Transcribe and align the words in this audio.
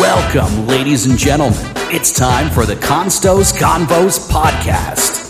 Welcome, 0.00 0.66
ladies 0.66 1.06
and 1.06 1.16
gentlemen. 1.16 1.56
It's 1.92 2.10
time 2.10 2.50
for 2.50 2.66
the 2.66 2.74
Constos 2.74 3.56
Convos 3.56 4.28
podcast. 4.28 5.22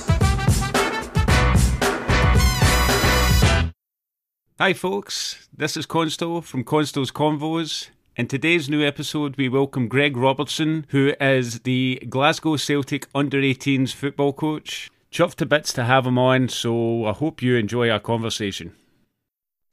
Hi, 4.59 4.73
folks. 4.73 5.49
This 5.55 5.77
is 5.77 5.87
Consto 5.87 6.43
from 6.43 6.65
Consto's 6.65 7.11
Convos. 7.11 7.91
In 8.17 8.27
today's 8.27 8.71
new 8.71 8.83
episode, 8.83 9.37
we 9.37 9.51
welcome 9.51 9.87
Greg 9.87 10.17
Robertson, 10.17 10.87
who 10.89 11.13
is 11.21 11.61
the 11.61 12.03
Glasgow 12.09 12.57
Celtic 12.57 13.07
under 13.15 13.43
18s 13.43 13.93
football 13.93 14.33
coach. 14.33 14.91
Chuffed 15.13 15.35
to 15.35 15.45
bits 15.45 15.75
to 15.75 15.85
have 15.85 16.07
him 16.07 16.17
on, 16.17 16.49
so 16.49 17.05
I 17.05 17.13
hope 17.13 17.43
you 17.43 17.57
enjoy 17.57 17.91
our 17.91 18.01
conversation. 18.01 18.75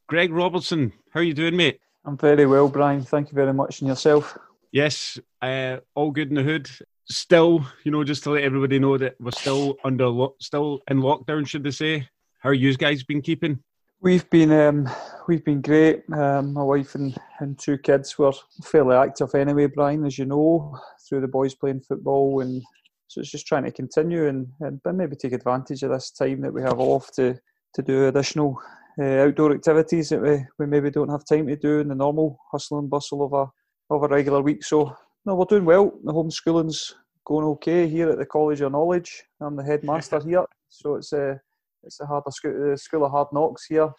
Greg 0.08 0.34
Robertson, 0.34 0.92
how 1.12 1.22
are 1.22 1.24
you 1.24 1.34
doing, 1.34 1.56
mate? 1.56 1.80
I'm 2.04 2.18
very 2.18 2.46
well, 2.46 2.68
Brian. 2.68 3.04
Thank 3.04 3.32
you 3.32 3.36
very 3.36 3.54
much. 3.54 3.80
And 3.80 3.88
yourself? 3.88 4.38
Yes, 4.72 5.20
uh, 5.42 5.78
all 5.96 6.12
good 6.12 6.30
in 6.30 6.36
the 6.36 6.44
hood. 6.44 6.70
Still, 7.10 7.66
you 7.84 7.92
know, 7.92 8.06
just 8.06 8.24
to 8.24 8.32
let 8.32 8.44
everybody 8.44 8.80
know 8.80 8.98
that 8.98 9.16
we're 9.20 9.32
still 9.32 9.76
under, 9.84 10.08
lo- 10.08 10.36
still 10.40 10.80
in 10.90 11.02
lockdown, 11.02 11.46
should 11.46 11.64
they 11.64 11.72
say? 11.72 12.08
How 12.40 12.50
are 12.50 12.54
you 12.54 12.74
guys 12.78 13.04
been 13.04 13.22
keeping? 13.22 13.60
We've 14.00 14.28
been 14.30 14.52
um, 14.52 14.90
we've 15.28 15.44
been 15.44 15.62
great. 15.62 16.04
Um, 16.12 16.54
my 16.54 16.64
wife 16.64 16.96
and, 16.96 17.16
and 17.40 17.60
two 17.60 17.78
kids 17.78 18.18
were 18.18 18.32
fairly 18.64 18.96
active 18.96 19.36
anyway, 19.36 19.68
Brian, 19.68 20.06
as 20.06 20.18
you 20.18 20.26
know, 20.26 20.80
through 21.08 21.22
the 21.22 21.28
boys 21.28 21.54
playing 21.54 21.82
football, 21.82 22.40
and 22.40 22.64
so 23.08 23.22
it's 23.22 23.30
just 23.30 23.46
trying 23.46 23.66
to 23.66 23.72
continue 23.72 24.28
and, 24.28 24.48
and 24.62 24.80
maybe 24.98 25.16
take 25.16 25.34
advantage 25.34 25.84
of 25.84 25.92
this 25.92 26.12
time 26.12 26.42
that 26.42 26.54
we 26.54 26.62
have 26.62 26.80
off 26.80 27.12
to 27.18 27.38
to 27.76 27.82
do 27.82 28.08
additional 28.08 28.60
uh, 29.00 29.04
outdoor 29.04 29.54
activities 29.54 30.10
that 30.10 30.22
we, 30.22 30.44
we 30.58 30.66
maybe 30.66 30.90
don't 30.90 31.10
have 31.10 31.26
time 31.26 31.46
to 31.48 31.56
do 31.56 31.80
in 31.80 31.90
the 31.90 31.96
normal 31.96 32.40
hustle 32.52 32.80
and 32.80 32.90
bustle 32.90 33.24
of 33.24 33.34
a 33.34 33.52
of 33.92 34.04
a 34.04 34.08
regular 34.08 34.42
week. 34.42 34.64
So 34.64 34.96
no, 35.26 35.36
we're 35.36 35.46
doing 35.46 35.66
well. 35.66 35.92
The 36.04 36.14
homeschooling's 36.14 36.96
going 37.26 37.46
okay 37.46 37.88
here 37.88 38.10
at 38.10 38.18
the 38.18 38.26
College 38.26 38.62
of 38.62 38.72
Knowledge. 38.72 39.24
I'm 39.40 39.56
the 39.56 39.64
headmaster 39.64 40.20
here, 40.20 40.46
so 40.70 40.96
it's 40.96 41.14
a 41.14 41.40
it's 41.84 42.00
a 42.00 42.06
hard 42.06 42.24
school, 42.30 42.74
uh, 42.74 42.78
school 42.78 43.06
of 43.06 43.12
hard 43.12 43.28
knocks 43.34 43.66
here. 43.66 43.92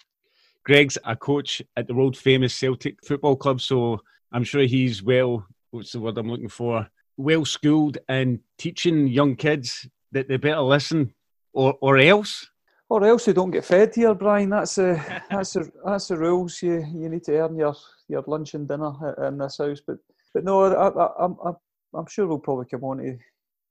Greg's 0.65 0.97
a 1.05 1.17
coach 1.17 1.61
at 1.77 1.87
the 1.87 1.95
world 1.95 2.17
famous 2.17 2.55
Celtic 2.55 2.97
Football 3.05 3.37
Club, 3.37 3.61
so 3.61 4.01
I'm 4.33 4.45
sure 4.45 4.63
he's 4.63 5.03
well. 5.03 5.47
What's 5.71 5.93
the 5.93 6.01
word 6.01 6.19
I'm 6.19 6.29
looking 6.29 6.49
for? 6.49 6.89
Well 7.17 7.45
schooled 7.45 7.99
and 8.09 8.41
teaching 8.59 9.07
young 9.07 9.37
kids 9.37 9.89
that 10.13 10.29
they 10.29 10.37
better 10.39 10.61
listen, 10.61 11.15
or 11.53 11.77
or 11.81 11.99
else 11.99 12.49
or 12.93 13.05
else 13.07 13.27
you 13.27 13.33
don't 13.33 13.51
get 13.51 13.65
fed 13.65 13.95
here, 13.95 14.15
Brian. 14.15 14.51
That's 14.51 14.77
a 14.77 15.23
that's 15.31 15.57
a 15.57 15.65
that's 15.83 16.09
the 16.09 16.19
rules. 16.19 16.63
You 16.63 16.85
you 16.95 17.09
need 17.09 17.25
to 17.25 17.39
earn 17.39 17.57
your, 17.57 17.75
your 18.07 18.23
lunch 18.27 18.53
and 18.53 18.69
dinner 18.69 18.93
in 19.27 19.39
this 19.39 19.57
house. 19.57 19.81
But 19.87 19.97
but 20.35 20.45
no, 20.45 20.65
I, 20.65 20.89
I, 20.89 21.25
I'm 21.25 21.57
I'm 21.95 22.07
sure 22.07 22.27
we'll 22.27 22.39
probably 22.39 22.67
come 22.67 22.85
on 22.85 22.99
to 22.99 23.17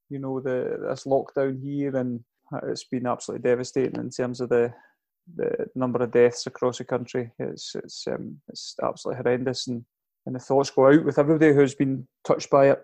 you 0.09 0.17
know 0.17 0.39
the 0.39 0.87
this 0.89 1.03
lockdown 1.03 1.61
here, 1.61 1.95
and 1.95 2.23
it's 2.63 2.85
been 2.85 3.05
absolutely 3.05 3.47
devastating 3.47 3.99
in 3.99 4.09
terms 4.09 4.41
of 4.41 4.49
the 4.49 4.73
the 5.35 5.67
number 5.75 6.03
of 6.03 6.11
deaths 6.11 6.47
across 6.47 6.79
the 6.79 6.83
country. 6.83 7.29
It's 7.37 7.75
it's 7.75 8.07
um, 8.07 8.41
it's 8.49 8.75
absolutely 8.81 9.21
horrendous, 9.21 9.67
and 9.67 9.85
and 10.25 10.33
the 10.33 10.39
thoughts 10.39 10.71
go 10.71 10.87
out 10.87 11.05
with 11.05 11.19
everybody 11.19 11.53
who's 11.53 11.75
been 11.75 12.07
touched 12.25 12.49
by 12.49 12.71
it. 12.71 12.79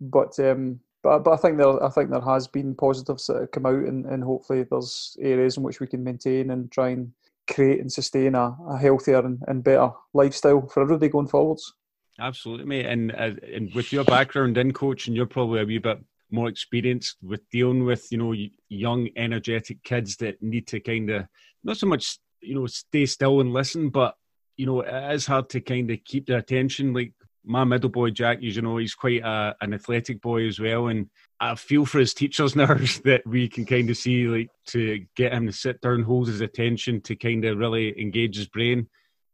But 0.00 0.38
um, 0.38 0.78
but 1.02 1.20
but 1.20 1.32
I 1.32 1.36
think 1.36 1.56
there 1.56 1.82
I 1.82 1.88
think 1.88 2.10
there 2.10 2.20
has 2.20 2.46
been 2.46 2.74
positives 2.74 3.26
that 3.26 3.40
have 3.40 3.50
come 3.50 3.66
out, 3.66 3.74
and, 3.74 4.06
and 4.06 4.22
hopefully 4.22 4.64
there's 4.64 5.16
areas 5.20 5.56
in 5.56 5.62
which 5.62 5.80
we 5.80 5.86
can 5.86 6.04
maintain 6.04 6.50
and 6.50 6.70
try 6.70 6.90
and 6.90 7.12
create 7.50 7.80
and 7.80 7.92
sustain 7.92 8.34
a, 8.34 8.56
a 8.68 8.78
healthier 8.78 9.18
and, 9.18 9.42
and 9.48 9.64
better 9.64 9.90
lifestyle 10.12 10.66
for 10.68 10.82
everybody 10.82 11.08
going 11.08 11.26
forwards. 11.26 11.74
Absolutely, 12.18 12.66
mate. 12.66 12.86
And 12.86 13.12
uh, 13.12 13.32
and 13.52 13.72
with 13.74 13.92
your 13.92 14.04
background 14.04 14.58
in 14.58 14.72
coaching, 14.72 15.14
you're 15.14 15.26
probably 15.26 15.60
a 15.60 15.64
wee 15.64 15.78
bit 15.78 15.98
more 16.30 16.48
experienced 16.48 17.16
with 17.22 17.48
dealing 17.50 17.84
with 17.84 18.10
you 18.12 18.18
know 18.18 18.34
young, 18.68 19.08
energetic 19.16 19.82
kids 19.82 20.16
that 20.16 20.42
need 20.42 20.66
to 20.68 20.80
kind 20.80 21.10
of 21.10 21.26
not 21.64 21.76
so 21.76 21.86
much 21.86 22.18
you 22.40 22.54
know 22.54 22.66
stay 22.66 23.06
still 23.06 23.40
and 23.40 23.52
listen, 23.52 23.88
but 23.88 24.14
you 24.56 24.66
know 24.66 24.80
it 24.80 25.14
is 25.14 25.26
hard 25.26 25.48
to 25.50 25.60
kind 25.60 25.90
of 25.90 26.04
keep 26.04 26.26
their 26.26 26.38
attention. 26.38 26.92
Like 26.92 27.14
my 27.44 27.64
middle 27.64 27.90
boy 27.90 28.10
Jack, 28.10 28.38
you 28.40 28.60
know, 28.60 28.76
he's 28.76 28.94
quite 28.94 29.22
a, 29.22 29.54
an 29.60 29.74
athletic 29.74 30.20
boy 30.20 30.46
as 30.46 30.60
well, 30.60 30.88
and 30.88 31.08
I 31.40 31.54
feel 31.54 31.86
for 31.86 31.98
his 31.98 32.14
teachers 32.14 32.54
now 32.56 32.74
that 33.04 33.22
we 33.26 33.48
can 33.48 33.64
kind 33.64 33.88
of 33.90 33.96
see 33.96 34.26
like 34.26 34.50
to 34.68 35.04
get 35.16 35.32
him 35.32 35.46
to 35.46 35.52
sit 35.52 35.80
down, 35.80 36.02
hold 36.02 36.28
his 36.28 36.40
attention, 36.40 37.00
to 37.02 37.16
kind 37.16 37.44
of 37.44 37.58
really 37.58 37.98
engage 38.00 38.36
his 38.36 38.48
brain. 38.48 38.88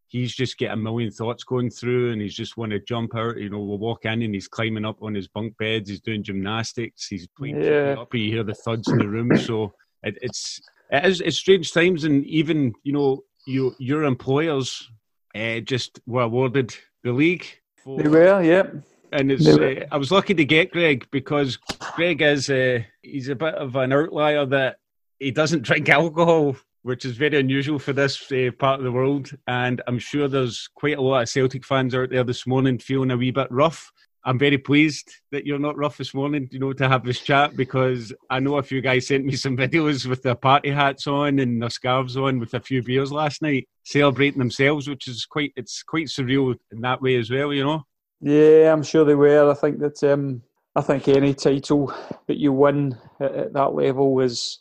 He's 0.08 0.34
just 0.34 0.56
get 0.56 0.70
a 0.70 0.76
million 0.76 1.10
thoughts 1.10 1.42
going 1.42 1.68
through, 1.68 2.12
and 2.12 2.22
he's 2.22 2.34
just 2.34 2.56
want 2.56 2.70
to 2.70 2.78
jump 2.78 3.16
out. 3.16 3.38
You 3.38 3.50
know, 3.50 3.58
we'll 3.58 3.78
walk 3.78 4.04
in 4.04 4.22
and 4.22 4.34
he's 4.34 4.46
climbing 4.46 4.84
up 4.84 5.02
on 5.02 5.14
his 5.14 5.26
bunk 5.26 5.56
beds. 5.58 5.90
He's 5.90 6.00
doing 6.00 6.22
gymnastics. 6.22 7.08
He's 7.08 7.26
playing 7.26 7.60
yeah. 7.60 7.96
up. 7.98 8.14
You 8.14 8.30
hear 8.30 8.44
the 8.44 8.54
thuds 8.54 8.88
in 8.88 8.98
the 8.98 9.08
room. 9.08 9.36
So 9.36 9.72
it, 10.04 10.16
it's 10.22 10.60
it 10.92 11.04
is 11.04 11.20
it's 11.20 11.36
strange 11.36 11.72
times, 11.72 12.04
and 12.04 12.24
even 12.26 12.72
you 12.84 12.92
know 12.92 13.24
you 13.48 13.74
your 13.78 14.04
employers 14.04 14.88
uh, 15.34 15.58
just 15.58 15.98
were 16.06 16.22
awarded 16.22 16.72
the 17.02 17.12
league 17.12 17.46
before. 17.86 18.02
They 18.02 18.08
were, 18.08 18.42
yeah. 18.42 18.66
And 19.12 19.30
it's, 19.30 19.46
uh, 19.46 19.86
I 19.90 19.96
was 19.96 20.10
lucky 20.10 20.34
to 20.34 20.44
get 20.44 20.72
Greg 20.72 21.06
because 21.10 21.56
Greg 21.94 22.20
is 22.20 22.50
uh, 22.50 22.80
he's 23.02 23.28
a 23.28 23.36
bit 23.36 23.54
of 23.54 23.76
an 23.76 23.92
outlier 23.92 24.44
that 24.46 24.78
he 25.18 25.30
doesn't 25.30 25.62
drink 25.62 25.88
alcohol, 25.88 26.56
which 26.82 27.04
is 27.04 27.16
very 27.16 27.38
unusual 27.38 27.78
for 27.78 27.92
this 27.92 28.30
uh, 28.32 28.50
part 28.58 28.80
of 28.80 28.84
the 28.84 28.92
world. 28.92 29.30
And 29.46 29.80
I'm 29.86 29.98
sure 29.98 30.28
there's 30.28 30.68
quite 30.74 30.98
a 30.98 31.00
lot 31.00 31.22
of 31.22 31.28
Celtic 31.28 31.64
fans 31.64 31.94
out 31.94 32.10
there 32.10 32.24
this 32.24 32.46
morning 32.46 32.78
feeling 32.78 33.12
a 33.12 33.16
wee 33.16 33.30
bit 33.30 33.50
rough. 33.50 33.92
I'm 34.26 34.40
very 34.40 34.58
pleased 34.58 35.08
that 35.30 35.46
you're 35.46 35.60
not 35.60 35.76
rough 35.76 35.96
this 35.96 36.12
morning, 36.12 36.48
you 36.50 36.58
know, 36.58 36.72
to 36.72 36.88
have 36.88 37.04
this 37.04 37.20
chat 37.20 37.56
because 37.56 38.12
I 38.28 38.40
know 38.40 38.58
a 38.58 38.62
few 38.62 38.80
guys 38.80 39.06
sent 39.06 39.24
me 39.24 39.36
some 39.36 39.56
videos 39.56 40.04
with 40.04 40.22
their 40.22 40.34
party 40.34 40.70
hats 40.70 41.06
on 41.06 41.38
and 41.38 41.62
their 41.62 41.70
scarves 41.70 42.16
on 42.16 42.40
with 42.40 42.52
a 42.54 42.60
few 42.60 42.82
beers 42.82 43.12
last 43.12 43.40
night, 43.40 43.68
celebrating 43.84 44.40
themselves, 44.40 44.88
which 44.88 45.06
is 45.06 45.24
quite 45.24 45.52
it's 45.54 45.84
quite 45.84 46.08
surreal 46.08 46.56
in 46.72 46.80
that 46.80 47.00
way 47.00 47.14
as 47.14 47.30
well, 47.30 47.52
you 47.52 47.62
know. 47.62 47.84
Yeah, 48.20 48.72
I'm 48.72 48.82
sure 48.82 49.04
they 49.04 49.14
were. 49.14 49.48
I 49.48 49.54
think 49.54 49.78
that 49.78 50.02
um, 50.02 50.42
I 50.74 50.80
think 50.80 51.06
any 51.06 51.32
title 51.32 51.94
that 52.26 52.38
you 52.38 52.52
win 52.52 52.98
at, 53.20 53.32
at 53.32 53.52
that 53.52 53.74
level 53.74 54.18
is 54.18 54.58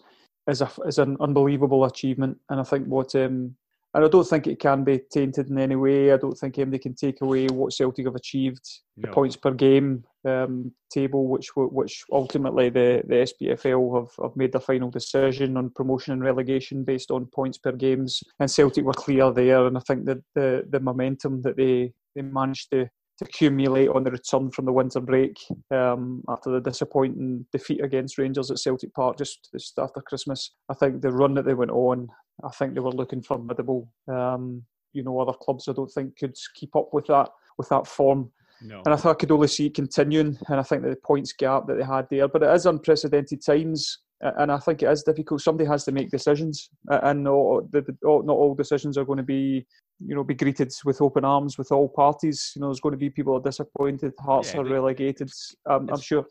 is 0.48 0.62
a 0.62 0.70
is 0.86 1.00
an 1.00 1.18
unbelievable 1.20 1.86
achievement, 1.86 2.38
and 2.50 2.60
I 2.60 2.64
think 2.64 2.86
what 2.86 3.16
um, 3.16 3.56
and 3.96 4.04
I 4.04 4.10
don't 4.10 4.28
think 4.28 4.46
it 4.46 4.60
can 4.60 4.84
be 4.84 5.00
tainted 5.10 5.50
in 5.50 5.58
any 5.58 5.78
way. 5.78 6.12
I 6.12 6.18
don't 6.18 6.38
think 6.38 6.58
anybody 6.58 6.80
can 6.80 6.96
take 6.96 7.22
away 7.22 7.48
what 7.48 7.72
Celtic 7.72 8.06
have 8.06 8.16
achieved, 8.16 8.60
no. 8.98 9.08
the 9.08 9.14
points 9.14 9.38
per 9.38 9.52
game 9.52 10.04
um, 10.26 10.74
table, 10.92 11.30
which 11.30 11.50
which 11.56 12.04
ultimately 12.12 12.70
the, 12.70 13.04
the 13.08 13.16
SPFL 13.16 13.98
have, 13.98 14.12
have 14.22 14.36
made 14.36 14.52
their 14.52 14.60
final 14.60 14.90
decision 14.90 15.56
on 15.56 15.70
promotion 15.70 16.12
and 16.12 16.22
relegation 16.22 16.84
based 16.84 17.10
on 17.10 17.26
points 17.28 17.58
per 17.58 17.72
games, 17.72 18.22
and 18.42 18.52
Celtic 18.52 18.84
were 18.84 18.92
clear 18.92 19.32
there. 19.32 19.66
And 19.66 19.78
I 19.78 19.82
think 19.88 20.04
that 20.08 20.18
the 20.36 20.66
the 20.70 20.82
momentum 20.82 21.42
that 21.44 21.56
they 21.56 21.94
they 22.16 22.22
managed 22.22 22.72
to 22.72 22.90
to 23.18 23.26
accumulate 23.26 23.90
on 23.90 24.04
the 24.04 24.12
return 24.12 24.52
from 24.52 24.66
the 24.66 24.74
winter 24.74 25.00
break 25.00 25.38
um, 25.72 26.22
after 26.28 26.52
the 26.52 26.60
disappointing 26.60 27.46
defeat 27.52 27.84
against 27.84 28.18
Rangers 28.18 28.52
at 28.52 28.60
Celtic 28.60 28.94
Park 28.94 29.18
just, 29.18 29.50
just 29.54 29.78
after 29.80 30.02
Christmas. 30.02 30.52
I 30.70 30.74
think 30.74 31.02
the 31.02 31.12
run 31.12 31.34
that 31.36 31.46
they 31.46 31.54
went 31.54 31.72
on, 31.72 32.10
I 32.44 32.50
think 32.50 32.74
they 32.74 32.82
were 32.82 32.92
looking 32.92 33.22
formidable. 33.22 33.88
Um, 34.08 34.64
you 34.94 35.04
know, 35.04 35.20
other 35.20 35.34
clubs 35.34 35.68
I 35.68 35.74
don't 35.74 35.92
think 35.92 36.18
could 36.18 36.36
keep 36.56 36.76
up 36.76 36.90
with 36.94 37.08
that 37.08 37.30
with 37.58 37.70
that 37.70 37.88
form. 37.88 38.32
No. 38.62 38.82
And 38.86 38.94
I 38.94 38.98
thought 38.98 39.12
I 39.12 39.20
could 39.20 39.32
only 39.32 39.48
see 39.48 39.68
it 39.68 39.76
continuing. 39.76 40.38
And 40.48 40.60
I 40.60 40.64
think 40.64 40.82
that 40.84 40.90
the 40.90 40.96
points 40.98 41.34
gap 41.34 41.68
that 41.68 41.78
they 41.78 41.84
had 41.84 42.08
there, 42.10 42.28
but 42.28 42.44
it 42.44 42.54
is 42.54 42.66
unprecedented 42.66 43.46
times. 43.46 44.00
And 44.22 44.52
I 44.52 44.58
think 44.58 44.82
it 44.82 44.90
is 44.90 45.04
difficult. 45.04 45.42
Somebody 45.42 45.68
has 45.70 45.84
to 45.86 45.92
make 45.92 46.10
decisions, 46.10 46.70
and 46.90 47.24
not, 47.24 47.66
not 47.74 48.30
all 48.30 48.56
decisions 48.56 48.98
are 48.98 49.06
going 49.06 49.18
to 49.18 49.24
be 49.24 49.66
you 50.00 50.14
know, 50.14 50.24
be 50.24 50.34
greeted 50.34 50.74
with 50.84 51.02
open 51.02 51.24
arms 51.24 51.58
with 51.58 51.72
all 51.72 51.88
parties. 51.88 52.52
You 52.56 52.62
know, 52.62 52.68
there's 52.68 52.82
going 52.82 52.94
to 52.94 52.98
be 52.98 53.10
people 53.10 53.36
are 53.36 53.42
disappointed. 53.42 54.14
Hearts 54.20 54.54
yeah, 54.54 54.60
are 54.60 54.66
relegated. 54.66 55.32
Um, 55.70 55.90
I'm 55.92 56.02
sure 56.02 56.26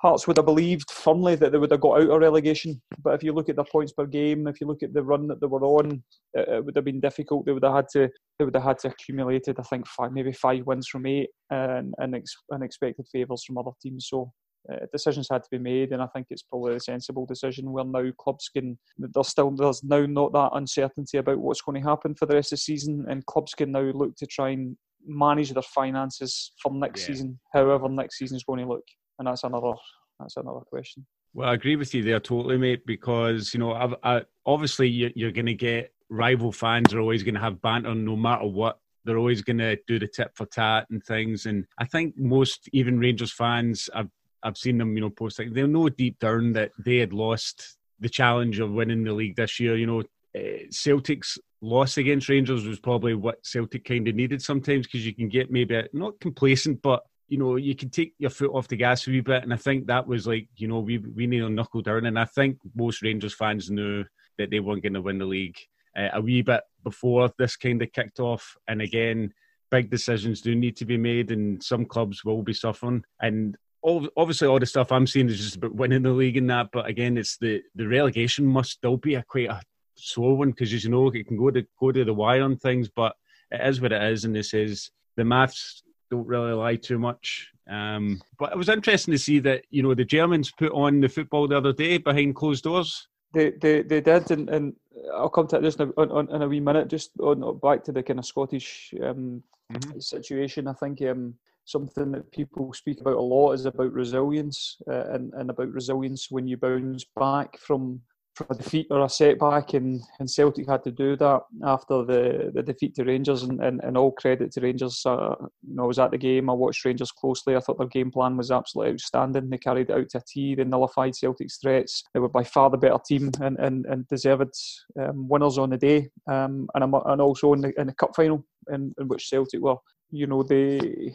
Hearts 0.00 0.28
would 0.28 0.36
have 0.36 0.46
believed 0.46 0.88
firmly 0.92 1.34
that 1.34 1.50
they 1.50 1.58
would 1.58 1.72
have 1.72 1.80
got 1.80 2.00
out 2.00 2.10
of 2.10 2.20
relegation. 2.20 2.80
But 3.02 3.14
if 3.14 3.24
you 3.24 3.32
look 3.32 3.48
at 3.48 3.56
their 3.56 3.64
points 3.64 3.92
per 3.92 4.06
game, 4.06 4.46
if 4.46 4.60
you 4.60 4.68
look 4.68 4.84
at 4.84 4.94
the 4.94 5.02
run 5.02 5.26
that 5.26 5.40
they 5.40 5.48
were 5.48 5.64
on, 5.64 6.02
it, 6.34 6.48
it 6.48 6.64
would 6.64 6.76
have 6.76 6.84
been 6.84 7.00
difficult. 7.00 7.46
They 7.46 7.52
would 7.52 7.64
have 7.64 7.74
had 7.74 7.88
to. 7.94 8.08
They 8.38 8.44
would 8.44 8.54
have 8.54 8.62
had 8.62 8.78
to 8.80 8.88
accumulated, 8.88 9.56
I 9.58 9.62
think, 9.62 9.88
five, 9.88 10.12
maybe 10.12 10.32
five 10.32 10.64
wins 10.66 10.86
from 10.86 11.06
eight, 11.06 11.30
and, 11.50 11.94
and 11.98 12.14
ex, 12.14 12.32
unexpected 12.52 13.06
favours 13.10 13.42
from 13.44 13.58
other 13.58 13.72
teams. 13.82 14.06
So 14.08 14.30
uh, 14.70 14.86
decisions 14.92 15.28
had 15.30 15.42
to 15.42 15.50
be 15.50 15.58
made, 15.58 15.92
and 15.92 16.02
I 16.02 16.06
think 16.08 16.26
it's 16.30 16.42
probably 16.42 16.76
a 16.76 16.80
sensible 16.80 17.26
decision. 17.26 17.72
Where 17.72 17.84
now 17.84 18.10
clubs 18.18 18.48
can, 18.48 18.78
there's 18.98 19.28
still 19.28 19.50
there's 19.50 19.82
now 19.82 20.06
not 20.06 20.32
that 20.32 20.50
uncertainty 20.54 21.18
about 21.18 21.38
what's 21.38 21.62
going 21.62 21.80
to 21.80 21.88
happen 21.88 22.14
for 22.14 22.26
the 22.26 22.34
rest 22.34 22.52
of 22.52 22.58
the 22.58 22.62
season, 22.62 23.06
and 23.08 23.24
clubs 23.26 23.54
can 23.54 23.72
now 23.72 23.80
look 23.80 24.16
to 24.16 24.26
try 24.26 24.50
and 24.50 24.76
manage 25.06 25.52
their 25.52 25.62
finances 25.62 26.52
for 26.62 26.72
next 26.72 27.02
yeah. 27.02 27.06
season, 27.06 27.40
however 27.52 27.88
next 27.88 28.18
season 28.18 28.36
is 28.36 28.44
going 28.44 28.60
to 28.60 28.68
look, 28.68 28.84
and 29.18 29.28
that's 29.28 29.44
another 29.44 29.72
that's 30.20 30.36
another 30.36 30.60
question. 30.60 31.06
Well, 31.34 31.48
I 31.48 31.54
agree 31.54 31.76
with 31.76 31.94
you 31.94 32.02
there 32.02 32.20
totally, 32.20 32.58
mate. 32.58 32.84
Because 32.86 33.54
you 33.54 33.60
know, 33.60 33.72
I, 33.72 34.16
I, 34.16 34.22
obviously 34.46 34.88
you're 34.88 35.32
going 35.32 35.46
to 35.46 35.54
get 35.54 35.92
rival 36.10 36.52
fans 36.52 36.94
are 36.94 37.00
always 37.00 37.22
going 37.22 37.34
to 37.34 37.40
have 37.40 37.60
banter 37.60 37.94
no 37.94 38.16
matter 38.16 38.46
what 38.46 38.78
they're 39.04 39.18
always 39.18 39.42
going 39.42 39.58
to 39.58 39.78
do 39.86 39.98
the 39.98 40.06
tip 40.06 40.36
for 40.36 40.46
tat 40.46 40.86
and 40.90 41.02
things. 41.02 41.46
And 41.46 41.64
I 41.78 41.86
think 41.86 42.18
most, 42.18 42.68
even 42.72 42.98
Rangers 42.98 43.32
fans, 43.32 43.88
I've 43.94 44.10
I've 44.42 44.56
seen 44.56 44.78
them, 44.78 44.94
you 44.96 45.00
know, 45.00 45.10
posting. 45.10 45.52
They'll 45.52 45.66
know 45.66 45.88
deep 45.88 46.18
down 46.18 46.52
that 46.52 46.72
they 46.78 46.96
had 46.98 47.12
lost 47.12 47.76
the 48.00 48.08
challenge 48.08 48.60
of 48.60 48.70
winning 48.70 49.04
the 49.04 49.12
league 49.12 49.36
this 49.36 49.58
year. 49.58 49.76
You 49.76 49.86
know, 49.86 50.02
uh, 50.36 50.64
Celtic's 50.70 51.38
loss 51.60 51.96
against 51.96 52.28
Rangers 52.28 52.66
was 52.66 52.78
probably 52.78 53.14
what 53.14 53.44
Celtic 53.44 53.84
kind 53.84 54.06
of 54.06 54.14
needed 54.14 54.40
sometimes 54.42 54.86
because 54.86 55.04
you 55.04 55.14
can 55.14 55.28
get 55.28 55.50
maybe 55.50 55.82
not 55.92 56.20
complacent, 56.20 56.82
but 56.82 57.02
you 57.28 57.36
know 57.36 57.56
you 57.56 57.74
can 57.74 57.90
take 57.90 58.14
your 58.18 58.30
foot 58.30 58.52
off 58.54 58.68
the 58.68 58.76
gas 58.76 59.06
a 59.06 59.10
wee 59.10 59.20
bit. 59.20 59.42
And 59.42 59.52
I 59.52 59.56
think 59.56 59.86
that 59.86 60.06
was 60.06 60.26
like 60.26 60.48
you 60.56 60.68
know 60.68 60.80
we 60.80 60.98
we 60.98 61.26
need 61.26 61.40
to 61.40 61.50
knuckle 61.50 61.82
down. 61.82 62.06
And 62.06 62.18
I 62.18 62.24
think 62.24 62.58
most 62.74 63.02
Rangers 63.02 63.34
fans 63.34 63.70
knew 63.70 64.04
that 64.38 64.50
they 64.50 64.60
weren't 64.60 64.82
going 64.82 64.94
to 64.94 65.02
win 65.02 65.18
the 65.18 65.24
league 65.24 65.58
uh, 65.96 66.08
a 66.12 66.20
wee 66.20 66.42
bit 66.42 66.62
before 66.84 67.30
this 67.38 67.56
kind 67.56 67.82
of 67.82 67.92
kicked 67.92 68.20
off. 68.20 68.56
And 68.68 68.80
again, 68.80 69.32
big 69.70 69.90
decisions 69.90 70.40
do 70.40 70.54
need 70.54 70.76
to 70.76 70.84
be 70.84 70.96
made, 70.96 71.30
and 71.30 71.62
some 71.62 71.84
clubs 71.84 72.24
will 72.24 72.42
be 72.42 72.54
suffering. 72.54 73.04
And 73.20 73.56
obviously 73.82 74.48
all 74.48 74.58
the 74.58 74.66
stuff 74.66 74.92
I'm 74.92 75.06
seeing 75.06 75.28
is 75.28 75.38
just 75.38 75.56
about 75.56 75.74
winning 75.74 76.02
the 76.02 76.10
league 76.10 76.36
and 76.36 76.50
that. 76.50 76.68
But 76.72 76.86
again, 76.86 77.16
it's 77.16 77.36
the 77.36 77.62
the 77.74 77.86
relegation 77.86 78.46
must 78.46 78.72
still 78.72 78.96
be 78.96 79.14
a 79.14 79.22
quite 79.22 79.50
a 79.50 79.60
slow 79.96 80.34
one 80.34 80.50
because 80.50 80.72
as 80.72 80.84
you 80.84 80.90
know 80.90 81.08
it 81.08 81.26
can 81.26 81.36
go 81.36 81.50
to 81.50 81.66
go 81.78 81.92
to 81.92 82.04
the 82.04 82.14
wire 82.14 82.42
on 82.42 82.56
things, 82.56 82.88
but 82.88 83.14
it 83.50 83.60
is 83.66 83.80
what 83.80 83.92
it 83.92 84.02
is, 84.02 84.24
and 84.24 84.34
this 84.34 84.54
is 84.54 84.90
the 85.16 85.24
maths 85.24 85.82
don't 86.10 86.26
really 86.26 86.52
lie 86.52 86.76
too 86.76 86.98
much. 86.98 87.50
Um, 87.68 88.20
but 88.38 88.52
it 88.52 88.58
was 88.58 88.68
interesting 88.68 89.12
to 89.12 89.18
see 89.18 89.40
that 89.40 89.64
you 89.70 89.82
know 89.82 89.94
the 89.94 90.04
Germans 90.04 90.50
put 90.50 90.72
on 90.72 91.00
the 91.00 91.08
football 91.08 91.48
the 91.48 91.56
other 91.56 91.72
day 91.72 91.98
behind 91.98 92.34
closed 92.34 92.64
doors. 92.64 93.08
They 93.34 93.50
they, 93.50 93.82
they 93.82 94.00
did, 94.00 94.30
and, 94.30 94.48
and 94.48 94.74
I'll 95.14 95.28
come 95.28 95.46
to 95.48 95.56
it 95.56 95.62
just 95.62 95.80
in 95.80 95.92
a, 95.96 96.00
on, 96.00 96.34
in 96.34 96.42
a 96.42 96.48
wee 96.48 96.60
minute. 96.60 96.88
Just 96.88 97.10
on, 97.20 97.58
back 97.58 97.84
to 97.84 97.92
the 97.92 98.02
kind 98.02 98.18
of 98.18 98.26
Scottish 98.26 98.94
um, 99.02 99.42
mm-hmm. 99.70 99.98
situation. 99.98 100.66
I 100.66 100.72
think 100.72 101.02
um, 101.02 101.34
something 101.68 102.10
that 102.12 102.32
people 102.32 102.72
speak 102.72 103.00
about 103.00 103.16
a 103.16 103.20
lot 103.20 103.52
is 103.52 103.66
about 103.66 103.92
resilience 103.92 104.78
uh, 104.90 105.04
and, 105.10 105.32
and 105.34 105.50
about 105.50 105.70
resilience 105.70 106.28
when 106.30 106.48
you 106.48 106.56
bounce 106.56 107.04
back 107.14 107.58
from 107.58 108.00
from 108.34 108.46
a 108.50 108.54
defeat 108.54 108.86
or 108.90 109.04
a 109.04 109.08
setback 109.08 109.74
and, 109.74 110.00
and 110.20 110.30
Celtic 110.30 110.68
had 110.68 110.84
to 110.84 110.92
do 110.92 111.16
that 111.16 111.40
after 111.64 112.04
the, 112.04 112.52
the 112.54 112.62
defeat 112.62 112.94
to 112.94 113.04
Rangers 113.04 113.42
and, 113.42 113.60
and, 113.60 113.80
and 113.82 113.98
all 113.98 114.12
credit 114.12 114.52
to 114.52 114.60
Rangers 114.60 115.02
uh, 115.04 115.34
you 115.66 115.74
know 115.74 115.82
I 115.82 115.86
was 115.86 115.98
at 115.98 116.12
the 116.12 116.18
game 116.18 116.48
I 116.48 116.52
watched 116.52 116.84
Rangers 116.84 117.10
closely 117.10 117.56
I 117.56 117.60
thought 117.60 117.78
their 117.78 117.88
game 117.88 118.12
plan 118.12 118.36
was 118.36 118.52
absolutely 118.52 118.92
outstanding 118.92 119.50
they 119.50 119.58
carried 119.58 119.90
it 119.90 119.96
out 119.96 120.08
to 120.10 120.22
tee. 120.24 120.54
they 120.54 120.62
nullified 120.62 121.16
Celtic's 121.16 121.56
threats 121.56 122.04
they 122.14 122.20
were 122.20 122.28
by 122.28 122.44
far 122.44 122.70
the 122.70 122.78
better 122.78 122.98
team 123.04 123.32
and, 123.40 123.58
and, 123.58 123.86
and 123.86 124.06
deserved 124.06 124.54
um, 125.00 125.28
winners 125.28 125.58
on 125.58 125.70
the 125.70 125.76
day 125.76 126.08
um, 126.28 126.68
and, 126.74 126.84
and 126.84 127.20
also 127.20 127.54
in 127.54 127.60
the, 127.60 127.80
in 127.80 127.88
the 127.88 127.94
cup 127.94 128.14
final 128.14 128.46
in, 128.68 128.94
in 129.00 129.08
which 129.08 129.28
Celtic 129.28 129.60
were 129.60 129.76
you 130.12 130.28
know 130.28 130.44
they 130.44 131.12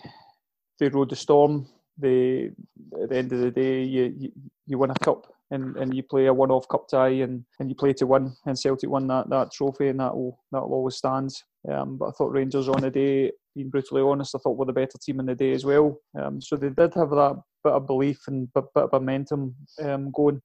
they 0.80 0.90
rode 0.90 1.10
the 1.10 1.16
storm. 1.16 1.68
They 1.98 2.52
at 3.02 3.10
the 3.10 3.18
end 3.18 3.31
of 3.34 3.40
the 3.40 3.52
day, 3.52 3.84
you 3.84 4.14
you, 4.18 4.31
you 4.66 4.78
win 4.78 4.92
a 4.92 4.96
cup 4.96 5.28
and, 5.52 5.78
and 5.78 5.96
you 5.96 6.02
play 6.02 6.25
a 6.25 6.34
one-off 6.34 6.68
cup 6.68 6.88
tie 6.88 7.10
and, 7.10 7.46
and 7.60 7.70
you 7.70 7.75
play 7.75 7.94
to 7.94 8.08
win. 8.08 8.34
And 8.46 8.58
Celtic 8.58 8.90
won 8.90 9.08
that, 9.08 9.30
that 9.30 9.52
trophy, 9.52 9.90
and 9.90 10.00
that 10.00 10.16
will 10.16 10.40
that 10.52 10.62
will 10.62 10.74
always 10.74 10.96
stand. 10.96 11.31
Um, 11.72 11.98
but 11.98 12.08
I 12.08 12.12
thought 12.12 12.31
Rangers 12.31 12.68
on 12.68 12.81
the 12.81 12.90
day, 12.90 13.31
being 13.56 13.70
brutally 13.70 14.02
honest, 14.02 14.36
I 14.36 14.40
thought 14.40 14.58
were 14.58 14.66
the 14.66 14.74
better 14.74 14.98
team 15.02 15.20
in 15.20 15.28
the 15.28 15.36
day 15.36 15.52
as 15.52 15.64
well. 15.64 16.00
Um, 16.20 16.42
so 16.42 16.56
they 16.56 16.70
did 16.70 16.94
have 16.96 17.12
that 17.12 17.40
bit 17.64 17.74
of 17.74 17.88
belief 17.88 18.19
and 18.28 18.52
bit, 18.54 18.66
bit 18.74 18.86
of 18.86 18.92
momentum 18.92 19.56
um, 19.81 20.12
going. 20.12 20.42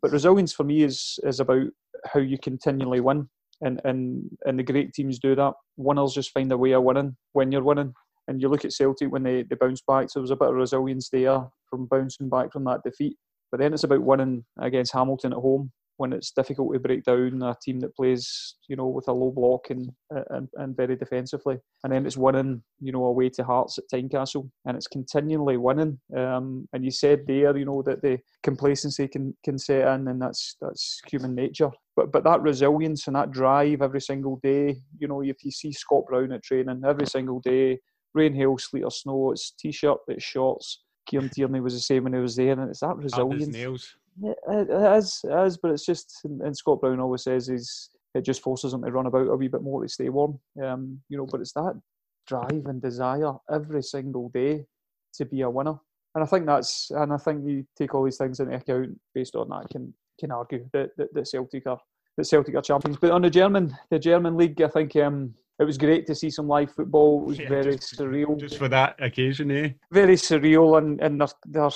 But 0.00 0.12
resilience 0.12 0.52
for 0.52 0.64
me 0.64 0.82
is 0.82 1.18
is 1.24 1.40
about 1.40 1.66
how 2.12 2.20
you 2.20 2.38
continually 2.38 3.00
win, 3.00 3.28
and 3.62 3.80
and 3.84 4.30
and 4.44 4.58
the 4.58 4.62
great 4.62 4.92
teams 4.92 5.18
do 5.18 5.34
that. 5.34 5.54
Winners 5.76 6.14
just 6.14 6.30
find 6.30 6.52
a 6.52 6.56
way 6.56 6.72
of 6.72 6.84
winning 6.84 7.16
when 7.32 7.50
you're 7.50 7.64
winning. 7.64 7.94
And 8.28 8.40
you 8.40 8.48
look 8.48 8.64
at 8.64 8.72
Celtic 8.72 9.10
when 9.10 9.22
they, 9.22 9.42
they 9.42 9.56
bounce 9.56 9.82
back, 9.86 10.08
so 10.08 10.18
there 10.18 10.22
was 10.22 10.30
a 10.30 10.36
bit 10.36 10.48
of 10.48 10.54
resilience 10.54 11.08
there 11.10 11.40
from 11.68 11.86
bouncing 11.86 12.28
back 12.28 12.52
from 12.52 12.64
that 12.64 12.82
defeat. 12.84 13.16
But 13.50 13.60
then 13.60 13.74
it's 13.74 13.84
about 13.84 14.02
winning 14.02 14.44
against 14.58 14.94
Hamilton 14.94 15.32
at 15.32 15.38
home 15.38 15.72
when 15.98 16.12
it's 16.12 16.32
difficult 16.32 16.72
to 16.72 16.80
break 16.80 17.04
down 17.04 17.42
a 17.42 17.54
team 17.62 17.78
that 17.80 17.94
plays, 17.94 18.56
you 18.68 18.76
know, 18.76 18.88
with 18.88 19.06
a 19.08 19.12
low 19.12 19.30
block 19.30 19.70
and 19.70 19.90
and, 20.30 20.48
and 20.54 20.76
very 20.76 20.96
defensively. 20.96 21.58
And 21.84 21.92
then 21.92 22.06
it's 22.06 22.16
winning, 22.16 22.62
you 22.80 22.92
know, 22.92 23.04
away 23.04 23.28
to 23.30 23.44
Hearts 23.44 23.78
at 23.78 23.84
Tynecastle, 23.92 24.50
and 24.64 24.76
it's 24.76 24.86
continually 24.86 25.58
winning. 25.58 26.00
Um, 26.16 26.66
and 26.72 26.84
you 26.84 26.90
said 26.90 27.20
there, 27.26 27.56
you 27.56 27.64
know, 27.64 27.82
that 27.82 28.02
the 28.02 28.18
complacency 28.42 29.06
can 29.06 29.36
can 29.44 29.58
set 29.58 29.86
in, 29.94 30.08
and 30.08 30.20
that's 30.20 30.56
that's 30.60 31.00
human 31.06 31.34
nature. 31.34 31.70
But 31.94 32.10
but 32.10 32.24
that 32.24 32.42
resilience 32.42 33.06
and 33.06 33.16
that 33.16 33.30
drive 33.30 33.82
every 33.82 34.00
single 34.00 34.40
day, 34.42 34.76
you 34.98 35.08
know, 35.08 35.22
if 35.22 35.44
you 35.44 35.50
see 35.50 35.72
Scott 35.72 36.04
Brown 36.08 36.32
at 36.32 36.42
training 36.42 36.82
every 36.84 37.06
single 37.06 37.40
day, 37.40 37.78
rain, 38.14 38.34
hail, 38.34 38.58
sleet 38.58 38.84
or 38.84 38.90
snow. 38.90 39.32
It's 39.32 39.52
t-shirt, 39.52 39.98
it's 40.08 40.24
shorts. 40.24 40.82
Kieran 41.06 41.28
Tierney 41.28 41.60
was 41.60 41.74
the 41.74 41.80
same 41.80 42.04
when 42.04 42.12
he 42.12 42.20
was 42.20 42.36
there, 42.36 42.52
and 42.52 42.70
it's 42.70 42.80
that 42.80 42.96
resilience. 42.96 43.48
Nails. 43.48 43.96
Yeah, 44.20 44.34
it 44.48 44.98
is, 44.98 45.20
it 45.24 45.46
is, 45.46 45.56
but 45.56 45.70
it's 45.70 45.86
just, 45.86 46.20
and 46.24 46.56
Scott 46.56 46.80
Brown 46.80 47.00
always 47.00 47.24
says, 47.24 47.48
is 47.48 47.90
it 48.14 48.24
just 48.24 48.42
forces 48.42 48.74
him 48.74 48.82
to 48.82 48.90
run 48.90 49.06
about 49.06 49.28
a 49.28 49.36
wee 49.36 49.48
bit 49.48 49.62
more 49.62 49.82
to 49.82 49.88
stay 49.88 50.08
warm. 50.10 50.38
Um, 50.62 51.00
you 51.08 51.16
know, 51.16 51.26
but 51.26 51.40
it's 51.40 51.54
that 51.54 51.80
drive 52.26 52.66
and 52.66 52.80
desire 52.80 53.32
every 53.50 53.82
single 53.82 54.28
day 54.28 54.66
to 55.14 55.24
be 55.24 55.40
a 55.40 55.50
winner. 55.50 55.78
And 56.14 56.22
I 56.22 56.26
think 56.26 56.46
that's, 56.46 56.90
and 56.90 57.12
I 57.12 57.16
think 57.16 57.46
you 57.46 57.66
take 57.76 57.94
all 57.94 58.04
these 58.04 58.18
things 58.18 58.38
into 58.38 58.54
account 58.54 59.00
based 59.14 59.34
on 59.34 59.48
that, 59.48 59.70
can 59.70 59.94
can 60.20 60.30
argue 60.30 60.68
that, 60.72 60.90
that, 60.98 61.12
that 61.14 61.26
Celtic 61.26 61.66
are 61.66 61.80
that 62.18 62.26
Celtic 62.26 62.54
are 62.54 62.62
champions. 62.62 62.98
But 63.00 63.12
on 63.12 63.22
the 63.22 63.30
German, 63.30 63.76
the 63.90 63.98
German 63.98 64.36
league, 64.36 64.60
I 64.60 64.68
think 64.68 64.94
um, 64.96 65.34
it 65.58 65.64
was 65.64 65.78
great 65.78 66.06
to 66.06 66.14
see 66.14 66.30
some 66.30 66.48
live 66.48 66.72
football. 66.72 67.22
It 67.22 67.26
was 67.26 67.38
yeah, 67.38 67.48
very 67.48 67.76
just, 67.76 67.96
surreal. 67.96 68.38
Just 68.38 68.58
for 68.58 68.68
that 68.68 68.96
occasion, 69.00 69.50
eh? 69.50 69.70
Very 69.92 70.14
surreal, 70.14 70.78
and 70.78 71.00
and 71.00 71.20
they're, 71.20 71.28
they're 71.46 71.70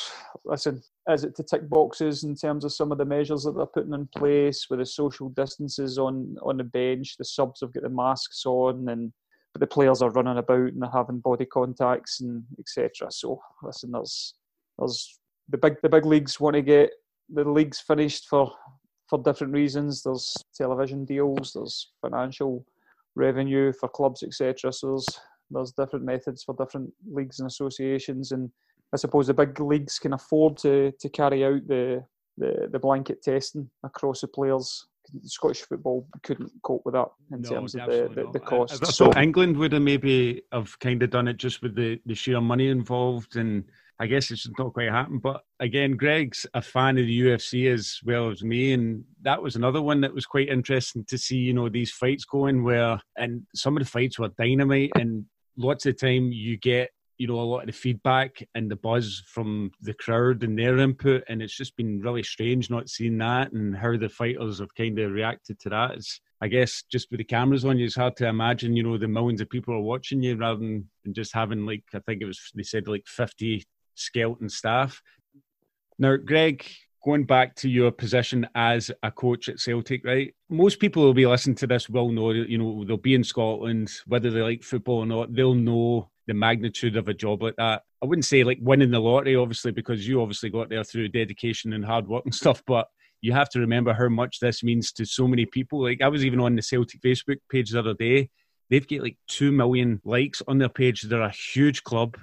listen. 0.45 0.83
Is 1.09 1.25
it 1.25 1.37
to 1.37 1.43
tick 1.45 1.69
boxes 1.69 2.25
in 2.25 2.35
terms 2.35 2.65
of 2.65 2.73
some 2.73 2.91
of 2.91 2.99
the 2.99 3.05
measures 3.05 3.45
that 3.45 3.53
they're 3.53 3.67
putting 3.67 3.95
in 3.95 4.09
place 4.09 4.67
with 4.69 4.81
the 4.81 4.87
social 4.87 5.29
distances 5.29 5.99
on 5.99 6.37
on 6.43 6.57
the 6.57 6.65
bench? 6.65 7.17
The 7.17 7.25
subs 7.25 7.61
have 7.61 7.73
got 7.73 7.83
the 7.83 7.91
masks 7.91 8.45
on, 8.47 8.89
and 8.89 9.13
but 9.53 9.61
the 9.61 9.67
players 9.67 10.03
are 10.03 10.11
running 10.11 10.39
about 10.39 10.73
and 10.73 10.83
they're 10.83 10.91
having 10.91 11.21
body 11.21 11.45
contacts 11.45 12.21
and 12.21 12.45
etc. 12.59 13.09
So 13.11 13.41
listen, 13.63 13.93
there's 13.93 14.35
there's 14.79 15.19
the 15.49 15.59
big 15.59 15.77
the 15.83 15.89
big 15.89 16.07
leagues 16.07 16.41
want 16.41 16.55
to 16.55 16.63
get 16.63 16.91
the 17.29 17.45
leagues 17.45 17.81
finished 17.81 18.27
for 18.29 18.53
for 19.09 19.23
different 19.23 19.53
reasons. 19.53 20.03
There's 20.03 20.35
television 20.57 21.05
deals, 21.05 21.53
there's 21.53 21.91
financial 22.03 22.65
revenue 23.17 23.73
for 23.73 23.89
clubs, 23.89 24.23
etc. 24.23 24.73
So 24.73 24.89
there's 24.89 25.07
there's 25.51 25.73
different 25.73 26.05
methods 26.05 26.45
for 26.45 26.55
different 26.55 26.93
leagues 27.11 27.41
and 27.41 27.49
associations, 27.49 28.33
and 28.33 28.51
I 28.93 28.97
suppose 28.97 29.27
the 29.27 29.35
big 29.35 29.59
leagues 29.59 29.99
can 29.99 30.13
afford 30.13 30.57
to 30.59 30.93
to 30.93 31.09
carry 31.09 31.45
out 31.45 31.67
the 31.67 32.05
the, 32.39 32.69
the 32.71 32.79
blanket 32.79 33.23
testing 33.23 33.69
across 33.83 34.21
the 34.21 34.29
players. 34.29 34.87
Scottish 35.23 35.63
football 35.63 36.07
couldn't 36.25 36.51
cope 36.63 36.83
with 36.85 36.95
that 36.95 37.09
in 37.31 37.41
no, 37.41 37.49
terms 37.49 37.77
of 37.77 37.87
the, 37.87 38.11
the, 38.13 38.31
the 38.33 38.41
cost. 38.41 38.85
So 38.87 39.13
England 39.17 39.57
would 39.57 39.73
have 39.73 39.83
maybe 39.83 40.43
have 40.53 40.77
kind 40.81 41.01
of 41.01 41.11
done 41.11 41.29
it 41.29 41.37
just 41.37 41.63
with 41.63 41.77
the, 41.77 42.01
the 42.07 42.15
sheer 42.15 42.41
money 42.41 42.69
involved 42.69 43.37
and 43.37 43.63
I 43.99 44.07
guess 44.07 44.31
it's 44.31 44.49
not 44.59 44.75
quite 44.75 44.91
happened. 44.91 45.23
But 45.23 45.43
again, 45.59 45.97
Greg's 45.97 46.47
a 46.53 46.61
fan 46.61 46.99
of 46.99 47.07
the 47.07 47.21
UFC 47.21 47.73
as 47.73 47.99
well 48.05 48.31
as 48.31 48.43
me, 48.43 48.73
and 48.73 49.05
that 49.23 49.43
was 49.43 49.57
another 49.57 49.81
one 49.81 50.01
that 50.03 50.15
was 50.15 50.27
quite 50.27 50.49
interesting 50.49 51.05
to 51.09 51.17
see. 51.17 51.37
You 51.37 51.55
know, 51.55 51.69
these 51.69 51.93
fights 51.93 52.25
going 52.25 52.63
where, 52.63 53.01
and 53.17 53.43
some 53.55 53.77
of 53.77 53.83
the 53.83 53.89
fights 53.89 54.19
were 54.19 54.29
dynamite, 54.39 54.93
and 54.97 55.25
lots 55.57 55.87
of 55.87 55.99
time 55.99 56.31
you 56.33 56.59
get 56.59 56.91
you 57.19 57.27
know 57.27 57.41
a 57.41 57.43
lot 57.43 57.61
of 57.61 57.67
the 57.67 57.73
feedback 57.73 58.47
and 58.55 58.71
the 58.71 58.77
buzz 58.77 59.23
from 59.27 59.71
the 59.81 59.95
crowd 59.95 60.43
and 60.43 60.59
their 60.59 60.79
input 60.79 61.25
and 61.29 61.41
it's 61.41 61.57
just 61.57 61.77
been 61.77 62.01
really 62.01 62.23
strange 62.23 62.69
not 62.69 62.89
seeing 62.89 63.19
that 63.19 63.53
and 63.53 63.77
how 63.77 63.97
the 63.97 64.09
fighters 64.09 64.59
have 64.59 64.75
kind 64.75 64.99
of 64.99 65.13
reacted 65.13 65.59
to 65.59 65.71
that 65.71 65.93
it's 65.93 66.21
i 66.43 66.49
guess 66.49 66.85
just 66.91 67.11
with 67.11 67.19
the 67.19 67.25
cameras 67.25 67.65
on 67.65 67.79
you 67.79 67.87
it's 67.87 67.97
hard 67.97 68.17
to 68.17 68.27
imagine 68.27 68.77
you 68.77 68.83
know 68.83 68.99
the 68.99 69.09
millions 69.09 69.41
of 69.41 69.49
people 69.49 69.75
are 69.75 69.81
watching 69.81 70.23
you 70.23 70.37
rather 70.37 70.61
than 70.61 70.87
just 71.13 71.33
having 71.33 71.65
like 71.65 71.83
i 71.95 71.99
think 72.01 72.21
it 72.21 72.27
was 72.27 72.39
they 72.55 72.63
said 72.63 72.87
like 72.87 73.07
50 73.07 73.65
skeleton 73.97 74.49
staff. 74.49 75.03
Now, 75.99 76.17
Greg, 76.17 76.65
going 77.07 77.25
back 77.25 77.55
to 77.55 77.69
your 77.69 77.91
position 77.91 78.49
as 78.55 78.91
a 79.03 79.11
coach 79.11 79.49
at 79.49 79.61
Celtic, 79.61 80.05
right? 80.05 80.35
Most 80.51 80.81
people 80.81 81.05
will 81.05 81.15
be 81.15 81.27
listening 81.27 81.57
to 81.57 81.67
this 81.67 81.89
will 81.89 82.11
know, 82.11 82.33
you 82.33 82.59
know, 82.59 82.85
they'll 82.85 82.97
be 82.97 83.15
in 83.15 83.23
Scotland, 83.23 83.91
whether 84.07 84.31
they 84.31 84.43
like 84.43 84.65
football 84.65 84.99
or 84.99 85.07
not, 85.07 85.33
they'll 85.33 85.55
know 85.55 86.11
the 86.27 86.35
magnitude 86.35 86.97
of 86.97 87.07
a 87.09 87.15
job 87.15 87.43
like 87.43 87.55
that. 87.57 87.83
I 88.03 88.07
wouldn't 88.07 88.25
say 88.25 88.43
like 88.43 88.59
winning 88.61 88.91
the 88.91 88.99
lottery, 88.99 89.37
obviously, 89.37 89.71
because 89.71 90.07
you 90.07 90.21
obviously 90.21 90.51
got 90.51 90.69
there 90.69 90.83
through 90.83 91.09
dedication 91.11 91.73
and 91.73 91.85
hard 91.85 92.09
work 92.09 92.25
and 92.25 92.35
stuff, 92.43 92.61
but 92.67 92.89
you 93.21 93.33
have 93.33 93.49
to 93.51 93.61
remember 93.61 93.93
how 93.93 94.09
much 94.09 94.41
this 94.41 94.65
means 94.65 94.93
to 94.93 95.07
so 95.07 95.29
many 95.29 95.47
people. 95.47 95.83
Like 95.83 96.03
I 96.03 96.09
was 96.09 96.25
even 96.25 96.41
on 96.41 96.57
the 96.57 96.63
Celtic 96.63 97.01
Facebook 97.01 97.39
page 97.51 97.71
the 97.71 97.79
other 97.79 97.95
day. 97.95 98.31
They've 98.69 98.87
got 98.87 99.03
like 99.03 99.17
two 99.29 99.53
million 99.53 100.01
likes 100.05 100.43
on 100.49 100.59
their 100.59 100.69
page. 100.69 101.03
They're 101.03 101.23
a 101.23 101.31
huge 101.31 101.85
club 101.85 102.17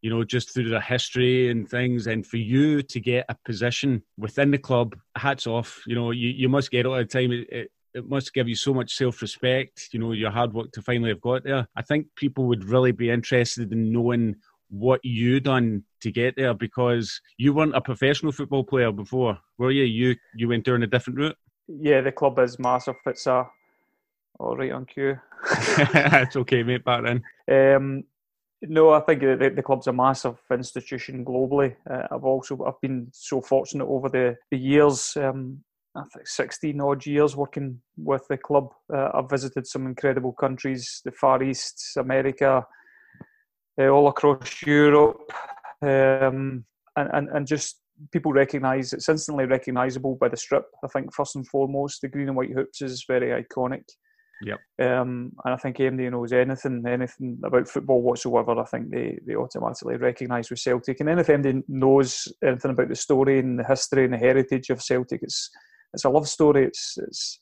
you 0.00 0.10
know, 0.10 0.24
just 0.24 0.52
through 0.52 0.68
their 0.68 0.80
history 0.80 1.50
and 1.50 1.68
things. 1.68 2.06
And 2.06 2.26
for 2.26 2.36
you 2.36 2.82
to 2.82 3.00
get 3.00 3.26
a 3.28 3.36
position 3.44 4.02
within 4.16 4.50
the 4.50 4.58
club, 4.58 4.96
hats 5.16 5.46
off. 5.46 5.82
You 5.86 5.94
know, 5.94 6.10
you, 6.10 6.28
you 6.28 6.48
must 6.48 6.70
get 6.70 6.86
all 6.86 6.96
the 6.96 7.04
time. 7.04 7.32
It, 7.32 7.48
it, 7.50 7.70
it 7.94 8.08
must 8.08 8.34
give 8.34 8.48
you 8.48 8.54
so 8.54 8.74
much 8.74 8.94
self 8.94 9.20
respect, 9.22 9.88
you 9.92 9.98
know, 9.98 10.12
your 10.12 10.30
hard 10.30 10.52
work 10.52 10.72
to 10.72 10.82
finally 10.82 11.10
have 11.10 11.20
got 11.20 11.44
there. 11.44 11.66
I 11.74 11.82
think 11.82 12.06
people 12.16 12.44
would 12.44 12.64
really 12.64 12.92
be 12.92 13.10
interested 13.10 13.72
in 13.72 13.92
knowing 13.92 14.36
what 14.70 15.00
you 15.04 15.40
done 15.40 15.84
to 16.02 16.12
get 16.12 16.36
there 16.36 16.54
because 16.54 17.20
you 17.38 17.52
weren't 17.52 17.74
a 17.74 17.80
professional 17.80 18.32
football 18.32 18.62
player 18.64 18.92
before, 18.92 19.38
were 19.56 19.70
you? 19.70 19.84
You 19.84 20.16
you 20.34 20.48
went 20.48 20.64
down 20.64 20.82
a 20.82 20.86
different 20.86 21.18
route. 21.18 21.36
Yeah, 21.66 22.00
the 22.00 22.12
club 22.12 22.38
is 22.38 22.58
massive. 22.58 22.96
It's 23.06 23.26
a 23.26 23.48
all 24.38 24.56
right 24.56 24.72
on 24.72 24.86
cue. 24.86 25.18
it's 25.50 26.36
okay, 26.36 26.62
mate. 26.62 26.84
Back 26.84 27.04
then. 27.04 27.74
Um, 27.76 28.04
no, 28.62 28.90
I 28.90 29.00
think 29.00 29.20
the, 29.20 29.52
the 29.54 29.62
club's 29.62 29.86
a 29.86 29.92
massive 29.92 30.38
institution 30.50 31.24
globally. 31.24 31.76
Uh, 31.88 32.08
I've 32.10 32.24
also 32.24 32.64
I've 32.66 32.80
been 32.80 33.08
so 33.12 33.40
fortunate 33.40 33.86
over 33.86 34.08
the 34.08 34.36
the 34.50 34.58
years. 34.58 35.16
Um, 35.16 35.60
I 35.96 36.02
think 36.14 36.28
16 36.28 36.80
odd 36.80 37.06
years 37.06 37.34
working 37.34 37.80
with 37.96 38.26
the 38.28 38.36
club. 38.36 38.72
Uh, 38.92 39.10
I've 39.14 39.30
visited 39.30 39.66
some 39.66 39.86
incredible 39.86 40.32
countries, 40.32 41.00
the 41.04 41.10
Far 41.10 41.42
East, 41.42 41.96
America, 41.96 42.64
uh, 43.80 43.88
all 43.88 44.08
across 44.08 44.62
Europe, 44.62 45.32
um, 45.82 46.64
and, 46.96 47.10
and, 47.12 47.28
and 47.30 47.46
just 47.46 47.80
people 48.12 48.32
recognise 48.32 48.92
it's 48.92 49.08
instantly 49.08 49.46
recognisable 49.46 50.16
by 50.20 50.28
the 50.28 50.36
strip. 50.36 50.66
I 50.84 50.88
think 50.88 51.12
first 51.12 51.36
and 51.36 51.46
foremost, 51.46 52.00
the 52.00 52.08
green 52.08 52.28
and 52.28 52.36
white 52.36 52.52
hoops 52.52 52.82
is 52.82 53.04
very 53.08 53.42
iconic. 53.42 53.84
Yep. 54.42 54.60
Um, 54.80 55.32
and 55.44 55.54
I 55.54 55.56
think 55.56 55.80
anybody 55.80 56.10
knows 56.10 56.32
anything, 56.32 56.84
anything 56.86 57.40
about 57.44 57.68
football 57.68 58.02
whatsoever, 58.02 58.58
I 58.58 58.64
think 58.64 58.90
they, 58.90 59.18
they 59.26 59.34
automatically 59.34 59.96
recognise 59.96 60.48
with 60.48 60.60
Celtic. 60.60 61.00
And 61.00 61.08
then 61.08 61.18
if 61.18 61.28
anybody 61.28 61.62
knows 61.66 62.28
anything 62.44 62.70
about 62.70 62.88
the 62.88 62.94
story 62.94 63.40
and 63.40 63.58
the 63.58 63.64
history 63.64 64.04
and 64.04 64.14
the 64.14 64.18
heritage 64.18 64.70
of 64.70 64.82
Celtic, 64.82 65.20
it's 65.22 65.50
it's 65.94 66.04
a 66.04 66.10
love 66.10 66.28
story. 66.28 66.64
It's 66.64 66.96
it's 66.98 67.40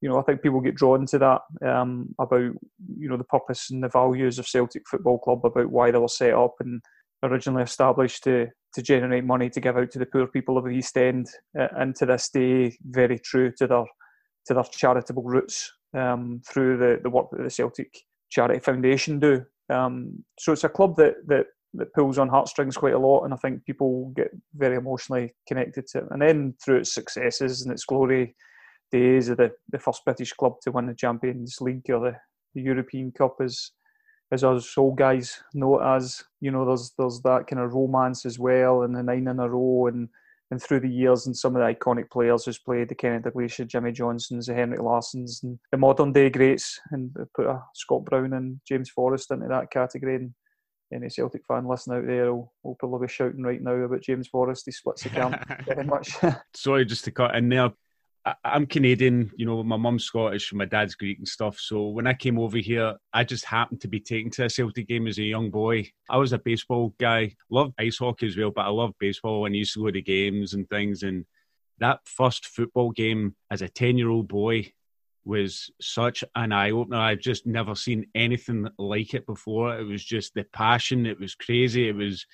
you 0.00 0.08
know 0.08 0.18
I 0.18 0.22
think 0.22 0.42
people 0.42 0.60
get 0.60 0.76
drawn 0.76 1.06
to 1.06 1.18
that 1.18 1.40
um, 1.66 2.14
about 2.20 2.52
you 2.98 3.08
know 3.08 3.16
the 3.16 3.24
purpose 3.24 3.70
and 3.70 3.82
the 3.82 3.88
values 3.88 4.38
of 4.38 4.46
Celtic 4.46 4.82
Football 4.88 5.18
Club, 5.18 5.44
about 5.44 5.70
why 5.70 5.90
they 5.90 5.98
were 5.98 6.08
set 6.08 6.34
up 6.34 6.54
and 6.60 6.80
originally 7.22 7.62
established 7.62 8.22
to 8.24 8.46
to 8.74 8.82
generate 8.82 9.24
money 9.24 9.50
to 9.50 9.60
give 9.60 9.76
out 9.76 9.90
to 9.90 9.98
the 9.98 10.06
poor 10.06 10.28
people 10.28 10.56
of 10.56 10.64
the 10.64 10.70
East 10.70 10.96
End, 10.96 11.26
uh, 11.58 11.68
and 11.76 11.96
to 11.96 12.06
this 12.06 12.28
day 12.28 12.76
very 12.84 13.18
true 13.18 13.50
to 13.58 13.66
their 13.66 13.84
to 14.46 14.54
their 14.54 14.64
charitable 14.64 15.24
roots 15.24 15.72
um, 15.94 16.40
through 16.46 16.76
the, 16.78 17.00
the 17.02 17.10
work 17.10 17.30
that 17.30 17.42
the 17.42 17.50
Celtic 17.50 17.96
Charity 18.28 18.60
Foundation 18.60 19.18
do. 19.18 19.44
Um, 19.68 20.24
so 20.38 20.52
it's 20.52 20.64
a 20.64 20.68
club 20.68 20.96
that, 20.96 21.14
that 21.26 21.46
that 21.74 21.92
pulls 21.94 22.18
on 22.18 22.28
heartstrings 22.28 22.76
quite 22.76 22.94
a 22.94 22.98
lot, 22.98 23.24
and 23.24 23.32
I 23.32 23.36
think 23.36 23.64
people 23.64 24.12
get 24.16 24.30
very 24.56 24.76
emotionally 24.76 25.34
connected 25.46 25.86
to 25.88 25.98
it. 25.98 26.04
And 26.10 26.20
then 26.20 26.54
through 26.62 26.78
its 26.78 26.92
successes 26.92 27.62
and 27.62 27.72
its 27.72 27.84
glory 27.84 28.34
days 28.90 29.28
of 29.28 29.36
the, 29.36 29.52
the 29.70 29.78
first 29.78 30.04
British 30.04 30.32
club 30.32 30.54
to 30.62 30.72
win 30.72 30.86
the 30.86 30.94
Champions 30.94 31.60
League 31.60 31.88
or 31.90 32.00
the, 32.00 32.16
the 32.54 32.62
European 32.62 33.12
Cup, 33.12 33.36
as 33.40 33.70
as 34.32 34.44
us 34.44 34.78
old 34.78 34.96
guys 34.96 35.42
know 35.54 35.80
it 35.80 35.84
as, 35.84 36.22
you 36.40 36.50
know, 36.50 36.64
there's 36.64 36.92
there's 36.98 37.20
that 37.22 37.46
kind 37.48 37.60
of 37.62 37.72
romance 37.74 38.26
as 38.26 38.38
well, 38.38 38.82
and 38.82 38.94
the 38.94 39.02
nine 39.02 39.28
in 39.28 39.38
a 39.38 39.48
row, 39.48 39.86
and 39.86 40.08
and 40.50 40.62
through 40.62 40.80
the 40.80 40.88
years, 40.88 41.26
and 41.26 41.36
some 41.36 41.54
of 41.54 41.62
the 41.62 41.74
iconic 41.74 42.10
players 42.10 42.44
who's 42.44 42.58
played 42.58 42.88
the 42.88 42.94
Kenny 42.94 43.18
Dalglish, 43.18 43.66
Jimmy 43.68 43.92
Johnstones, 43.92 44.46
the 44.46 44.54
Henrik 44.54 44.80
Larssons, 44.80 45.42
and 45.42 45.58
the 45.70 45.78
modern 45.78 46.12
day 46.12 46.28
greats, 46.28 46.80
and 46.90 47.14
put 47.34 47.46
a 47.46 47.62
Scott 47.74 48.04
Brown 48.04 48.32
and 48.32 48.60
James 48.66 48.90
Forrest 48.90 49.30
into 49.30 49.48
that 49.48 49.70
category. 49.70 50.16
And 50.16 50.34
any 50.92 51.08
Celtic 51.08 51.42
fan 51.46 51.68
listening 51.68 51.98
out 51.98 52.06
there 52.06 52.34
will, 52.34 52.52
will 52.64 52.74
probably 52.74 53.06
be 53.06 53.12
shouting 53.12 53.42
right 53.42 53.62
now 53.62 53.72
about 53.72 54.02
James 54.02 54.26
Forrest. 54.26 54.64
He 54.66 54.72
splits 54.72 55.04
the 55.04 55.10
camp 55.10 55.36
very 55.66 55.84
much. 55.84 56.16
Sorry, 56.54 56.84
just 56.84 57.04
to 57.04 57.12
cut 57.12 57.36
in 57.36 57.48
there. 57.48 57.70
I'm 58.44 58.66
Canadian, 58.66 59.30
you 59.36 59.46
know, 59.46 59.62
my 59.62 59.78
mum's 59.78 60.04
Scottish, 60.04 60.52
my 60.52 60.66
dad's 60.66 60.94
Greek 60.94 61.18
and 61.18 61.26
stuff. 61.26 61.58
So 61.58 61.88
when 61.88 62.06
I 62.06 62.12
came 62.12 62.38
over 62.38 62.58
here, 62.58 62.96
I 63.14 63.24
just 63.24 63.46
happened 63.46 63.80
to 63.80 63.88
be 63.88 64.00
taken 64.00 64.30
to 64.32 64.44
a 64.44 64.50
Celtic 64.50 64.88
game 64.88 65.06
as 65.06 65.18
a 65.18 65.22
young 65.22 65.50
boy. 65.50 65.88
I 66.08 66.18
was 66.18 66.34
a 66.34 66.38
baseball 66.38 66.94
guy, 67.00 67.34
loved 67.50 67.74
ice 67.78 67.98
hockey 67.98 68.26
as 68.26 68.36
well, 68.36 68.50
but 68.50 68.66
I 68.66 68.68
loved 68.68 68.94
baseball 68.98 69.46
and 69.46 69.54
I 69.54 69.58
used 69.58 69.72
to 69.74 69.84
go 69.84 69.90
to 69.90 70.02
games 70.02 70.52
and 70.52 70.68
things. 70.68 71.02
And 71.02 71.24
that 71.78 72.00
first 72.04 72.46
football 72.46 72.90
game 72.90 73.36
as 73.50 73.62
a 73.62 73.68
10 73.68 73.96
year 73.96 74.10
old 74.10 74.28
boy 74.28 74.70
was 75.24 75.70
such 75.80 76.22
an 76.34 76.52
eye 76.52 76.72
opener. 76.72 76.98
I've 76.98 77.20
just 77.20 77.46
never 77.46 77.74
seen 77.74 78.06
anything 78.14 78.68
like 78.78 79.14
it 79.14 79.24
before. 79.26 79.78
It 79.78 79.84
was 79.84 80.04
just 80.04 80.34
the 80.34 80.44
passion, 80.44 81.06
it 81.06 81.18
was 81.18 81.34
crazy, 81.34 81.88
it 81.88 81.96
was 81.96 82.26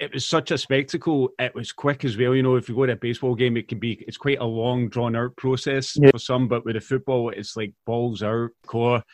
it 0.00 0.14
was 0.14 0.26
such 0.26 0.50
a 0.50 0.58
spectacle. 0.58 1.28
It 1.38 1.54
was 1.54 1.72
quick 1.72 2.04
as 2.04 2.16
well. 2.16 2.34
You 2.34 2.42
know, 2.42 2.56
if 2.56 2.68
you 2.68 2.74
go 2.74 2.86
to 2.86 2.92
a 2.92 2.96
baseball 2.96 3.34
game, 3.34 3.58
it 3.58 3.68
can 3.68 3.78
be 3.78 4.02
it's 4.08 4.16
quite 4.16 4.40
a 4.40 4.44
long, 4.44 4.88
drawn 4.88 5.14
out 5.14 5.36
process 5.36 5.96
yeah. 5.96 6.10
for 6.10 6.18
some, 6.18 6.48
but 6.48 6.64
with 6.64 6.74
the 6.74 6.80
football, 6.80 7.28
it's 7.28 7.54
like 7.54 7.74
balls 7.84 8.22
out, 8.22 8.50
core, 8.66 9.04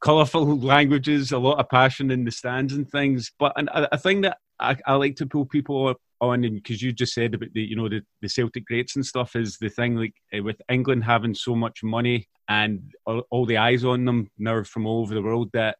colourful 0.00 0.58
languages, 0.60 1.32
a 1.32 1.38
lot 1.38 1.58
of 1.58 1.68
passion 1.70 2.10
in 2.10 2.24
the 2.24 2.30
stands 2.30 2.74
and 2.74 2.88
things. 2.90 3.32
But 3.38 3.54
and 3.56 3.70
a, 3.70 3.94
a 3.94 3.98
thing 3.98 4.20
that 4.20 4.36
I, 4.60 4.76
I, 4.86 4.94
like 4.96 5.16
to 5.16 5.26
pull 5.26 5.46
people 5.46 5.94
on, 6.20 6.44
and 6.44 6.56
because 6.56 6.82
you 6.82 6.92
just 6.92 7.14
said 7.14 7.34
about 7.34 7.48
the 7.54 7.62
you 7.62 7.74
know 7.74 7.88
the, 7.88 8.02
the 8.20 8.28
Celtic 8.28 8.66
greats 8.66 8.96
and 8.96 9.06
stuff, 9.06 9.34
is 9.36 9.56
the 9.56 9.70
thing 9.70 9.96
like 9.96 10.14
eh, 10.34 10.40
with 10.40 10.60
England 10.68 11.04
having 11.04 11.34
so 11.34 11.54
much 11.54 11.82
money 11.82 12.28
and 12.50 12.92
all, 13.06 13.22
all 13.30 13.46
the 13.46 13.56
eyes 13.56 13.82
on 13.82 14.04
them 14.04 14.30
now 14.36 14.62
from 14.62 14.86
all 14.86 15.00
over 15.00 15.14
the 15.14 15.22
world 15.22 15.48
that 15.54 15.78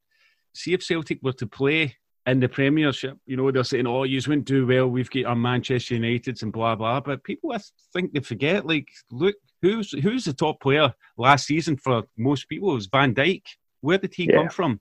see 0.54 0.72
if 0.72 0.82
Celtic 0.82 1.18
were 1.22 1.32
to 1.34 1.46
play 1.46 1.96
in 2.26 2.40
the 2.40 2.48
Premiership, 2.48 3.18
you 3.26 3.36
know, 3.36 3.50
they're 3.50 3.64
saying, 3.64 3.86
"Oh, 3.86 4.04
you 4.04 4.20
wouldn't 4.26 4.46
do 4.46 4.66
well. 4.66 4.88
We've 4.88 5.10
got 5.10 5.24
our 5.26 5.36
Manchester 5.36 5.94
Uniteds 5.94 6.42
and 6.42 6.52
blah 6.52 6.74
blah." 6.74 7.00
But 7.00 7.24
people, 7.24 7.52
I 7.52 7.58
think 7.92 8.12
they 8.12 8.20
forget. 8.20 8.66
Like, 8.66 8.88
look, 9.10 9.36
who's 9.62 9.92
who's 9.92 10.24
the 10.24 10.32
top 10.32 10.60
player 10.60 10.94
last 11.18 11.46
season 11.46 11.76
for 11.76 12.04
most 12.16 12.48
people? 12.48 12.70
It 12.72 12.74
was 12.74 12.86
Van 12.86 13.14
Dijk. 13.14 13.42
Where 13.80 13.98
did 13.98 14.14
he 14.14 14.24
yeah. 14.24 14.36
come 14.36 14.48
from? 14.48 14.80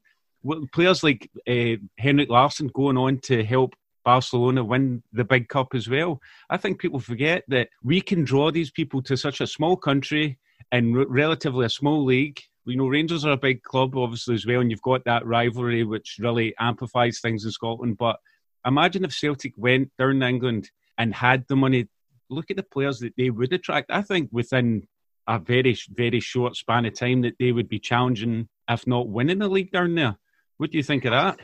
Players 0.74 1.04
like 1.04 1.30
uh, 1.48 1.76
Henrik 1.98 2.30
Larsson 2.30 2.68
going 2.68 2.98
on 2.98 3.20
to 3.20 3.44
help 3.44 3.76
Barcelona 4.04 4.64
win 4.64 5.04
the 5.14 5.24
big 5.24 5.48
cup 5.48 5.74
as 5.74 5.90
well. 5.90 6.22
I 6.50 6.58
think 6.58 6.80
people 6.80 7.00
forget 7.00 7.44
that 7.48 7.70
we 7.82 8.02
can 8.02 8.24
draw 8.24 8.52
these 8.52 8.72
people 8.72 9.02
to 9.04 9.16
such 9.16 9.42
a 9.42 9.48
small 9.48 9.78
country 9.78 10.38
and 10.72 10.96
relatively 11.10 11.66
a 11.66 11.70
small 11.70 12.04
league 12.04 12.42
you 12.66 12.78
know, 12.78 12.88
Rangers 12.88 13.26
are 13.26 13.34
a 13.34 13.38
big 13.38 13.64
club, 13.64 13.96
obviously, 13.96 14.36
as 14.36 14.46
well, 14.46 14.62
and 14.62 14.72
you've 14.72 14.82
got 14.82 15.04
that 15.06 15.26
rivalry 15.26 15.84
which 15.84 16.18
really 16.20 16.54
amplifies 16.60 17.20
things 17.20 17.46
in 17.46 17.52
Scotland. 17.52 17.98
But 17.98 18.18
imagine 18.66 19.04
if 19.04 19.14
Celtic 19.14 19.54
went 19.58 19.92
down 19.98 20.20
to 20.20 20.28
England 20.28 20.70
and 20.98 21.14
had 21.14 21.46
the 21.48 21.56
money. 21.56 21.88
Look 22.30 22.50
at 22.50 22.58
the 22.58 22.64
players 22.64 23.00
that 23.00 23.14
they 23.18 23.30
would 23.30 23.54
attract. 23.54 23.92
I 23.92 24.02
think 24.02 24.30
within 24.32 24.88
a 25.28 25.40
very, 25.40 25.78
very 25.90 26.20
short 26.20 26.56
span 26.56 26.86
of 26.86 26.94
time 26.94 27.22
that 27.22 27.36
they 27.38 27.52
would 27.52 27.70
be 27.70 27.80
challenging, 27.80 28.48
if 28.70 28.88
not 28.88 29.10
winning 29.10 29.40
the 29.40 29.48
league 29.48 29.72
down 29.72 29.96
there. 29.96 30.18
What 30.58 30.72
do 30.72 30.78
you 30.78 30.84
think 30.84 31.06
of 31.06 31.12
that? 31.12 31.40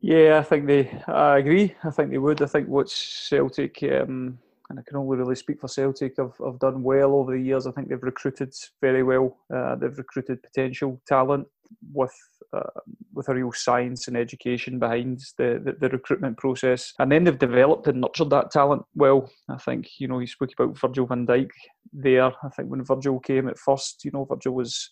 Yeah, 0.00 0.38
I 0.38 0.42
think 0.42 0.66
they. 0.66 1.02
I 1.08 1.38
agree. 1.38 1.74
I 1.82 1.90
think 1.90 2.10
they 2.10 2.18
would. 2.18 2.42
I 2.42 2.46
think 2.46 2.68
what 2.68 2.90
Celtic 2.90 3.82
um, 3.82 4.38
and 4.70 4.78
I 4.78 4.82
can 4.86 4.96
only 4.96 5.16
really 5.16 5.34
speak 5.34 5.60
for 5.60 5.68
Celtic, 5.68 6.14
have, 6.16 6.32
have 6.44 6.58
done 6.58 6.82
well 6.82 7.14
over 7.14 7.32
the 7.32 7.42
years. 7.42 7.66
I 7.66 7.72
think 7.72 7.88
they've 7.88 8.02
recruited 8.02 8.54
very 8.80 9.02
well. 9.02 9.36
Uh, 9.54 9.76
they've 9.76 9.96
recruited 9.96 10.42
potential 10.42 11.00
talent 11.06 11.46
with 11.92 12.14
uh, 12.52 12.80
with 13.12 13.28
a 13.28 13.34
real 13.34 13.52
science 13.52 14.06
and 14.06 14.16
education 14.16 14.78
behind 14.78 15.20
the, 15.38 15.60
the, 15.64 15.72
the, 15.80 15.88
recruitment 15.88 16.36
process. 16.36 16.92
And 17.00 17.10
then 17.10 17.24
they've 17.24 17.38
developed 17.38 17.88
and 17.88 18.00
nurtured 18.00 18.30
that 18.30 18.52
talent 18.52 18.82
well. 18.94 19.28
I 19.48 19.56
think, 19.56 19.88
you 19.98 20.06
know, 20.06 20.20
you 20.20 20.26
spoke 20.28 20.50
about 20.56 20.78
Virgil 20.78 21.06
van 21.06 21.26
Dijk 21.26 21.50
there. 21.92 22.26
I 22.26 22.48
think 22.54 22.68
when 22.68 22.84
Virgil 22.84 23.18
came 23.18 23.48
at 23.48 23.58
first, 23.58 24.04
you 24.04 24.12
know, 24.12 24.24
Virgil 24.24 24.54
was 24.54 24.88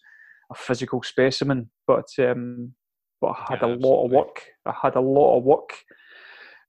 a 0.51 0.55
physical 0.57 1.03
specimen, 1.05 1.71
but 1.87 2.09
um, 2.19 2.75
but 3.21 3.29
I 3.29 3.45
had 3.51 3.59
yeah, 3.63 3.69
a 3.69 3.77
lot 3.77 4.07
of 4.07 4.11
work. 4.11 4.43
I 4.67 4.75
had 4.83 4.97
a 4.97 5.01
lot 5.01 5.39
of 5.39 5.45
work 5.45 5.71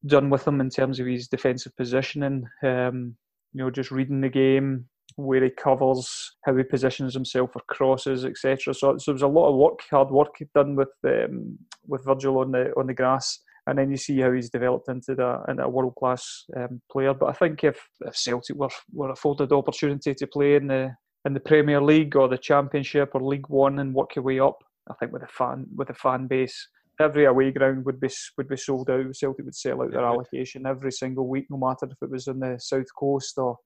done 0.05 0.29
with 0.29 0.47
him 0.47 0.61
in 0.61 0.69
terms 0.69 0.99
of 0.99 1.07
his 1.07 1.27
defensive 1.27 1.75
positioning. 1.75 2.45
Um, 2.63 3.15
you 3.53 3.63
know, 3.63 3.69
just 3.69 3.91
reading 3.91 4.21
the 4.21 4.29
game, 4.29 4.85
where 5.15 5.43
he 5.43 5.49
covers, 5.49 6.35
how 6.43 6.55
he 6.55 6.63
positions 6.63 7.13
himself 7.13 7.51
for 7.53 7.61
crosses, 7.67 8.25
etc. 8.25 8.73
So, 8.73 8.97
so 8.97 9.11
there 9.11 9.13
was 9.13 9.21
a 9.21 9.27
lot 9.27 9.49
of 9.49 9.55
work, 9.55 9.79
hard 9.89 10.09
work 10.09 10.35
done 10.55 10.75
with 10.75 10.89
um, 11.05 11.57
with 11.87 12.05
Virgil 12.05 12.39
on 12.39 12.51
the 12.51 12.71
on 12.77 12.87
the 12.87 12.93
grass, 12.93 13.39
and 13.67 13.77
then 13.77 13.91
you 13.91 13.97
see 13.97 14.19
how 14.19 14.31
he's 14.31 14.49
developed 14.49 14.89
into 14.89 15.15
the 15.15 15.41
into 15.47 15.63
a 15.63 15.69
world 15.69 15.95
class 15.95 16.45
um, 16.57 16.81
player. 16.91 17.13
But 17.13 17.29
I 17.29 17.33
think 17.33 17.63
if, 17.63 17.79
if 18.01 18.15
Celtic 18.15 18.55
were 18.55 18.69
were 18.91 19.11
afforded 19.11 19.49
the 19.49 19.57
opportunity 19.57 20.13
to 20.15 20.27
play 20.27 20.55
in 20.55 20.67
the 20.67 20.95
in 21.25 21.33
the 21.33 21.39
Premier 21.39 21.81
League 21.81 22.15
or 22.15 22.27
the 22.27 22.37
Championship 22.37 23.11
or 23.13 23.21
League 23.21 23.49
One 23.49 23.79
and 23.79 23.93
work 23.93 24.15
your 24.15 24.23
way 24.23 24.39
up, 24.39 24.57
I 24.89 24.93
think 24.95 25.13
with 25.13 25.23
a 25.23 25.27
fan 25.27 25.67
with 25.75 25.89
a 25.89 25.95
fan 25.95 26.27
base 26.27 26.67
every 27.03 27.25
away 27.25 27.51
ground 27.51 27.85
would 27.85 27.99
be 27.99 28.09
would 28.37 28.47
be 28.47 28.57
sold 28.57 28.89
out. 28.89 29.15
Celtic 29.15 29.45
would 29.45 29.55
sell 29.55 29.81
out 29.81 29.91
their 29.91 30.05
allocation 30.05 30.65
every 30.65 30.91
single 30.91 31.27
week, 31.27 31.45
no 31.49 31.57
matter 31.57 31.85
if 31.85 32.01
it 32.01 32.09
was 32.09 32.27
in 32.27 32.39
the 32.39 32.57
south 32.59 32.93
coast 32.97 33.37
or 33.37 33.57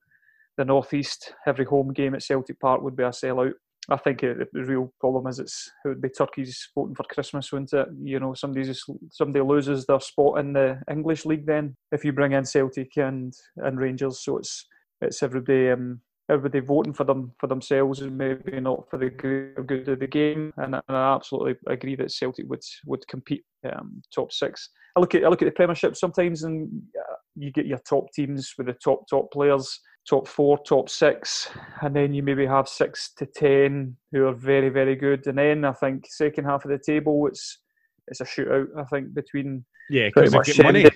the 0.57 0.65
northeast. 0.65 1.33
Every 1.45 1.65
home 1.65 1.93
game 1.93 2.15
at 2.15 2.23
Celtic 2.23 2.59
Park 2.59 2.81
would 2.81 2.95
be 2.95 3.03
a 3.03 3.09
sellout. 3.09 3.53
I 3.89 3.95
think 3.95 4.21
it, 4.23 4.49
the 4.51 4.65
real 4.65 4.91
problem 4.99 5.27
is 5.27 5.39
it's 5.39 5.71
it 5.85 5.89
would 5.89 6.01
be 6.01 6.09
turkeys 6.09 6.69
voting 6.75 6.95
for 6.95 7.03
Christmas, 7.03 7.51
wouldn't 7.51 7.71
it? 7.71 7.87
You 8.03 8.19
know, 8.19 8.33
somebody 8.33 8.65
just 8.65 8.83
somebody 9.11 9.43
loses 9.45 9.85
their 9.85 10.01
spot 10.01 10.39
in 10.39 10.53
the 10.53 10.81
English 10.91 11.25
league. 11.25 11.45
Then 11.45 11.75
if 11.91 12.03
you 12.03 12.11
bring 12.11 12.33
in 12.33 12.43
Celtic 12.43 12.97
and 12.97 13.33
and 13.57 13.79
Rangers, 13.79 14.23
so 14.23 14.37
it's 14.37 14.65
it's 14.99 15.23
everybody 15.23 15.69
um, 15.69 16.01
everybody 16.29 16.59
voting 16.65 16.93
for 16.93 17.03
them 17.03 17.31
for 17.39 17.47
themselves 17.47 18.01
and 18.01 18.17
maybe 18.17 18.59
not 18.59 18.89
for 18.89 18.97
the 18.97 19.09
good 19.09 19.87
of 19.87 19.99
the 19.99 20.07
game. 20.07 20.53
And, 20.57 20.75
and 20.75 20.83
I 20.97 21.15
absolutely 21.15 21.55
agree 21.67 21.95
that 21.95 22.11
Celtic 22.11 22.45
would 22.49 22.63
would 22.85 23.07
compete 23.07 23.43
um, 23.71 24.01
top 24.13 24.31
six. 24.31 24.69
I 24.95 24.99
look 24.99 25.15
at 25.15 25.23
I 25.23 25.29
look 25.29 25.41
at 25.41 25.45
the 25.45 25.51
Premiership 25.51 25.95
sometimes, 25.95 26.43
and 26.43 26.69
uh, 26.97 27.15
you 27.35 27.51
get 27.51 27.67
your 27.67 27.79
top 27.79 28.11
teams 28.13 28.53
with 28.57 28.67
the 28.67 28.73
top 28.73 29.07
top 29.09 29.31
players, 29.31 29.79
top 30.09 30.27
four, 30.27 30.57
top 30.67 30.89
six, 30.89 31.49
and 31.81 31.95
then 31.95 32.13
you 32.13 32.23
maybe 32.23 32.45
have 32.45 32.67
six 32.67 33.13
to 33.17 33.25
ten 33.25 33.95
who 34.11 34.25
are 34.25 34.33
very 34.33 34.69
very 34.69 34.95
good, 34.95 35.25
and 35.27 35.37
then 35.37 35.65
I 35.65 35.73
think 35.73 36.05
second 36.09 36.45
half 36.45 36.65
of 36.65 36.71
the 36.71 36.79
table 36.79 37.27
it's 37.27 37.59
it's 38.07 38.21
a 38.21 38.25
shootout. 38.25 38.67
I 38.77 38.83
think 38.85 39.13
between 39.13 39.65
yeah, 39.89 40.09
because 40.13 40.57
money. 40.59 40.89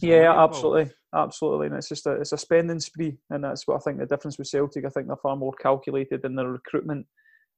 Yeah, 0.00 0.42
absolutely, 0.42 0.90
absolutely, 1.14 1.66
and 1.66 1.76
it's 1.76 1.88
just 1.88 2.06
a 2.06 2.12
it's 2.12 2.32
a 2.32 2.38
spending 2.38 2.80
spree, 2.80 3.16
and 3.30 3.44
that's 3.44 3.66
what 3.66 3.76
I 3.76 3.80
think 3.80 3.98
the 3.98 4.06
difference 4.06 4.38
with 4.38 4.48
Celtic. 4.48 4.84
I 4.84 4.88
think 4.88 5.06
they're 5.06 5.16
far 5.16 5.36
more 5.36 5.52
calculated 5.54 6.24
in 6.24 6.34
their 6.34 6.48
recruitment, 6.48 7.06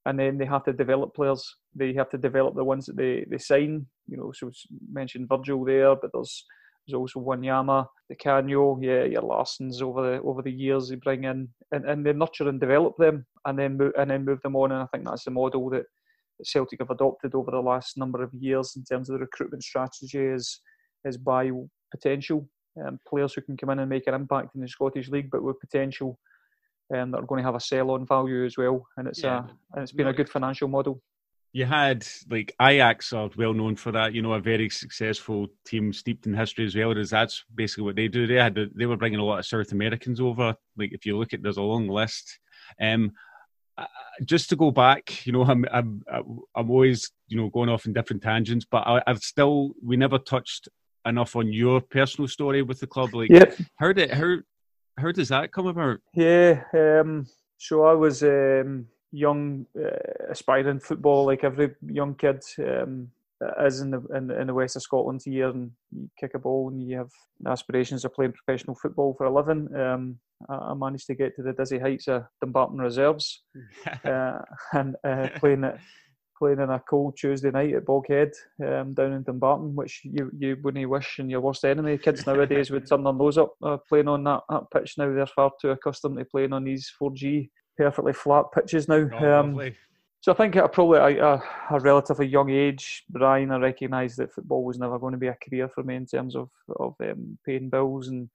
and 0.07 0.19
then 0.19 0.39
they 0.39 0.45
have 0.45 0.65
to 0.65 0.73
develop 0.73 1.15
players. 1.15 1.57
They 1.75 1.95
have 1.95 2.11
to 2.11 2.19
develop 2.19 2.55
the 2.55 2.65
ones 2.65 2.87
that 2.87 2.97
they, 2.97 3.25
they 3.31 3.39
sign. 3.39 3.87
You 4.09 4.17
know, 4.17 4.33
so 4.35 4.51
mentioned 4.93 5.29
Virgil 5.29 5.65
there, 5.65 5.97
but 5.97 6.11
there's 6.13 6.45
there's 6.87 6.99
also 6.99 7.21
Wanyama, 7.21 7.87
the 8.11 8.15
Canio, 8.17 8.79
yeah, 8.83 9.05
your 9.05 9.23
Larssons 9.23 9.81
over 9.81 10.03
the 10.03 10.23
over 10.23 10.43
the 10.43 10.53
years 10.53 10.89
they 10.89 10.97
bring 10.97 11.25
in, 11.25 11.49
and, 11.73 11.85
and 11.89 12.05
they 12.05 12.13
nurture 12.13 12.49
and 12.49 12.61
develop 12.61 12.97
them, 12.99 13.27
and 13.47 13.59
then 13.59 13.77
move, 13.77 13.93
and 13.99 14.11
then 14.11 14.25
move 14.25 14.41
them 14.43 14.57
on. 14.57 14.73
And 14.73 14.83
I 14.83 14.87
think 14.87 15.05
that's 15.05 15.25
the 15.25 15.31
model 15.31 15.71
that 15.71 15.85
Celtic 16.43 16.81
have 16.81 16.91
adopted 16.91 17.35
over 17.35 17.51
the 17.51 17.61
last 17.61 17.97
number 17.97 18.23
of 18.23 18.35
years 18.35 18.75
in 18.77 18.85
terms 18.85 19.09
of 19.09 19.15
the 19.15 19.21
recruitment 19.21 19.63
strategy 19.63 20.19
is 20.19 20.61
is 21.05 21.17
by 21.17 21.51
potential 21.91 22.49
um, 22.83 22.99
players 23.07 23.35
who 23.35 23.43
can 23.43 23.57
come 23.57 23.71
in 23.71 23.79
and 23.79 23.89
make 23.89 24.07
an 24.07 24.15
impact 24.15 24.55
in 24.55 24.61
the 24.61 24.69
Scottish 24.69 25.09
League, 25.09 25.31
but 25.31 25.43
with 25.43 25.61
potential 25.61 26.19
um, 26.95 27.11
that 27.11 27.19
are 27.19 27.27
going 27.27 27.41
to 27.41 27.47
have 27.47 27.55
a 27.55 27.61
sell-on 27.61 28.07
value 28.07 28.45
as 28.45 28.57
well. 28.57 28.87
And 28.97 29.09
it's 29.09 29.23
yeah. 29.23 29.39
a 29.39 29.41
and 29.75 29.83
it's 29.83 29.93
been 29.93 30.09
a 30.09 30.13
good 30.13 30.29
financial 30.29 30.69
model. 30.69 31.01
You 31.53 31.67
had 31.67 32.05
like 32.29 32.55
Ajax 32.61 33.13
are 33.13 33.31
well 33.37 33.55
known 33.55 33.77
for 33.77 33.93
that. 33.93 34.13
You 34.13 34.23
know, 34.23 34.33
a 34.33 34.41
very 34.41 34.69
successful 34.69 35.47
team 35.65 35.93
steeped 35.93 36.27
in 36.27 36.35
history 36.35 36.67
as 36.67 36.75
well. 36.75 36.99
As 36.99 37.11
that's 37.11 37.45
basically 37.55 37.85
what 37.85 37.97
they 37.97 38.09
do. 38.09 38.27
They 38.27 38.35
had 38.35 38.59
they 38.75 38.87
were 38.87 38.97
bringing 38.97 39.21
a 39.21 39.25
lot 39.25 39.39
of 39.39 39.47
South 39.47 39.71
Americans 39.71 40.21
over. 40.21 40.57
Like 40.77 40.93
if 40.93 41.07
you 41.07 41.17
look 41.17 41.33
at, 41.33 41.43
there's 41.43 41.57
a 41.57 41.63
long 41.63 41.89
list. 41.89 42.41
Um, 42.81 43.13
just 44.25 44.49
to 44.51 44.57
go 44.57 44.71
back, 44.71 45.27
you 45.27 45.33
know, 45.33 45.43
I'm 45.43 45.65
I'm 45.73 46.03
I'm 46.55 46.71
always 46.71 47.13
you 47.29 47.37
know 47.37 47.51
going 47.51 47.69
off 47.69 47.87
in 47.87 47.93
different 47.93 48.23
tangents, 48.23 48.67
but 48.69 48.87
I, 48.87 49.03
have 49.07 49.19
still 49.19 49.75
we 49.83 49.97
never 49.97 50.19
touched 50.19 50.69
enough 51.07 51.37
on 51.37 51.53
your 51.53 51.81
personal 51.81 52.29
story 52.29 52.63
with 52.63 52.81
the 52.81 52.87
club. 52.87 53.15
Like, 53.15 53.31
yep. 53.31 53.57
how 53.77 53.93
did 53.93 54.11
how 54.11 54.37
how 54.99 55.13
does 55.13 55.29
that 55.29 55.53
come 55.53 55.67
about? 55.67 56.01
Yeah, 56.15 56.63
um, 56.73 57.27
so 57.59 57.85
I 57.85 57.95
was 57.95 58.23
um, 58.23 58.87
young, 59.13 59.67
uh, 59.79 60.31
aspiring 60.31 60.81
football 60.81 61.27
like 61.27 61.45
every 61.45 61.75
young 61.87 62.15
kid. 62.15 62.43
Um, 62.59 63.11
is 63.61 63.81
in 63.81 63.91
the 63.91 64.03
in, 64.15 64.31
in, 64.31 64.47
the 64.47 64.55
west 64.55 64.77
of 64.77 64.83
Scotland 64.83 65.21
here, 65.25 65.49
and 65.49 65.71
you 65.91 66.09
kick 66.19 66.33
a 66.35 66.39
ball 66.39 66.69
and 66.71 66.83
you 66.83 66.97
have 66.97 67.11
aspirations 67.47 68.05
of 68.05 68.15
playing 68.15 68.33
professional 68.33 68.77
football 68.81 69.15
for 69.19 69.27
a 69.27 69.35
living. 69.35 69.69
Um, 69.77 70.19
I, 70.49 70.55
I 70.55 70.75
managed 70.75 71.07
to 71.09 71.15
get 71.15 71.37
to 71.37 71.43
the 71.43 71.53
dizzy 71.53 71.79
heights 71.79 72.09
of 72.09 72.25
Dumbarton 72.41 72.79
Reserves, 72.79 73.43
uh, 74.05 74.39
and 74.73 74.97
uh, 75.05 75.29
playing 75.37 75.65
at 75.65 75.79
playing 76.39 76.61
in 76.61 76.71
a 76.71 76.83
cold 76.89 77.17
Tuesday 77.17 77.51
night 77.51 77.75
at 77.75 77.85
Boghead 77.85 78.33
um, 78.65 78.95
down 78.95 79.13
in 79.13 79.23
Dumbarton, 79.23 79.75
which 79.75 80.03
you, 80.05 80.31
you 80.39 80.57
wouldn't 80.63 80.89
wish 80.89 81.19
in 81.19 81.31
your 81.31 81.41
worst 81.41 81.65
enemy. 81.65 81.99
Kids 81.99 82.27
nowadays 82.27 82.71
would 82.71 82.87
turn 82.87 83.05
their 83.05 83.13
nose 83.13 83.39
up 83.39 83.55
uh, 83.63 83.77
playing 83.89 84.09
on 84.09 84.25
that, 84.25 84.43
that 84.49 84.65
pitch 84.73 84.95
now. 84.99 85.13
They're 85.13 85.27
far 85.27 85.53
too 85.61 85.71
accustomed 85.71 86.19
to 86.19 86.25
playing 86.25 86.53
on 86.53 86.65
these 86.65 86.93
4G 87.01 87.49
perfectly 87.77 88.13
flat 88.13 88.45
pitches 88.55 88.89
now. 88.89 89.09
Oh, 89.21 89.33
um, 89.33 89.73
so 90.21 90.33
I 90.33 90.37
think 90.37 90.57
at 90.57 90.73
probably 90.73 91.19
a, 91.19 91.35
a, 91.35 91.43
a, 91.71 91.81
relatively 91.81 92.27
young 92.27 92.49
age, 92.49 93.05
Brian, 93.11 93.51
I 93.51 93.59
recognised 93.59 94.17
that 94.17 94.33
football 94.33 94.65
was 94.65 94.79
never 94.79 94.99
going 94.99 95.13
to 95.13 95.19
be 95.19 95.27
a 95.27 95.37
career 95.47 95.69
for 95.69 95.83
me 95.83 95.97
in 95.97 96.07
terms 96.07 96.35
of, 96.35 96.49
of 96.77 96.95
um, 97.03 97.37
paying 97.45 97.69
bills 97.69 98.09
and, 98.09 98.31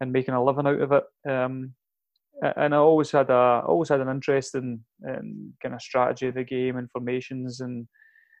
and 0.00 0.12
making 0.12 0.34
a 0.34 0.44
living 0.44 0.66
out 0.66 0.80
of 0.80 0.92
it. 0.92 1.04
Um, 1.26 1.72
and 2.56 2.74
I 2.74 2.78
always 2.78 3.10
had 3.10 3.30
a 3.30 3.62
always 3.66 3.88
had 3.88 4.00
an 4.00 4.08
interest 4.08 4.54
in, 4.54 4.80
in 5.06 5.52
kind 5.62 5.74
of 5.74 5.82
strategy 5.82 6.28
of 6.28 6.34
the 6.34 6.44
game 6.44 6.88
formations 6.92 7.60
and 7.60 7.86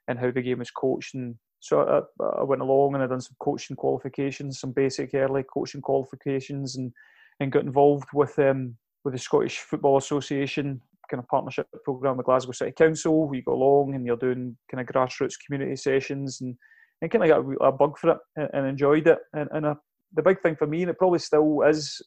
and 0.08 0.18
how 0.18 0.30
the 0.30 0.42
game 0.42 0.60
is 0.60 0.70
coached. 0.70 1.14
And 1.14 1.36
so 1.60 2.06
I, 2.20 2.40
I 2.40 2.42
went 2.42 2.62
along 2.62 2.94
and 2.94 3.02
I 3.02 3.06
done 3.06 3.20
some 3.20 3.36
coaching 3.40 3.76
qualifications, 3.76 4.58
some 4.58 4.72
basic 4.72 5.14
early 5.14 5.44
coaching 5.44 5.80
qualifications, 5.80 6.76
and 6.76 6.92
and 7.40 7.52
got 7.52 7.64
involved 7.64 8.08
with 8.12 8.38
um 8.38 8.76
with 9.04 9.14
the 9.14 9.18
Scottish 9.18 9.58
Football 9.58 9.98
Association 9.98 10.80
kind 11.10 11.22
of 11.22 11.28
partnership 11.28 11.66
program 11.84 12.16
with 12.16 12.26
Glasgow 12.26 12.52
City 12.52 12.72
Council. 12.72 13.28
We 13.28 13.42
go 13.42 13.52
along 13.52 13.94
and 13.94 14.06
you're 14.06 14.16
doing 14.16 14.56
kind 14.70 14.80
of 14.80 14.86
grassroots 14.92 15.34
community 15.44 15.76
sessions 15.76 16.40
and 16.40 16.56
and 17.00 17.10
kind 17.10 17.24
of 17.24 17.30
got 17.30 17.40
a, 17.40 17.68
a 17.68 17.72
bug 17.72 17.98
for 17.98 18.10
it 18.10 18.18
and, 18.36 18.48
and 18.54 18.66
enjoyed 18.66 19.06
it. 19.08 19.18
And, 19.34 19.48
and 19.52 19.66
a, 19.66 19.76
the 20.14 20.22
big 20.22 20.40
thing 20.40 20.56
for 20.56 20.66
me, 20.66 20.82
and 20.82 20.90
it 20.90 20.98
probably 20.98 21.18
still 21.18 21.62
is 21.62 22.00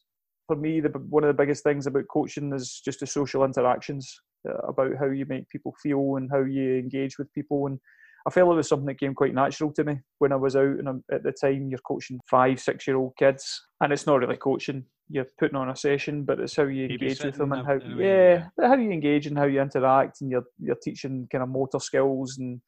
for 0.46 0.56
me, 0.56 0.80
the, 0.80 0.88
one 0.88 1.24
of 1.24 1.28
the 1.28 1.42
biggest 1.42 1.64
things 1.64 1.86
about 1.86 2.04
coaching 2.10 2.52
is 2.54 2.80
just 2.84 3.00
the 3.00 3.06
social 3.06 3.44
interactions 3.44 4.20
uh, 4.48 4.68
about 4.68 4.92
how 4.98 5.06
you 5.06 5.26
make 5.28 5.48
people 5.48 5.74
feel 5.82 6.16
and 6.16 6.30
how 6.30 6.42
you 6.42 6.76
engage 6.76 7.18
with 7.18 7.32
people. 7.32 7.66
And 7.66 7.78
I 8.26 8.30
felt 8.30 8.52
it 8.52 8.56
was 8.56 8.68
something 8.68 8.86
that 8.86 9.00
came 9.00 9.14
quite 9.14 9.34
natural 9.34 9.72
to 9.74 9.84
me 9.84 10.00
when 10.18 10.32
I 10.32 10.36
was 10.36 10.56
out. 10.56 10.62
And 10.78 10.88
I'm, 10.88 11.04
at 11.12 11.22
the 11.22 11.32
time, 11.32 11.68
you're 11.68 11.78
coaching 11.86 12.20
five, 12.28 12.60
six 12.60 12.86
year 12.86 12.96
old 12.96 13.12
kids, 13.18 13.66
and 13.80 13.92
it's 13.92 14.06
not 14.06 14.20
really 14.20 14.36
coaching. 14.36 14.84
You're 15.08 15.28
putting 15.38 15.56
on 15.56 15.70
a 15.70 15.76
session, 15.76 16.24
but 16.24 16.40
it's 16.40 16.56
how 16.56 16.64
you 16.64 16.86
engage 16.86 17.22
with 17.22 17.36
them 17.36 17.52
and 17.52 17.64
how 17.64 17.78
yeah, 17.96 18.48
how 18.60 18.74
you 18.74 18.90
engage 18.90 19.28
and 19.28 19.38
how 19.38 19.44
you 19.44 19.60
interact, 19.60 20.20
and 20.20 20.30
you're 20.30 20.44
you're 20.58 20.78
teaching 20.82 21.28
kind 21.30 21.42
of 21.42 21.48
motor 21.48 21.78
skills 21.78 22.38
and 22.38 22.60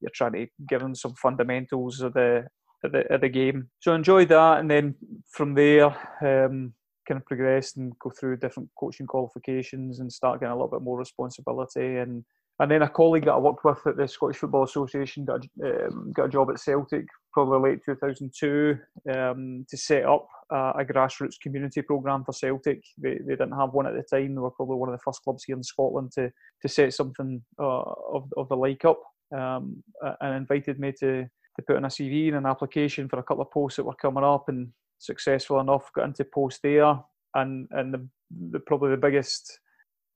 you're 0.00 0.12
trying 0.14 0.34
to 0.34 0.46
give 0.68 0.80
them 0.80 0.94
some 0.94 1.14
fundamentals 1.20 2.00
of 2.00 2.12
the 2.12 2.44
of 2.84 2.92
the, 2.92 3.12
of 3.12 3.20
the 3.20 3.28
game. 3.28 3.68
So 3.80 3.92
I 3.92 3.96
enjoyed 3.96 4.28
that, 4.28 4.60
and 4.60 4.70
then 4.70 4.94
from 5.32 5.54
there. 5.54 5.96
Um, 6.22 6.74
kind 7.10 7.20
of 7.20 7.26
progressed 7.26 7.76
and 7.76 7.92
go 7.98 8.10
through 8.10 8.36
different 8.36 8.68
coaching 8.78 9.06
qualifications 9.06 9.98
and 9.98 10.12
start 10.12 10.38
getting 10.38 10.52
a 10.52 10.54
little 10.54 10.68
bit 10.68 10.82
more 10.82 10.98
responsibility 10.98 11.96
and 11.96 12.24
and 12.60 12.70
then 12.70 12.82
a 12.82 12.88
colleague 12.88 13.24
that 13.24 13.32
I 13.32 13.38
worked 13.38 13.64
with 13.64 13.78
at 13.86 13.96
the 13.96 14.06
Scottish 14.06 14.36
Football 14.36 14.64
Association 14.64 15.24
got 15.24 15.40
um, 15.64 16.12
got 16.14 16.26
a 16.26 16.28
job 16.28 16.50
at 16.50 16.60
Celtic 16.60 17.06
probably 17.32 17.70
late 17.70 17.80
2002 17.84 18.78
um, 19.14 19.64
to 19.68 19.76
set 19.78 20.04
up 20.04 20.28
a, 20.52 20.72
a, 20.80 20.84
grassroots 20.84 21.40
community 21.42 21.80
program 21.80 22.22
for 22.22 22.32
Celtic. 22.32 22.82
They, 22.98 23.14
they 23.14 23.36
didn't 23.36 23.58
have 23.58 23.72
one 23.72 23.86
at 23.86 23.94
the 23.94 24.02
time. 24.02 24.34
They 24.34 24.40
were 24.40 24.50
probably 24.50 24.76
one 24.76 24.90
of 24.90 24.92
the 24.92 25.02
first 25.02 25.22
clubs 25.22 25.44
here 25.44 25.56
in 25.56 25.62
Scotland 25.62 26.12
to 26.16 26.30
to 26.60 26.68
set 26.68 26.92
something 26.92 27.42
uh, 27.58 27.82
of 28.12 28.30
of 28.36 28.48
the 28.50 28.56
like 28.56 28.84
up 28.84 29.00
um, 29.34 29.82
and 30.20 30.34
invited 30.34 30.78
me 30.78 30.92
to 31.00 31.26
to 31.56 31.62
put 31.66 31.76
in 31.78 31.86
a 31.86 31.88
CV 31.88 32.28
and 32.28 32.36
an 32.36 32.46
application 32.46 33.08
for 33.08 33.18
a 33.18 33.22
couple 33.22 33.42
of 33.42 33.50
posts 33.50 33.76
that 33.76 33.84
were 33.84 33.94
coming 33.94 34.24
up 34.24 34.50
and 34.50 34.68
successful 35.00 35.58
enough, 35.60 35.90
got 35.94 36.04
into 36.04 36.24
post 36.24 36.60
there, 36.62 36.94
and 37.34 37.68
and 37.72 37.92
the, 37.92 38.06
the 38.52 38.60
probably 38.60 38.90
the 38.90 38.96
biggest 38.96 39.58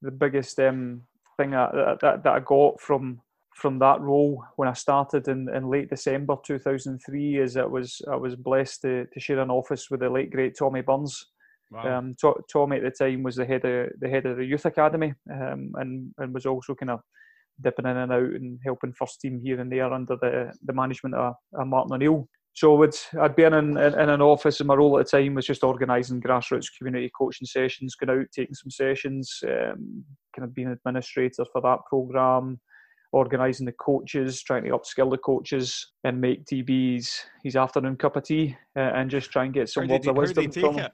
the 0.02 0.10
biggest 0.10 0.60
um, 0.60 1.02
thing 1.36 1.50
that, 1.50 1.98
that, 2.02 2.22
that 2.22 2.32
I 2.32 2.40
got 2.40 2.80
from 2.80 3.20
from 3.54 3.78
that 3.78 4.00
role 4.00 4.44
when 4.56 4.68
I 4.68 4.72
started 4.72 5.28
in, 5.28 5.48
in 5.54 5.70
late 5.70 5.88
December 5.88 6.36
2003 6.44 7.38
is 7.38 7.56
I 7.56 7.64
was 7.64 8.02
I 8.10 8.16
was 8.16 8.34
blessed 8.34 8.82
to, 8.82 9.06
to 9.06 9.20
share 9.20 9.38
an 9.40 9.50
office 9.50 9.90
with 9.90 10.00
the 10.00 10.10
late 10.10 10.30
great 10.30 10.56
Tommy 10.58 10.82
Burns. 10.82 11.26
Wow. 11.70 11.98
Um, 11.98 12.16
Tommy 12.52 12.76
at 12.76 12.82
the 12.82 12.90
time 12.90 13.22
was 13.22 13.36
the 13.36 13.46
head 13.46 13.64
of 13.64 13.90
the 14.00 14.08
head 14.08 14.26
of 14.26 14.36
the 14.36 14.44
youth 14.44 14.66
academy 14.66 15.14
um, 15.32 15.72
and 15.76 16.12
and 16.18 16.34
was 16.34 16.46
also 16.46 16.74
kind 16.74 16.90
of 16.90 17.00
dipping 17.62 17.86
in 17.86 17.96
and 17.96 18.12
out 18.12 18.22
and 18.22 18.58
helping 18.64 18.92
first 18.92 19.20
team 19.20 19.40
here 19.42 19.60
and 19.60 19.70
there 19.70 19.92
under 19.92 20.16
the, 20.16 20.52
the 20.64 20.72
management 20.72 21.14
of, 21.14 21.34
of 21.54 21.66
Martin 21.66 21.94
O'Neill. 21.94 22.28
So 22.54 22.88
I'd 23.20 23.34
been 23.34 23.52
in, 23.52 23.76
in, 23.76 23.98
in, 23.98 24.08
an 24.08 24.22
office, 24.22 24.60
and 24.60 24.68
my 24.68 24.74
role 24.74 24.98
at 24.98 25.10
the 25.10 25.18
time 25.18 25.34
was 25.34 25.46
just 25.46 25.64
organising 25.64 26.22
grassroots 26.22 26.68
community 26.78 27.10
coaching 27.16 27.46
sessions, 27.46 27.96
going 27.96 28.20
out, 28.20 28.26
taking 28.32 28.54
some 28.54 28.70
sessions, 28.70 29.40
um, 29.44 30.04
kind 30.34 30.44
of 30.44 30.54
being 30.54 30.68
administrator 30.68 31.44
for 31.52 31.60
that 31.62 31.80
programme, 31.88 32.60
organising 33.10 33.66
the 33.66 33.72
coaches, 33.72 34.40
trying 34.40 34.62
to 34.62 34.70
upskill 34.70 35.10
the 35.10 35.18
coaches, 35.18 35.84
and 36.04 36.20
make 36.20 36.44
TB's 36.44 37.24
his 37.42 37.56
afternoon 37.56 37.96
cup 37.96 38.14
of 38.14 38.22
tea, 38.22 38.56
uh, 38.76 38.92
and 38.94 39.10
just 39.10 39.32
try 39.32 39.44
and 39.44 39.52
get 39.52 39.68
some 39.68 39.88
words 39.88 40.06
of 40.06 40.16
wisdom 40.16 40.52
from 40.52 40.78
him. 40.78 40.90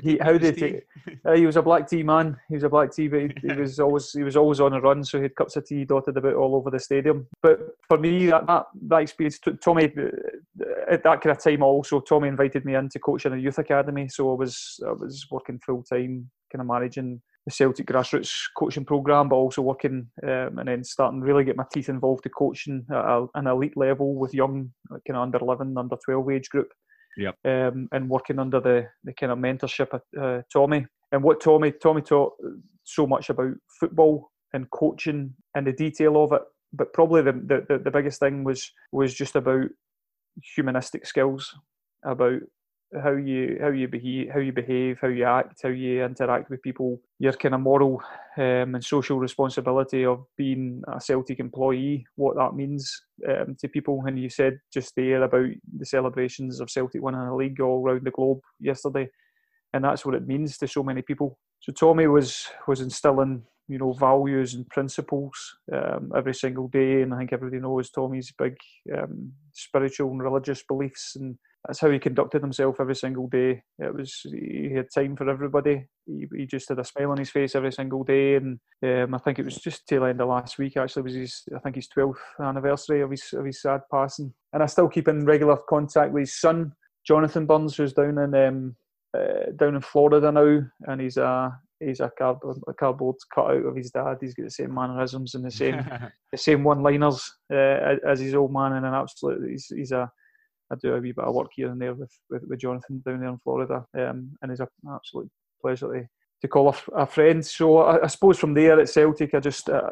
He, 0.00 0.18
how 0.18 0.38
did 0.38 0.56
he? 0.56 0.80
Uh, 1.24 1.34
he 1.34 1.44
was 1.44 1.56
a 1.56 1.62
black 1.62 1.88
tea 1.88 2.02
man. 2.02 2.38
He 2.48 2.54
was 2.54 2.64
a 2.64 2.68
black 2.68 2.92
tea, 2.92 3.08
but 3.08 3.20
he, 3.20 3.30
he, 3.42 3.52
was 3.60 3.78
always 3.78 4.10
he 4.12 4.22
was 4.22 4.36
always 4.36 4.60
on 4.60 4.72
a 4.72 4.80
run. 4.80 5.04
So 5.04 5.18
he 5.18 5.24
had 5.24 5.36
cups 5.36 5.56
of 5.56 5.66
tea 5.66 5.84
dotted 5.84 6.16
about 6.16 6.34
all 6.34 6.56
over 6.56 6.70
the 6.70 6.78
stadium. 6.78 7.26
But 7.42 7.60
for 7.88 7.98
me, 7.98 8.26
that 8.26 8.46
that, 8.46 8.66
that 8.88 9.02
experience, 9.02 9.38
Tommy, 9.62 9.92
uh, 9.96 10.64
at 10.90 11.02
that 11.02 11.20
kind 11.20 11.36
of 11.36 11.42
time, 11.42 11.62
also 11.62 12.00
Tommy 12.00 12.28
invited 12.28 12.64
me 12.64 12.74
in 12.74 12.88
to 12.90 12.98
coach 12.98 13.26
in 13.26 13.34
a 13.34 13.36
youth 13.36 13.58
academy. 13.58 14.08
So 14.08 14.32
I 14.32 14.36
was 14.36 14.80
I 14.86 14.92
was 14.92 15.26
working 15.30 15.58
full 15.58 15.82
time, 15.82 16.30
kind 16.50 16.60
of 16.60 16.66
managing 16.66 17.20
the 17.44 17.52
Celtic 17.52 17.86
grassroots 17.86 18.32
coaching 18.56 18.84
program, 18.84 19.28
but 19.28 19.36
also 19.36 19.62
working 19.62 20.08
um, 20.22 20.58
and 20.58 20.68
then 20.68 20.84
starting 20.84 21.20
really 21.20 21.44
get 21.44 21.56
my 21.56 21.66
teeth 21.72 21.88
involved 21.88 22.22
to 22.22 22.30
coaching 22.30 22.86
at 22.90 23.24
an 23.34 23.46
elite 23.46 23.76
level 23.76 24.14
with 24.14 24.32
young, 24.32 24.70
kind 24.90 25.16
of 25.16 25.22
under 25.22 25.38
eleven, 25.38 25.76
under 25.76 25.96
twelve 26.04 26.30
age 26.30 26.48
group 26.48 26.68
Yep. 27.16 27.36
Um, 27.44 27.88
and 27.92 28.08
working 28.08 28.38
under 28.38 28.60
the, 28.60 28.86
the 29.04 29.12
kind 29.12 29.32
of 29.32 29.38
mentorship 29.38 29.88
of 29.92 30.02
uh, 30.20 30.42
Tommy. 30.52 30.86
and 31.12 31.22
what 31.22 31.40
Tommy 31.40 31.72
Tommy 31.72 32.00
taught 32.00 32.32
so 32.84 33.06
much 33.06 33.30
about 33.30 33.52
football 33.78 34.30
and 34.52 34.70
coaching 34.70 35.34
and 35.54 35.66
the 35.66 35.72
detail 35.72 36.22
of 36.22 36.32
it. 36.32 36.42
But 36.72 36.92
probably 36.94 37.22
the, 37.22 37.32
the, 37.32 37.78
the 37.78 37.90
biggest 37.90 38.18
thing 38.18 38.44
was 38.44 38.72
was 38.92 39.14
just 39.14 39.36
about 39.36 39.66
humanistic 40.56 41.06
skills, 41.06 41.54
about 42.04 42.40
how 43.02 43.12
you 43.12 43.58
how 43.60 43.70
you 43.70 43.88
behave, 43.88 44.30
how 44.32 44.40
you 44.40 44.52
behave, 44.52 44.98
how 45.00 45.08
you 45.08 45.24
act, 45.24 45.60
how 45.62 45.68
you 45.68 46.04
interact 46.04 46.50
with 46.50 46.62
people, 46.62 47.00
your 47.18 47.32
kind 47.32 47.54
of 47.54 47.60
moral 47.60 48.02
um, 48.36 48.74
and 48.74 48.84
social 48.84 49.18
responsibility 49.18 50.04
of 50.04 50.24
being 50.36 50.82
a 50.92 51.00
Celtic 51.00 51.40
employee, 51.40 52.06
what 52.16 52.36
that 52.36 52.54
means 52.54 53.02
um, 53.28 53.56
to 53.60 53.68
people. 53.68 54.02
And 54.06 54.18
you 54.18 54.28
said 54.28 54.58
just 54.72 54.94
there 54.96 55.22
about 55.22 55.48
the 55.78 55.86
celebrations 55.86 56.60
of 56.60 56.70
Celtic 56.70 57.02
winning 57.02 57.20
a 57.20 57.34
league 57.34 57.60
all 57.60 57.82
around 57.82 58.04
the 58.04 58.10
globe 58.10 58.40
yesterday, 58.60 59.08
and 59.72 59.84
that's 59.84 60.04
what 60.04 60.14
it 60.14 60.26
means 60.26 60.58
to 60.58 60.68
so 60.68 60.82
many 60.82 61.02
people. 61.02 61.38
So 61.60 61.72
Tommy 61.72 62.06
was 62.06 62.48
was 62.66 62.80
instilling 62.80 63.44
you 63.68 63.78
know 63.78 63.92
values 63.92 64.54
and 64.54 64.68
principles 64.68 65.56
um, 65.72 66.12
every 66.16 66.34
single 66.34 66.68
day, 66.68 67.02
and 67.02 67.14
I 67.14 67.18
think 67.18 67.32
everybody 67.32 67.60
knows 67.60 67.90
Tommy's 67.90 68.32
big 68.36 68.56
um, 68.96 69.32
spiritual 69.52 70.10
and 70.10 70.22
religious 70.22 70.62
beliefs 70.62 71.16
and 71.16 71.38
that's 71.66 71.80
how 71.80 71.90
he 71.90 71.98
conducted 71.98 72.42
himself 72.42 72.76
every 72.80 72.96
single 72.96 73.28
day. 73.28 73.62
It 73.78 73.94
was 73.94 74.20
he 74.24 74.72
had 74.74 74.88
time 74.92 75.16
for 75.16 75.28
everybody. 75.30 75.86
He, 76.06 76.26
he 76.36 76.46
just 76.46 76.68
had 76.68 76.80
a 76.80 76.84
smile 76.84 77.12
on 77.12 77.18
his 77.18 77.30
face 77.30 77.54
every 77.54 77.72
single 77.72 78.02
day, 78.02 78.34
and 78.34 78.58
um, 78.82 79.14
I 79.14 79.18
think 79.18 79.38
it 79.38 79.44
was 79.44 79.56
just 79.56 79.86
tail 79.86 80.04
end 80.04 80.20
of 80.20 80.28
last 80.28 80.58
week. 80.58 80.76
Actually, 80.76 81.02
was 81.02 81.14
his 81.14 81.42
I 81.54 81.60
think 81.60 81.76
his 81.76 81.88
twelfth 81.88 82.20
anniversary 82.40 83.00
of 83.00 83.10
his 83.10 83.32
of 83.32 83.44
his 83.44 83.62
sad 83.62 83.82
passing, 83.92 84.34
and 84.52 84.62
I 84.62 84.66
still 84.66 84.88
keep 84.88 85.06
in 85.06 85.24
regular 85.24 85.56
contact 85.68 86.12
with 86.12 86.22
his 86.22 86.40
son 86.40 86.72
Jonathan 87.06 87.46
Burns, 87.46 87.76
who's 87.76 87.92
down 87.92 88.18
in 88.18 88.34
um, 88.34 88.76
uh, 89.16 89.52
down 89.56 89.76
in 89.76 89.80
Florida 89.82 90.32
now, 90.32 90.62
and 90.88 91.00
he's 91.00 91.16
a 91.16 91.56
he's 91.78 92.00
a 92.00 92.10
cardboard, 92.16 92.58
a 92.66 92.74
cardboard 92.74 93.16
cutout 93.32 93.66
of 93.66 93.76
his 93.76 93.90
dad. 93.90 94.18
He's 94.20 94.34
got 94.34 94.44
the 94.44 94.50
same 94.50 94.74
mannerisms 94.74 95.34
and 95.34 95.44
the 95.44 95.50
same 95.50 95.76
the 96.32 96.38
same 96.38 96.64
one 96.64 96.82
liners 96.82 97.22
uh, 97.52 97.96
as 98.06 98.20
his 98.20 98.34
old 98.34 98.52
man, 98.52 98.72
and 98.72 98.86
an 98.86 98.94
absolute 98.94 99.48
he's, 99.48 99.66
he's 99.68 99.92
a 99.92 100.10
I 100.72 100.76
do 100.76 100.94
a 100.94 101.00
wee 101.00 101.12
bit 101.12 101.24
of 101.24 101.34
work 101.34 101.50
here 101.54 101.70
and 101.70 101.80
there 101.80 101.94
with, 101.94 102.12
with, 102.30 102.42
with 102.48 102.58
Jonathan 102.58 103.02
down 103.04 103.20
there 103.20 103.28
in 103.28 103.38
Florida, 103.38 103.84
um, 103.98 104.30
and 104.40 104.50
it's 104.50 104.60
an 104.60 104.66
absolute 104.90 105.30
pleasure 105.60 105.92
to, 105.92 106.08
to 106.40 106.48
call 106.48 106.70
a, 106.70 107.02
a 107.02 107.06
friend. 107.06 107.44
So 107.44 107.78
I, 107.78 108.04
I, 108.04 108.06
suppose 108.06 108.38
from 108.38 108.54
there 108.54 108.80
at 108.80 108.88
Celtic, 108.88 109.34
I 109.34 109.40
just 109.40 109.68
uh, 109.68 109.90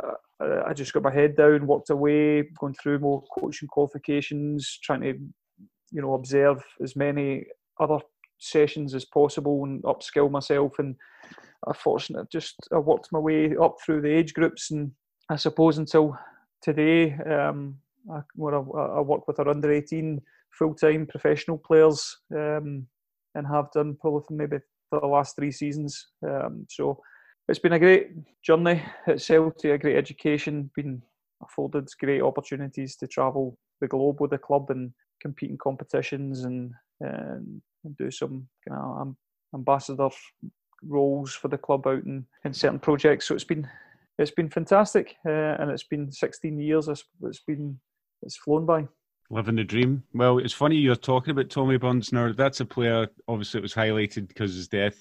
I 0.67 0.73
just 0.73 0.93
got 0.93 1.03
my 1.03 1.13
head 1.13 1.37
down, 1.37 1.67
worked 1.67 1.91
away, 1.91 2.49
going 2.59 2.75
through 2.75 3.01
more 3.01 3.23
coaching 3.39 3.69
qualifications, 3.69 4.79
trying 4.83 5.03
to 5.03 5.19
you 5.93 6.01
know 6.01 6.15
observe 6.15 6.63
as 6.83 6.97
many 6.97 7.45
other 7.79 7.99
sessions 8.39 8.95
as 8.95 9.05
possible 9.05 9.65
and 9.65 9.83
upskill 9.83 10.31
myself. 10.31 10.79
And 10.79 10.97
unfortunately, 11.67 12.27
just 12.33 12.57
I 12.73 12.79
worked 12.79 13.13
my 13.13 13.19
way 13.19 13.55
up 13.63 13.77
through 13.85 14.01
the 14.01 14.15
age 14.17 14.33
groups, 14.33 14.71
and 14.71 14.93
I 15.29 15.37
suppose 15.37 15.77
until 15.77 16.17
today, 16.63 17.13
um, 17.31 17.77
I, 18.11 18.21
where 18.35 18.55
I, 18.55 18.61
I 18.61 19.01
work 19.01 19.29
with 19.29 19.39
our 19.41 19.49
under 19.49 19.71
eighteen 19.71 20.23
full 20.59 20.75
time 20.75 21.07
professional 21.07 21.59
players 21.59 22.17
um, 22.35 22.87
and 23.35 23.47
have 23.47 23.71
done 23.73 23.97
probably 24.01 24.23
for 24.27 24.35
maybe 24.35 24.59
for 24.89 25.01
the 25.01 25.07
last 25.07 25.37
three 25.37 25.53
seasons. 25.53 26.09
Um, 26.27 26.67
so 26.69 27.01
it's 27.49 27.59
been 27.59 27.73
a 27.73 27.79
great 27.79 28.11
journey 28.43 28.83
at 29.07 29.21
Celtic, 29.21 29.71
a 29.71 29.79
great 29.79 29.97
education, 29.97 30.71
been 30.75 31.03
afforded 31.43 31.89
great 31.99 32.23
opportunities 32.23 32.97
to 32.97 33.07
travel 33.07 33.57
the 33.81 33.89
globe 33.89 34.21
with 34.21 34.31
the 34.31 34.39
club 34.39 34.71
and 34.71 34.93
compete 35.21 35.51
in 35.51 35.59
competitions 35.59 36.45
and, 36.45 36.73
and, 37.01 37.63
do 37.97 38.11
some 38.11 38.47
kind 38.69 38.79
of 38.79 39.15
ambassador 39.55 40.11
roles 40.83 41.33
for 41.33 41.49
the 41.49 41.57
club 41.57 41.87
out 41.87 42.05
in, 42.05 42.27
in 42.45 42.53
certain 42.53 42.79
projects. 42.79 43.27
So 43.27 43.35
it's 43.35 43.45
been 43.45 43.67
it's 44.19 44.31
been 44.31 44.51
fantastic, 44.51 45.17
uh, 45.25 45.57
and 45.59 45.71
it's 45.71 45.85
been 45.85 46.13
16 46.13 46.61
years. 46.61 46.89
It's, 46.89 47.05
it's 47.23 47.41
been 47.41 47.81
it's 48.23 48.37
flown 48.37 48.67
by. 48.67 48.87
Living 49.33 49.55
the 49.55 49.63
dream. 49.63 50.03
Well, 50.13 50.39
it's 50.39 50.53
funny 50.53 50.75
you're 50.75 50.97
talking 50.97 51.31
about 51.31 51.51
Tommy 51.51 51.77
Burns 51.77 52.13
now. 52.13 52.33
That's 52.33 52.59
a 52.59 52.65
player, 52.65 53.07
obviously, 53.29 53.59
it 53.59 53.63
was 53.63 53.75
highlighted 53.75 54.27
because 54.27 54.55
his 54.55 54.67
death 54.67 54.99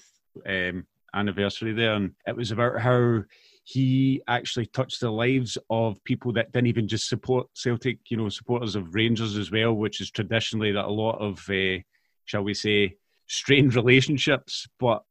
um, 0.48 0.86
anniversary 1.12 1.72
there. 1.72 1.94
And 1.94 2.12
it 2.28 2.36
was 2.36 2.52
about 2.52 2.80
how 2.80 3.24
he 3.64 4.22
actually 4.28 4.66
touched 4.66 5.00
the 5.00 5.10
lives 5.10 5.58
of 5.68 6.02
people 6.04 6.32
that 6.34 6.52
didn't 6.52 6.68
even 6.68 6.86
just 6.86 7.08
support 7.08 7.48
Celtic, 7.54 7.98
you 8.08 8.16
know, 8.16 8.28
supporters 8.28 8.76
of 8.76 8.94
Rangers 8.94 9.36
as 9.36 9.50
well, 9.50 9.72
which 9.72 10.00
is 10.00 10.12
traditionally 10.12 10.70
that 10.70 10.86
a 10.86 10.92
lot 10.92 11.18
of, 11.20 11.44
uh, 11.50 11.82
shall 12.24 12.42
we 12.42 12.54
say, 12.54 12.94
strained 13.26 13.74
relationships. 13.74 14.68
But 14.78 15.02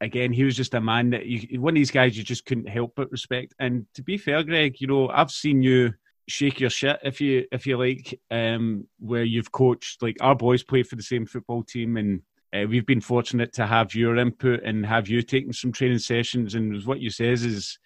again, 0.00 0.32
he 0.32 0.44
was 0.44 0.56
just 0.56 0.72
a 0.72 0.80
man 0.80 1.10
that 1.10 1.26
you, 1.26 1.60
one 1.60 1.72
of 1.72 1.76
these 1.76 1.90
guys 1.90 2.16
you 2.16 2.24
just 2.24 2.46
couldn't 2.46 2.70
help 2.70 2.94
but 2.96 3.12
respect. 3.12 3.54
And 3.58 3.84
to 3.96 4.02
be 4.02 4.16
fair, 4.16 4.42
Greg, 4.42 4.80
you 4.80 4.86
know, 4.86 5.10
I've 5.10 5.30
seen 5.30 5.62
you 5.62 5.92
shake 6.28 6.58
your 6.60 6.70
shit 6.70 6.98
if 7.04 7.20
you 7.20 7.44
if 7.52 7.66
you 7.66 7.78
like 7.78 8.18
um 8.32 8.84
where 8.98 9.22
you've 9.22 9.52
coached 9.52 10.02
like 10.02 10.16
our 10.20 10.34
boys 10.34 10.64
play 10.64 10.82
for 10.82 10.96
the 10.96 11.02
same 11.02 11.24
football 11.24 11.62
team 11.62 11.96
and 11.96 12.20
uh, 12.56 12.66
we've 12.68 12.86
been 12.86 13.00
fortunate 13.00 13.52
to 13.54 13.66
have 13.66 13.94
your 13.94 14.16
input 14.16 14.62
and 14.64 14.86
have 14.86 15.08
you 15.08 15.22
taking 15.22 15.52
some 15.52 15.72
training 15.72 15.98
sessions. 15.98 16.54
And 16.54 16.84
what 16.84 17.00
you 17.00 17.10
says 17.10 17.44
is 17.44 17.78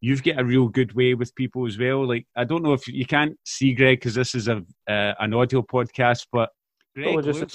you've 0.00 0.22
got 0.22 0.40
a 0.40 0.44
real 0.44 0.68
good 0.68 0.94
way 0.94 1.14
with 1.14 1.34
people 1.34 1.66
as 1.66 1.78
well. 1.78 2.06
Like 2.06 2.26
i 2.36 2.44
don't 2.44 2.62
know 2.62 2.72
if 2.72 2.86
you 2.88 3.06
can't 3.06 3.36
see 3.44 3.74
greg 3.74 4.00
because 4.00 4.14
this 4.14 4.34
is 4.34 4.48
a 4.48 4.62
uh, 4.88 5.14
an 5.18 5.34
audio 5.34 5.62
podcast 5.62 6.26
but 6.32 6.50
Greg 6.94 7.14
looks, 7.14 7.54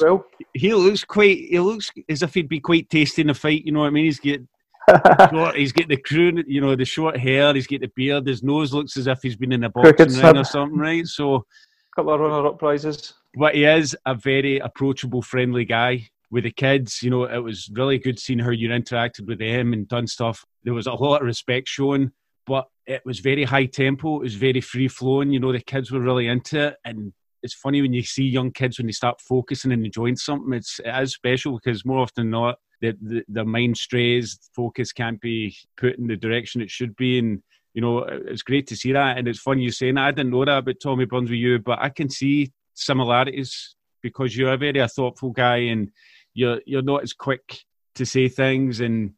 he 0.54 0.74
looks 0.76 1.04
quite 1.04 1.38
he 1.38 1.60
looks 1.60 1.90
as 2.08 2.22
if 2.22 2.36
he'd 2.36 2.48
be 2.48 2.60
quite 2.60 2.88
tasty 2.92 3.24
in 3.24 3.32
a 3.32 3.34
fight 3.34 3.66
you 3.66 3.72
know 3.72 3.80
what 3.80 3.88
i 3.88 3.90
mean? 3.90 4.06
He's 4.06 4.20
get 4.20 4.42
short, 5.30 5.56
he's 5.56 5.72
got 5.72 5.88
the 5.88 5.98
crew, 5.98 6.44
you 6.48 6.62
know, 6.62 6.76
the 6.76 6.86
short 6.86 7.18
hair. 7.18 7.54
He's 7.54 7.68
got 7.68 7.82
the 7.82 7.92
beard. 7.96 8.28
His 8.28 8.44
nose 8.44 8.74
looks 8.74 8.98
as 8.98 9.08
if 9.08 9.20
he's 9.22 9.36
been 9.36 9.52
in 9.52 9.64
a 9.64 9.70
boxing 9.70 10.22
ring 10.22 10.38
or 10.38 10.44
something, 10.44 10.78
right? 10.78 11.06
So, 11.06 11.36
a 11.36 11.42
couple 11.96 12.14
of 12.14 12.20
runner-up 12.20 12.60
prizes. 12.60 13.14
But 13.36 13.56
he 13.56 13.66
is 13.66 13.96
a 14.06 14.16
very 14.16 14.60
approachable, 14.60 15.22
friendly 15.22 15.66
guy 15.66 16.10
with 16.32 16.44
the 16.44 16.52
kids. 16.52 17.02
You 17.02 17.10
know, 17.10 17.24
it 17.24 17.38
was 17.38 17.70
really 17.74 17.98
good 17.98 18.20
seeing 18.20 18.40
how 18.40 18.50
you 18.50 18.70
interacted 18.70 19.28
with 19.28 19.40
them 19.40 19.74
and 19.74 19.88
done 19.88 20.08
stuff. 20.08 20.44
There 20.64 20.74
was 20.74 20.88
a 20.88 20.94
lot 20.94 21.22
of 21.22 21.28
respect 21.28 21.68
shown, 21.68 22.12
but 22.46 22.68
it 22.88 23.02
was 23.06 23.20
very 23.20 23.44
high 23.44 23.66
tempo. 23.66 24.18
It 24.18 24.24
was 24.24 24.36
very 24.36 24.62
free 24.62 24.88
flowing. 24.88 25.32
You 25.32 25.40
know, 25.40 25.52
the 25.52 25.62
kids 25.62 25.92
were 25.92 26.02
really 26.02 26.28
into 26.28 26.68
it, 26.68 26.78
and 26.84 27.14
it's 27.44 27.54
funny 27.54 27.82
when 27.82 27.94
you 27.94 28.04
see 28.04 28.24
young 28.24 28.52
kids 28.52 28.78
when 28.78 28.88
they 28.88 28.94
start 28.94 29.22
focusing 29.22 29.72
and 29.72 29.86
enjoying 29.86 30.16
something. 30.16 30.54
It's 30.54 30.80
it 30.84 30.94
is 31.02 31.14
special 31.14 31.54
because 31.54 31.86
more 31.86 32.00
often 32.00 32.26
than 32.26 32.32
not, 32.32 32.60
the, 32.82 33.24
the, 33.30 33.46
mind 33.46 33.78
strays, 33.78 34.40
focus 34.56 34.92
can't 34.92 35.22
be 35.22 35.56
put 35.78 35.98
in 35.98 36.08
the 36.08 36.18
direction 36.18 36.62
it 36.62 36.70
should 36.70 36.96
be. 36.96 37.20
And, 37.20 37.44
you 37.74 37.82
know, 37.82 38.00
it's 38.00 38.42
great 38.42 38.68
to 38.68 38.76
see 38.76 38.92
that. 38.92 39.18
And 39.18 39.28
it's 39.28 39.40
funny 39.40 39.64
you 39.64 39.72
saying 39.72 39.96
that. 39.96 40.08
I 40.08 40.12
didn't 40.12 40.32
know 40.32 40.44
that 40.44 40.58
about 40.58 40.76
Tommy 40.82 41.06
Burns 41.06 41.30
with 41.30 41.40
you, 41.40 41.60
but 41.60 41.80
I 41.80 41.90
can 41.90 42.10
see 42.10 42.52
similarities 42.74 43.76
because 44.02 44.36
you're 44.36 44.54
a 44.54 44.58
very 44.58 44.88
thoughtful 44.88 45.30
guy 45.30 45.58
and 45.58 45.92
you're 46.34 46.62
you're 46.66 46.82
not 46.82 47.04
as 47.04 47.14
quick 47.14 47.60
to 47.96 48.06
say 48.06 48.28
things 48.30 48.80
and 48.80 49.14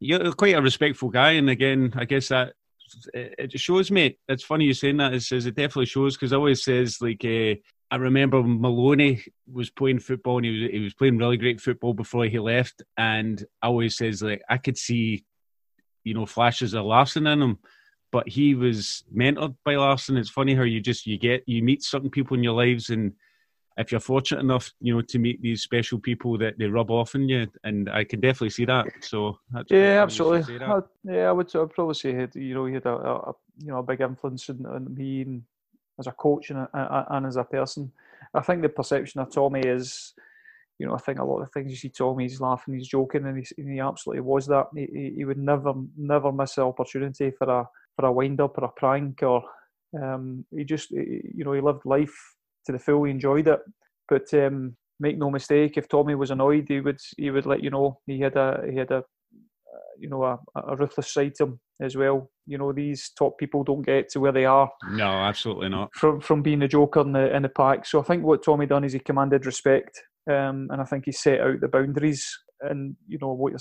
you're 0.00 0.32
quite 0.32 0.54
a 0.54 0.62
respectful 0.62 1.08
guy. 1.08 1.32
And 1.32 1.50
again, 1.50 1.92
I 1.96 2.04
guess 2.04 2.28
that 2.28 2.52
it 3.14 3.58
shows 3.58 3.90
me. 3.90 4.18
It's 4.28 4.44
funny 4.44 4.66
you 4.66 4.74
saying 4.74 4.98
that. 4.98 5.14
It 5.14 5.22
says 5.22 5.46
it 5.46 5.56
definitely 5.56 5.86
shows 5.86 6.16
because 6.16 6.32
I 6.32 6.36
always 6.36 6.62
says 6.62 7.00
like 7.00 7.24
uh, 7.24 7.54
I 7.90 7.96
remember 7.96 8.42
Maloney 8.42 9.24
was 9.50 9.70
playing 9.70 10.00
football 10.00 10.36
and 10.36 10.46
he 10.46 10.62
was 10.62 10.70
he 10.70 10.78
was 10.80 10.94
playing 10.94 11.16
really 11.16 11.38
great 11.38 11.60
football 11.60 11.94
before 11.94 12.26
he 12.26 12.38
left. 12.38 12.82
And 12.96 13.44
I 13.62 13.68
always 13.68 13.96
says 13.96 14.22
like 14.22 14.42
I 14.48 14.58
could 14.58 14.76
see, 14.76 15.24
you 16.04 16.14
know, 16.14 16.26
flashes 16.26 16.74
of 16.74 16.84
Larsson 16.84 17.26
in 17.26 17.40
him, 17.40 17.58
but 18.12 18.28
he 18.28 18.54
was 18.54 19.04
mentored 19.14 19.56
by 19.64 19.76
Larsson. 19.76 20.18
It's 20.18 20.28
funny 20.28 20.54
how 20.54 20.64
you 20.64 20.80
just 20.80 21.06
you 21.06 21.18
get 21.18 21.42
you 21.46 21.62
meet 21.62 21.82
certain 21.82 22.10
people 22.10 22.36
in 22.36 22.44
your 22.44 22.54
lives, 22.54 22.90
and 22.90 23.14
if 23.78 23.90
you're 23.90 24.00
fortunate 24.00 24.40
enough, 24.40 24.70
you 24.80 24.94
know, 24.94 25.02
to 25.02 25.18
meet 25.18 25.40
these 25.40 25.62
special 25.62 25.98
people 25.98 26.36
that 26.38 26.58
they 26.58 26.66
rub 26.66 26.90
off 26.90 27.14
on 27.14 27.26
you, 27.28 27.46
and 27.64 27.88
I 27.88 28.04
can 28.04 28.20
definitely 28.20 28.50
see 28.50 28.66
that. 28.66 28.86
So 29.00 29.38
yeah, 29.70 30.02
absolutely. 30.02 30.60
I, 30.60 30.80
yeah, 31.04 31.28
I 31.28 31.32
would, 31.32 31.54
I 31.54 31.58
would 31.60 31.70
probably 31.70 31.94
say 31.94 32.28
he, 32.34 32.40
you 32.40 32.54
know 32.54 32.66
he 32.66 32.74
had 32.74 32.86
a, 32.86 32.96
a, 32.96 33.34
you 33.60 33.68
know 33.68 33.78
a 33.78 33.82
big 33.82 34.02
influence 34.02 34.50
on, 34.50 34.66
on 34.66 34.94
me 34.94 35.22
and 35.22 35.42
as 35.98 36.06
a 36.06 36.12
coach 36.12 36.50
and, 36.50 36.60
a, 36.60 37.06
and 37.10 37.26
as 37.26 37.36
a 37.36 37.44
person. 37.44 37.92
I 38.34 38.40
think 38.40 38.62
the 38.62 38.68
perception 38.68 39.20
of 39.20 39.32
Tommy 39.32 39.60
is, 39.60 40.14
you 40.78 40.86
know, 40.86 40.94
I 40.94 40.98
think 40.98 41.18
a 41.18 41.24
lot 41.24 41.42
of 41.42 41.50
things 41.50 41.70
you 41.70 41.76
see 41.76 41.88
Tommy, 41.88 42.24
he's 42.24 42.40
laughing, 42.40 42.74
he's 42.74 42.88
joking, 42.88 43.26
and, 43.26 43.36
he's, 43.36 43.52
and 43.58 43.72
he 43.72 43.80
absolutely 43.80 44.22
was 44.22 44.46
that. 44.46 44.66
He, 44.74 45.14
he 45.16 45.24
would 45.24 45.38
never, 45.38 45.72
never 45.96 46.32
miss 46.32 46.56
an 46.58 46.64
opportunity 46.64 47.30
for 47.30 47.48
a 47.48 47.64
for 47.96 48.06
a 48.06 48.12
wind 48.12 48.40
up 48.40 48.56
or 48.58 48.64
a 48.64 48.68
prank, 48.68 49.24
or 49.24 49.42
um, 50.00 50.44
he 50.54 50.62
just, 50.62 50.92
you 50.92 51.44
know, 51.44 51.52
he 51.52 51.60
lived 51.60 51.84
life 51.84 52.14
to 52.64 52.70
the 52.72 52.78
full. 52.78 53.02
He 53.02 53.10
enjoyed 53.10 53.48
it, 53.48 53.58
but 54.08 54.32
um, 54.34 54.76
make 55.00 55.18
no 55.18 55.30
mistake, 55.30 55.76
if 55.76 55.88
Tommy 55.88 56.14
was 56.14 56.30
annoyed, 56.30 56.66
he 56.68 56.80
would 56.80 57.00
he 57.16 57.30
would 57.30 57.46
let 57.46 57.62
you 57.62 57.70
know. 57.70 57.98
He 58.06 58.20
had 58.20 58.36
a 58.36 58.62
he 58.70 58.76
had 58.76 58.90
a 58.90 59.02
you 59.98 60.08
know 60.08 60.22
a, 60.24 60.38
a 60.54 60.76
ruthless 60.76 61.12
side 61.12 61.34
to 61.36 61.44
him 61.44 61.60
as 61.80 61.96
well. 61.96 62.30
You 62.46 62.58
know 62.58 62.72
these 62.72 63.10
top 63.18 63.38
people 63.38 63.64
don't 63.64 63.84
get 63.84 64.08
to 64.10 64.20
where 64.20 64.32
they 64.32 64.44
are. 64.44 64.70
No, 64.90 65.06
absolutely 65.06 65.68
not. 65.68 65.90
From 65.94 66.20
from 66.20 66.42
being 66.42 66.62
a 66.62 66.68
joker 66.68 67.00
in 67.00 67.12
the 67.12 67.34
in 67.34 67.42
the 67.42 67.48
pack. 67.48 67.86
So 67.86 68.00
I 68.00 68.04
think 68.04 68.24
what 68.24 68.44
Tommy 68.44 68.66
done 68.66 68.84
is 68.84 68.92
he 68.92 68.98
commanded 68.98 69.46
respect, 69.46 70.00
um, 70.30 70.68
and 70.70 70.80
I 70.80 70.84
think 70.84 71.04
he 71.06 71.12
set 71.12 71.40
out 71.40 71.60
the 71.60 71.68
boundaries. 71.68 72.26
And 72.60 72.96
you 73.06 73.18
know 73.18 73.32
what 73.34 73.52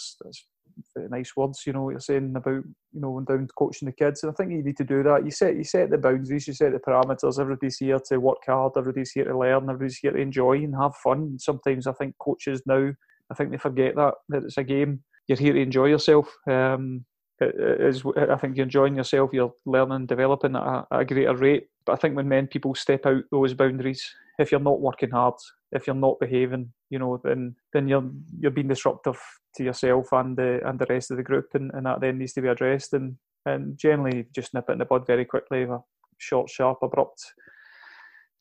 nice 1.10 1.36
words, 1.36 1.64
you 1.66 1.74
know, 1.74 1.84
what 1.84 1.92
you're 1.92 2.00
saying 2.00 2.34
about, 2.36 2.64
you 2.92 3.02
know, 3.02 3.12
when 3.12 3.26
down 3.26 3.48
coaching 3.58 3.88
the 3.88 3.92
kids. 3.92 4.24
And 4.24 4.32
I 4.32 4.36
think 4.36 4.52
you 4.52 4.64
need 4.64 4.78
to 4.78 4.84
do 4.84 5.04
that. 5.04 5.26
You 5.26 5.32
set 5.32 5.56
you 5.56 5.64
set 5.64 5.90
the 5.90 5.98
boundaries, 5.98 6.48
you 6.48 6.54
set 6.54 6.72
the 6.72 6.80
parameters. 6.80 7.40
Everybody's 7.40 7.78
here 7.78 8.00
to 8.10 8.18
work 8.20 8.38
hard, 8.46 8.74
everybody's 8.78 9.12
here 9.12 9.26
to 9.26 9.38
learn, 9.38 9.64
everybody's 9.64 9.98
here 9.98 10.12
to 10.12 10.18
enjoy 10.18 10.58
and 10.58 10.76
have 10.76 10.96
fun. 10.98 11.20
And 11.20 11.42
sometimes 11.42 11.88
I 11.88 11.94
think 11.94 12.16
coaches 12.20 12.62
now, 12.66 12.92
I 13.32 13.34
think 13.34 13.52
they 13.52 13.58
forget 13.58 13.96
that, 13.96 14.16
that 14.30 14.44
it's 14.44 14.58
a 14.58 14.64
game. 14.64 15.04
You're 15.28 15.38
here 15.38 15.54
to 15.54 15.60
enjoy 15.62 15.88
yourself. 15.88 16.34
Um, 16.50 17.06
is, 17.42 18.04
I 18.16 18.36
think 18.36 18.56
you're 18.56 18.64
enjoying 18.66 18.96
yourself, 18.96 19.32
you're 19.34 19.54
learning, 19.66 20.08
developing 20.08 20.56
at 20.56 20.64
a, 20.64 20.86
at 20.92 21.00
a 21.02 21.06
greater 21.06 21.36
rate. 21.36 21.68
But 21.86 21.94
I 21.94 21.96
think 21.98 22.16
when 22.16 22.28
men 22.28 22.48
people 22.48 22.76
step 22.76 23.06
out 23.06 23.24
those 23.32 23.54
boundaries, 23.54 24.04
if 24.40 24.52
you're 24.52 24.60
not 24.60 24.82
working 24.82 25.12
hard, 25.12 25.36
if 25.72 25.88
you're 25.88 25.96
not 25.96 26.20
behaving, 26.20 26.72
you 26.90 27.00
know, 27.00 27.20
then 27.24 27.56
then 27.74 27.88
you're 27.88 28.10
you're 28.40 28.52
being 28.52 28.68
disruptive 28.68 29.20
to 29.56 29.64
yourself 29.64 30.08
and 30.12 30.38
the 30.38 30.62
and 30.68 30.80
the 30.80 30.86
rest 30.90 31.12
of 31.12 31.18
the 31.18 31.24
group, 31.24 31.48
and, 31.54 31.72
and 31.74 31.86
that 31.86 32.02
then 32.02 32.18
needs 32.18 32.34
to 32.34 32.42
be 32.42 32.48
addressed. 32.48 32.94
And 32.94 33.18
and 33.46 33.78
generally 33.78 34.26
just 34.36 34.54
nip 34.54 34.66
it 34.70 34.74
in 34.74 34.78
the 34.80 34.86
bud 34.86 35.08
very 35.08 35.26
quickly. 35.26 35.64
A 35.64 35.80
short, 36.18 36.50
sharp, 36.50 36.80
abrupt 36.82 37.24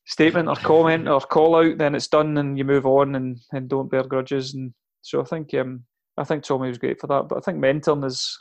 statement 0.07 0.49
or 0.49 0.57
comment 0.57 1.09
or 1.09 1.21
call 1.21 1.57
out, 1.57 1.79
then 1.79 1.95
it's 1.95 2.09
done, 2.09 2.39
and 2.39 2.57
you 2.57 2.65
move 2.65 2.87
on 2.87 3.15
and, 3.15 3.39
and 3.53 3.69
don't 3.69 3.91
bear 3.91 4.05
grudges. 4.05 4.55
And 4.55 4.73
so 5.03 5.21
I 5.21 5.25
think 5.25 5.53
um, 5.55 5.85
I 6.17 6.25
think 6.25 6.43
Tommy 6.43 6.69
was 6.69 6.79
great 6.79 7.01
for 7.01 7.07
that. 7.09 7.29
But 7.29 7.39
I 7.39 7.41
think 7.41 7.59
mentoring 7.59 8.05
is 8.07 8.39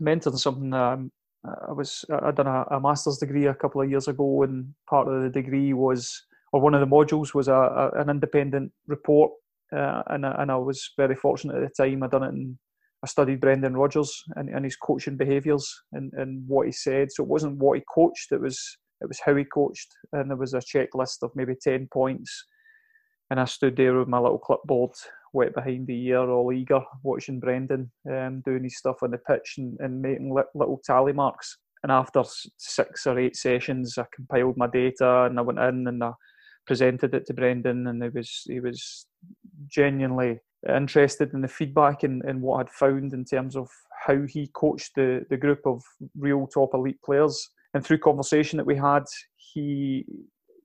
mentoring 0.00 0.34
is 0.34 0.42
something 0.42 0.70
that 0.70 0.80
I'm, 0.80 1.12
I 1.68 1.72
was 1.72 2.04
I 2.10 2.30
done 2.32 2.46
a, 2.46 2.64
a, 2.70 2.80
master's 2.80 3.18
degree 3.18 3.46
a 3.46 3.54
couple 3.54 3.80
of 3.80 3.90
years 3.90 4.08
ago, 4.08 4.42
and 4.42 4.74
part 4.88 5.08
of 5.08 5.22
the 5.22 5.30
degree 5.30 5.72
was, 5.72 6.24
or 6.52 6.60
one 6.60 6.74
of 6.74 6.80
the 6.80 6.86
modules 6.86 7.34
was 7.34 7.48
a, 7.48 7.54
a 7.54 7.90
an 8.00 8.10
independent 8.10 8.72
report, 8.86 9.30
uh, 9.72 10.02
and 10.08 10.24
and 10.24 10.50
I 10.50 10.56
was 10.56 10.90
very 10.96 11.14
fortunate 11.14 11.62
at 11.62 11.68
the 11.76 11.84
time. 11.84 12.02
I 12.02 12.08
done 12.08 12.22
it 12.24 12.56
I 13.04 13.06
studied 13.06 13.40
Brendan 13.40 13.76
Rodgers 13.76 14.24
and, 14.36 14.48
and 14.48 14.64
his 14.64 14.76
coaching 14.76 15.16
behaviours 15.16 15.72
and, 15.92 16.12
and 16.14 16.42
what 16.48 16.66
he 16.66 16.72
said. 16.72 17.12
So 17.12 17.22
it 17.22 17.28
wasn't 17.28 17.58
what 17.58 17.78
he 17.78 17.84
coached; 17.94 18.32
it 18.32 18.40
was 18.40 18.58
it 19.00 19.06
was 19.06 19.20
how 19.24 19.36
he 19.36 19.44
coached, 19.44 19.88
and 20.12 20.30
there 20.30 20.36
was 20.36 20.54
a 20.54 20.58
checklist 20.58 21.22
of 21.22 21.30
maybe 21.34 21.54
ten 21.60 21.88
points. 21.92 22.44
And 23.30 23.40
I 23.40 23.44
stood 23.44 23.76
there 23.76 23.98
with 23.98 24.08
my 24.08 24.18
little 24.18 24.38
clipboard 24.38 24.92
wet 25.32 25.54
behind 25.54 25.86
the 25.86 26.06
ear, 26.06 26.28
all 26.30 26.52
eager, 26.52 26.80
watching 27.02 27.40
Brendan 27.40 27.90
um, 28.10 28.42
doing 28.44 28.64
his 28.64 28.78
stuff 28.78 29.02
on 29.02 29.10
the 29.10 29.18
pitch 29.18 29.54
and, 29.58 29.76
and 29.80 30.00
making 30.00 30.34
li- 30.34 30.42
little 30.54 30.80
tally 30.84 31.12
marks. 31.12 31.58
And 31.82 31.92
after 31.92 32.22
six 32.56 33.06
or 33.06 33.18
eight 33.18 33.36
sessions, 33.36 33.96
I 33.98 34.04
compiled 34.14 34.56
my 34.56 34.66
data 34.66 35.24
and 35.24 35.38
I 35.38 35.42
went 35.42 35.58
in 35.58 35.86
and 35.86 36.02
I 36.02 36.12
presented 36.66 37.14
it 37.14 37.26
to 37.26 37.34
Brendan, 37.34 37.86
and 37.86 38.02
he 38.02 38.08
was 38.08 38.42
he 38.46 38.60
was 38.60 39.06
genuinely 39.68 40.40
interested 40.68 41.32
in 41.32 41.42
the 41.42 41.48
feedback 41.48 42.02
and, 42.02 42.22
and 42.24 42.42
what 42.42 42.60
I'd 42.60 42.70
found 42.70 43.12
in 43.12 43.24
terms 43.24 43.56
of 43.56 43.68
how 44.06 44.22
he 44.26 44.50
coached 44.54 44.92
the, 44.96 45.24
the 45.30 45.36
group 45.36 45.60
of 45.64 45.82
real 46.18 46.46
top 46.46 46.74
elite 46.74 47.00
players. 47.04 47.50
And 47.74 47.84
through 47.84 47.98
conversation 47.98 48.56
that 48.56 48.66
we 48.66 48.76
had, 48.76 49.04
he 49.36 50.04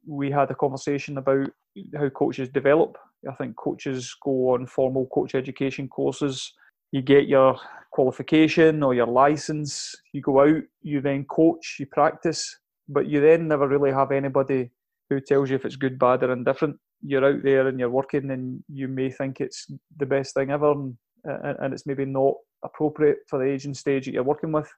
we 0.07 0.31
had 0.31 0.49
a 0.49 0.55
conversation 0.55 1.17
about 1.17 1.49
how 1.95 2.09
coaches 2.09 2.49
develop. 2.49 2.97
I 3.29 3.33
think 3.33 3.55
coaches 3.55 4.15
go 4.23 4.53
on 4.53 4.65
formal 4.65 5.07
coach 5.07 5.35
education 5.35 5.87
courses. 5.87 6.53
You 6.91 7.01
get 7.01 7.27
your 7.27 7.57
qualification 7.91 8.83
or 8.83 8.93
your 8.93 9.07
license. 9.07 9.95
You 10.13 10.21
go 10.21 10.41
out, 10.41 10.63
you 10.81 11.01
then 11.01 11.25
coach, 11.25 11.77
you 11.79 11.85
practice, 11.85 12.59
but 12.89 13.07
you 13.07 13.21
then 13.21 13.47
never 13.47 13.67
really 13.67 13.91
have 13.91 14.11
anybody 14.11 14.71
who 15.09 15.19
tells 15.19 15.49
you 15.49 15.55
if 15.55 15.65
it's 15.65 15.75
good, 15.75 15.99
bad, 15.99 16.23
or 16.23 16.31
indifferent. 16.31 16.77
You're 17.03 17.25
out 17.25 17.43
there 17.43 17.67
and 17.67 17.79
you're 17.79 17.89
working, 17.89 18.31
and 18.31 18.63
you 18.69 18.87
may 18.87 19.09
think 19.09 19.41
it's 19.41 19.67
the 19.97 20.05
best 20.05 20.33
thing 20.33 20.51
ever, 20.51 20.71
and, 20.71 20.97
and 21.23 21.73
it's 21.73 21.85
maybe 21.85 22.05
not 22.05 22.35
appropriate 22.63 23.17
for 23.27 23.39
the 23.39 23.45
age 23.45 23.65
and 23.65 23.75
stage 23.75 24.05
that 24.05 24.13
you're 24.13 24.23
working 24.23 24.51
with. 24.51 24.71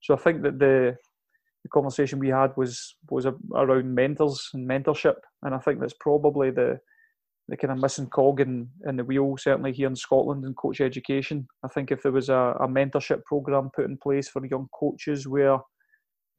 So 0.00 0.14
I 0.14 0.18
think 0.18 0.42
that 0.42 0.58
the 0.58 0.96
the 1.62 1.68
conversation 1.68 2.18
we 2.18 2.28
had 2.28 2.56
was 2.56 2.96
was 3.10 3.26
around 3.54 3.94
mentors 3.94 4.50
and 4.52 4.68
mentorship, 4.68 5.16
and 5.42 5.54
I 5.54 5.58
think 5.58 5.80
that's 5.80 5.94
probably 6.00 6.50
the 6.50 6.80
the 7.52 7.56
kind 7.58 7.70
of 7.70 7.82
missing 7.82 8.06
cog 8.06 8.40
in, 8.40 8.66
in 8.88 8.96
the 8.96 9.04
wheel, 9.04 9.36
certainly 9.36 9.72
here 9.72 9.86
in 9.86 9.94
Scotland 9.94 10.42
in 10.42 10.54
coach 10.54 10.80
education. 10.80 11.46
I 11.62 11.68
think 11.68 11.92
if 11.92 12.02
there 12.02 12.10
was 12.10 12.30
a, 12.30 12.56
a 12.58 12.66
mentorship 12.66 13.22
program 13.24 13.68
put 13.76 13.84
in 13.84 13.98
place 13.98 14.26
for 14.26 14.44
young 14.46 14.68
coaches 14.72 15.28
where 15.28 15.58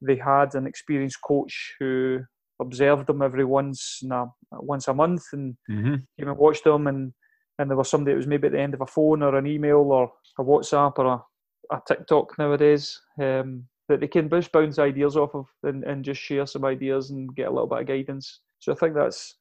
they 0.02 0.16
had 0.16 0.56
an 0.56 0.66
experienced 0.66 1.18
coach 1.24 1.76
who 1.78 2.18
observed 2.60 3.06
them 3.06 3.22
every 3.22 3.44
once 3.44 4.02
a, 4.10 4.24
once 4.54 4.88
a 4.88 4.94
month 4.94 5.22
and 5.32 5.54
mm-hmm. 5.70 5.94
came 6.18 6.28
and 6.28 6.36
watched 6.36 6.64
them 6.64 6.88
and 6.88 7.12
and 7.60 7.70
there 7.70 7.76
was 7.76 7.88
somebody 7.88 8.12
that 8.12 8.16
was 8.16 8.26
maybe 8.26 8.48
at 8.48 8.52
the 8.52 8.60
end 8.60 8.74
of 8.74 8.80
a 8.80 8.86
phone 8.86 9.22
or 9.22 9.36
an 9.36 9.46
email 9.46 9.78
or 9.78 10.12
a 10.40 10.42
WhatsApp 10.42 10.94
or 10.98 11.06
a, 11.06 11.76
a 11.76 11.80
TikTok 11.86 12.36
nowadays 12.40 13.00
um, 13.22 13.64
that 13.88 14.00
they 14.00 14.08
can 14.08 14.28
just 14.28 14.50
bounce 14.50 14.80
ideas 14.80 15.16
off 15.16 15.32
of 15.36 15.46
and, 15.62 15.84
and 15.84 16.04
just 16.04 16.20
share 16.20 16.46
some 16.46 16.64
ideas 16.64 17.10
and 17.10 17.32
get 17.36 17.46
a 17.46 17.50
little 17.50 17.68
bit 17.68 17.82
of 17.82 17.86
guidance. 17.86 18.40
So 18.58 18.72
I 18.72 18.74
think 18.74 18.94
that's 18.96 19.36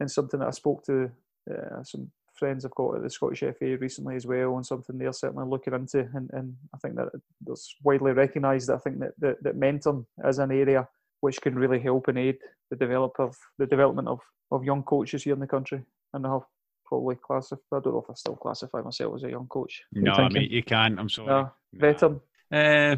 and 0.00 0.10
something 0.10 0.40
that 0.40 0.48
I 0.48 0.52
spoke 0.52 0.84
to 0.84 1.10
uh, 1.50 1.82
some 1.84 2.10
friends 2.34 2.64
I've 2.64 2.74
got 2.74 2.96
at 2.96 3.02
the 3.02 3.10
Scottish 3.10 3.40
FA 3.40 3.76
recently 3.78 4.16
as 4.16 4.26
well, 4.26 4.56
and 4.56 4.66
something 4.66 4.98
they're 4.98 5.12
certainly 5.12 5.46
looking 5.46 5.74
into. 5.74 6.08
And, 6.14 6.30
and 6.32 6.56
I 6.74 6.78
think 6.78 6.96
that 6.96 7.08
it's 7.46 7.74
widely 7.84 8.12
recognised. 8.12 8.70
I 8.70 8.78
think 8.78 8.98
that, 9.00 9.12
that 9.18 9.42
that 9.42 9.60
mentoring 9.60 10.06
is 10.24 10.38
an 10.38 10.50
area 10.50 10.88
which 11.20 11.40
can 11.40 11.54
really 11.54 11.78
help 11.78 12.08
and 12.08 12.18
aid 12.18 12.38
the 12.70 12.76
develop 12.76 13.12
of 13.18 13.36
the 13.58 13.66
development 13.66 14.08
of, 14.08 14.20
of 14.50 14.64
young 14.64 14.82
coaches 14.82 15.22
here 15.22 15.34
in 15.34 15.40
the 15.40 15.46
country. 15.46 15.82
And 16.14 16.26
I 16.26 16.32
have 16.32 16.46
probably 16.86 17.16
classify. 17.16 17.60
I 17.72 17.80
don't 17.80 17.92
know 17.92 18.02
if 18.02 18.10
I 18.10 18.14
still 18.14 18.36
classify 18.36 18.80
myself 18.80 19.14
as 19.16 19.24
a 19.24 19.30
young 19.30 19.46
coach. 19.46 19.82
No, 19.92 20.12
I 20.12 20.28
mean 20.28 20.50
you 20.50 20.62
can. 20.62 20.98
I'm 20.98 21.08
sorry. 21.08 21.28
No, 21.28 21.52
veteran. 21.72 22.20
Uh, 22.50 22.96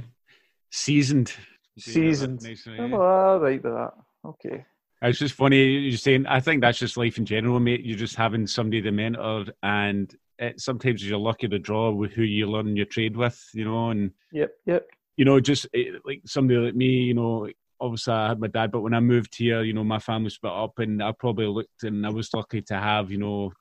seasoned. 0.70 1.32
Seasoned. 1.78 2.42
Nice, 2.42 2.66
yeah. 2.66 2.82
I'm 2.82 2.94
all 2.94 3.38
right 3.38 3.62
with 3.62 3.72
that. 3.74 3.92
Okay. 4.24 4.64
It's 5.02 5.18
just 5.18 5.34
funny 5.34 5.64
you're 5.64 5.98
saying. 5.98 6.26
I 6.26 6.40
think 6.40 6.60
that's 6.60 6.78
just 6.78 6.96
life 6.96 7.18
in 7.18 7.26
general, 7.26 7.58
mate. 7.58 7.84
You're 7.84 7.98
just 7.98 8.14
having 8.14 8.46
somebody 8.46 8.80
to 8.82 8.92
mentor, 8.92 9.46
and 9.62 10.14
it, 10.38 10.60
sometimes 10.60 11.06
you're 11.06 11.18
lucky 11.18 11.48
to 11.48 11.58
draw 11.58 11.90
with 11.90 12.12
who 12.12 12.22
you 12.22 12.48
learn 12.48 12.76
your 12.76 12.86
trade 12.86 13.16
with, 13.16 13.44
you 13.52 13.64
know. 13.64 13.90
And 13.90 14.12
yep, 14.32 14.52
yep. 14.64 14.88
You 15.16 15.24
know, 15.24 15.40
just 15.40 15.66
eh, 15.74 15.92
like 16.04 16.22
somebody 16.24 16.58
like 16.58 16.76
me, 16.76 16.86
you 16.86 17.14
know. 17.14 17.48
Obviously, 17.80 18.14
I 18.14 18.28
had 18.28 18.38
my 18.38 18.46
dad, 18.46 18.70
but 18.70 18.82
when 18.82 18.94
I 18.94 19.00
moved 19.00 19.34
here, 19.34 19.62
you 19.62 19.72
know, 19.72 19.82
my 19.82 19.98
family 19.98 20.30
split 20.30 20.52
up, 20.52 20.78
and 20.78 21.02
I 21.02 21.10
probably 21.10 21.46
looked, 21.46 21.82
and 21.82 22.06
I 22.06 22.10
was 22.10 22.32
lucky 22.32 22.62
to 22.62 22.74
have, 22.74 23.10
you 23.10 23.18
know, 23.18 23.52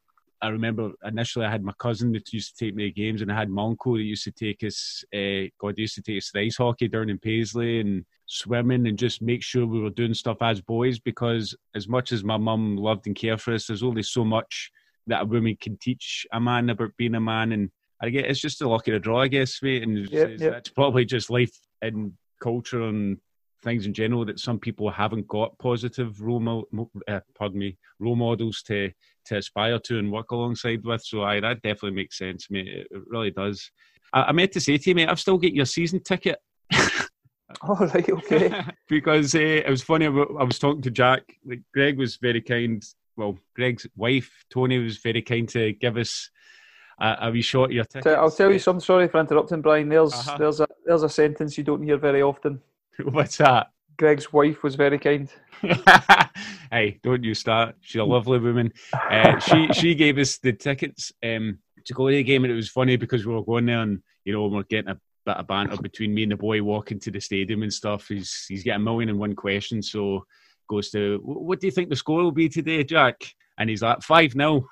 I 0.42 0.50
remember 0.50 0.92
initially 1.06 1.46
I 1.46 1.52
had 1.52 1.64
my 1.64 1.74
cousin 1.80 2.12
that 2.14 2.34
used 2.34 2.58
to 2.58 2.66
take 2.66 2.76
me 2.76 2.86
to 2.86 2.92
games, 2.92 3.22
and 3.22 3.32
I 3.32 3.36
had 3.36 3.50
my 3.50 3.64
uncle 3.64 3.94
that 3.94 4.02
used 4.02 4.24
to 4.24 4.32
take 4.32 4.64
us. 4.64 5.04
Uh, 5.14 5.50
God 5.60 5.78
used 5.78 5.96
to 5.96 6.02
take 6.02 6.18
us 6.18 6.32
to 6.32 6.40
ice 6.40 6.58
hockey 6.58 6.88
down 6.88 7.10
in 7.10 7.20
Paisley 7.20 7.80
and 7.80 8.06
swimming, 8.26 8.88
and 8.88 8.98
just 8.98 9.22
make 9.22 9.44
sure 9.44 9.66
we 9.66 9.80
were 9.80 9.92
doing 9.92 10.14
stuff 10.14 10.38
as 10.42 10.62
boys. 10.62 11.00
Because 11.00 11.56
as 11.76 11.88
much 11.88 12.12
as 12.12 12.24
my 12.24 12.38
mum 12.38 12.76
loved 12.76 13.08
and 13.08 13.16
cared 13.16 13.42
for 13.42 13.54
us, 13.54 13.68
there's 13.68 13.84
only 13.84 14.04
so 14.04 14.26
much 14.26 14.72
that 15.08 15.24
a 15.24 15.26
woman 15.26 15.58
can 15.60 15.78
teach 15.78 16.26
a 16.32 16.40
man 16.40 16.70
about 16.70 16.98
being 16.98 17.16
a 17.16 17.22
man, 17.22 17.52
and 17.52 17.70
I 18.02 18.10
get 18.10 18.26
it's 18.26 18.42
just 18.42 18.62
a 18.62 18.68
luck 18.68 18.88
of 18.88 18.94
the 18.94 19.00
draw, 19.00 19.22
I 19.22 19.28
guess, 19.28 19.62
mate. 19.62 19.84
And 19.84 20.10
yep, 20.10 20.40
yep. 20.40 20.52
that's 20.54 20.70
probably 20.70 21.06
just 21.06 21.30
life 21.30 21.56
and 21.82 22.14
culture 22.42 22.82
and 22.82 23.18
things 23.62 23.86
in 23.86 23.94
general 23.94 24.26
that 24.26 24.40
some 24.40 24.60
people 24.60 24.90
haven't 24.90 25.28
got 25.28 25.58
positive 25.60 26.22
role, 26.22 26.40
mo- 26.40 26.92
uh, 27.08 27.20
pardon 27.38 27.60
me, 27.60 27.78
role 28.00 28.16
models 28.16 28.62
to 28.64 28.92
to 29.26 29.38
aspire 29.38 29.78
to 29.80 30.00
and 30.00 30.12
work 30.12 30.32
alongside 30.32 30.84
with. 30.84 31.04
So 31.04 31.24
I 31.24 31.40
that 31.40 31.62
definitely 31.62 31.92
makes 31.92 32.18
sense, 32.18 32.50
mate. 32.50 32.68
It, 32.68 32.88
it 32.92 33.02
really 33.08 33.32
does. 33.32 33.72
I, 34.14 34.24
I, 34.24 34.32
meant 34.32 34.52
to 34.54 34.60
say 34.60 34.78
to 34.78 34.90
you, 34.90 34.96
mate, 34.96 35.10
I've 35.10 35.20
still 35.20 35.38
got 35.38 35.54
your 35.54 35.66
season 35.66 36.02
ticket. 36.04 36.40
oh 37.64 37.76
right, 37.94 38.10
okay. 38.10 38.64
because 38.90 39.36
uh, 39.36 39.40
it 39.40 39.70
was 39.70 39.84
funny. 39.84 40.08
I 40.08 40.10
was 40.44 40.60
talking 40.60 40.82
to 40.82 40.92
Jack. 40.92 41.24
Like 41.46 41.62
Greg 41.74 41.98
was 41.98 42.18
very 42.18 42.42
kind. 42.42 42.84
Well, 43.18 43.38
Greg's 43.56 43.86
wife 43.96 44.32
Tony 44.52 44.80
was 44.80 44.98
very 44.98 45.22
kind 45.22 45.48
to 45.50 45.74
give 45.74 45.98
us 45.98 46.30
a, 47.00 47.18
a 47.22 47.32
wee 47.32 47.42
shot 47.42 47.66
of 47.66 47.72
your 47.72 47.86
ticket. 47.86 48.18
I'll 48.18 48.32
tell 48.32 48.52
you 48.52 48.60
something. 48.60 48.80
Sorry 48.80 49.08
for 49.08 49.20
interrupting, 49.20 49.62
Brian. 49.62 49.90
There's 49.90 50.14
uh-huh. 50.14 50.38
there's 50.38 50.60
a 50.60 50.68
there's 50.86 51.04
a 51.04 51.10
sentence 51.10 51.58
you 51.58 51.64
don't 51.64 51.84
hear 51.84 51.98
very 51.98 52.22
often. 52.22 52.62
What's 53.04 53.38
that? 53.38 53.72
Greg's 53.98 54.34
wife 54.34 54.64
was 54.64 54.76
very 54.76 54.98
kind. 54.98 55.30
hey, 56.72 57.00
don't 57.04 57.24
you 57.24 57.34
start. 57.34 57.76
She's 57.82 58.02
a 58.02 58.04
lovely 58.04 58.40
woman. 58.40 58.74
Uh, 58.94 59.38
she 59.40 59.68
she 59.74 59.96
gave 60.04 60.18
us 60.18 60.38
the 60.40 60.54
tickets 60.54 61.12
um, 61.24 61.60
to 61.86 61.94
go 61.94 62.10
to 62.10 62.16
the 62.16 62.24
game, 62.24 62.44
and 62.44 62.52
it 62.52 62.56
was 62.56 62.70
funny 62.70 62.96
because 62.96 63.26
we 63.26 63.34
were 63.34 63.44
going 63.44 63.68
there, 63.68 63.82
and 63.82 64.02
you 64.26 64.34
know, 64.34 64.48
we 64.48 64.56
we're 64.56 64.64
getting 64.64 64.90
a 64.90 65.00
bit 65.26 65.38
of 65.38 65.48
banter 65.48 65.78
between 65.78 66.14
me 66.14 66.24
and 66.24 66.32
the 66.32 66.38
boy 66.38 66.64
walking 66.64 67.00
to 67.00 67.12
the 67.12 67.22
stadium 67.22 67.62
and 67.62 67.74
stuff. 67.74 68.08
He's 68.08 68.46
he's 68.48 68.64
getting 68.64 68.82
a 68.82 68.84
million 68.86 69.10
and 69.10 69.20
one 69.20 69.36
questions, 69.36 69.92
so 69.92 70.26
goes 70.68 70.90
to, 70.92 71.20
"What 71.24 71.60
do 71.60 71.68
you 71.68 71.72
think 71.72 71.90
the 71.90 71.96
score 71.96 72.24
will 72.24 72.32
be 72.32 72.50
today, 72.50 72.84
Jack?" 72.84 73.22
And 73.58 73.70
he's 73.70 73.84
like, 73.84 74.02
five 74.02 74.32
0 74.32 74.68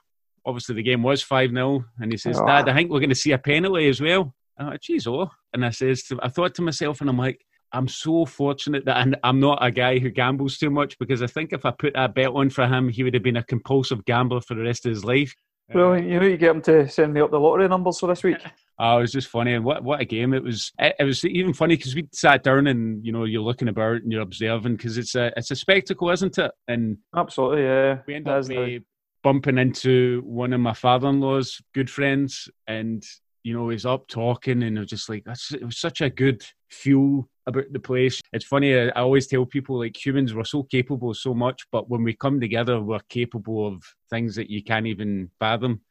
Obviously, 0.46 0.76
the 0.76 0.84
game 0.84 1.04
was 1.04 1.22
five 1.22 1.52
0 1.52 1.86
and 2.00 2.12
he 2.12 2.18
says, 2.18 2.40
oh. 2.40 2.48
"Dad, 2.48 2.68
I 2.70 2.74
think 2.74 2.90
we're 2.90 3.00
going 3.00 3.10
to 3.10 3.16
see 3.16 3.34
a 3.34 3.38
penalty 3.38 3.88
as 3.90 4.02
well." 4.02 4.34
And 4.58 4.68
I'm 4.68 4.72
like, 4.72 4.82
"Geez, 4.82 5.06
oh!" 5.06 5.30
And 5.54 5.64
I 5.64 5.70
says, 5.70 6.04
to, 6.04 6.20
I 6.24 6.30
thought 6.30 6.56
to 6.56 6.62
myself, 6.62 7.02
and 7.02 7.10
I'm 7.10 7.18
like 7.18 7.46
I'm 7.72 7.88
so 7.88 8.26
fortunate 8.26 8.86
that 8.86 9.08
I'm 9.24 9.40
not 9.40 9.64
a 9.64 9.72
guy 9.72 10.00
who 10.00 10.10
gambles 10.10 10.58
too 10.58 10.70
much 10.70 10.98
because 10.98 11.22
I 11.22 11.28
think 11.28 11.54
if 11.54 11.66
I 11.66 11.72
put 11.72 11.94
that 11.94 12.16
bet 12.16 12.28
on 12.28 12.50
for 12.50 12.68
him, 12.68 12.90
he 12.90 13.04
would 13.04 13.14
have 13.14 13.24
been 13.24 13.38
a 13.38 13.44
compulsive 13.44 14.06
gambler 14.06 14.42
for 14.42 14.56
the 14.56 14.64
rest 14.64 14.86
of 14.86 14.90
his 14.92 15.06
life. 15.06 15.34
Well, 15.74 16.02
you 16.02 16.20
know, 16.20 16.26
you 16.26 16.38
get 16.38 16.56
him 16.56 16.62
to 16.64 16.90
send 16.90 17.14
me 17.14 17.22
up 17.22 17.32
the 17.32 17.40
lottery 17.40 17.68
numbers 17.68 18.00
for 18.00 18.08
this 18.08 18.24
week. 18.24 18.38
Oh, 18.82 19.00
it 19.00 19.02
was 19.02 19.12
just 19.12 19.28
funny, 19.28 19.56
and 19.56 19.66
what 19.66 19.84
what 19.84 20.00
a 20.00 20.06
game 20.06 20.34
it 20.34 20.42
was! 20.42 20.72
It, 20.80 20.96
it 21.00 21.04
was 21.04 21.26
even 21.26 21.54
funny 21.54 21.76
because 21.76 21.96
we 21.96 22.08
sat 22.14 22.44
down 22.44 22.68
and 22.68 23.06
you 23.06 23.12
know 23.12 23.26
you're 23.26 23.42
looking 23.42 23.68
about 23.68 24.04
and 24.04 24.10
you're 24.10 24.22
observing 24.22 24.78
because 24.78 24.98
it's 24.98 25.16
a 25.16 25.34
it's 25.36 25.52
a 25.52 25.56
spectacle, 25.58 26.10
isn't 26.12 26.38
it? 26.38 26.50
And 26.70 26.98
absolutely, 27.14 27.64
yeah. 27.64 27.98
We 28.08 28.16
end 28.16 28.30
up 28.30 28.50
uh, 28.50 28.80
bumping 29.22 29.58
into 29.58 30.22
one 30.24 30.54
of 30.54 30.62
my 30.62 30.74
father-in-law's 30.74 31.62
good 31.74 31.90
friends, 31.90 32.48
and 32.68 33.04
you 33.44 33.54
know 33.54 33.68
he's 33.68 33.86
up 33.86 34.08
talking, 34.08 34.64
and 34.64 34.78
I 34.78 34.80
was 34.80 34.90
just 34.90 35.10
like 35.10 35.26
it 35.28 35.66
was 35.66 35.78
such 35.78 36.00
a 36.00 36.10
good 36.10 36.42
feel 36.70 37.28
about 37.50 37.72
the 37.72 37.80
place. 37.80 38.22
It's 38.34 38.46
funny. 38.46 38.78
I, 38.78 38.88
I 38.88 39.02
always 39.02 39.28
tell 39.28 39.46
people 39.46 39.80
like 39.80 40.06
humans, 40.06 40.34
we're 40.34 40.44
so 40.46 40.64
capable 40.64 41.12
of 41.12 41.18
so 41.18 41.34
much, 41.34 41.66
but 41.72 41.90
when 41.90 42.04
we 42.04 42.16
come 42.16 42.40
together, 42.40 42.82
we're 42.82 43.00
capable 43.10 43.68
of 43.68 43.84
things 44.10 44.36
that 44.36 44.50
you 44.50 44.64
can't 44.64 44.88
even 44.88 45.30
fathom 45.40 45.82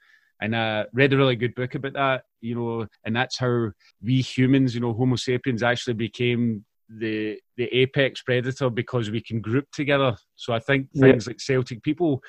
and 0.40 0.55
I 0.55 0.85
read 0.92 1.12
a 1.12 1.16
really 1.16 1.37
good 1.37 1.55
book 1.55 1.75
about 1.75 1.94
that, 1.94 2.23
you 2.40 2.55
know, 2.55 2.87
and 3.05 3.14
that's 3.14 3.38
how 3.38 3.71
we 4.03 4.21
humans, 4.21 4.75
you 4.75 4.81
know, 4.81 4.92
Homo 4.92 5.16
sapiens 5.16 5.62
actually 5.62 5.94
became 5.94 6.64
the 6.88 7.38
the 7.57 7.64
apex 7.77 8.23
predator 8.23 8.71
because 8.71 9.11
we 9.11 9.21
can 9.21 9.40
group 9.40 9.66
together. 9.73 10.16
So 10.37 10.53
I 10.53 10.59
think 10.59 10.90
things 10.92 11.27
yeah. 11.27 11.31
like 11.31 11.40
Celtic 11.40 11.83
people, 11.83 12.23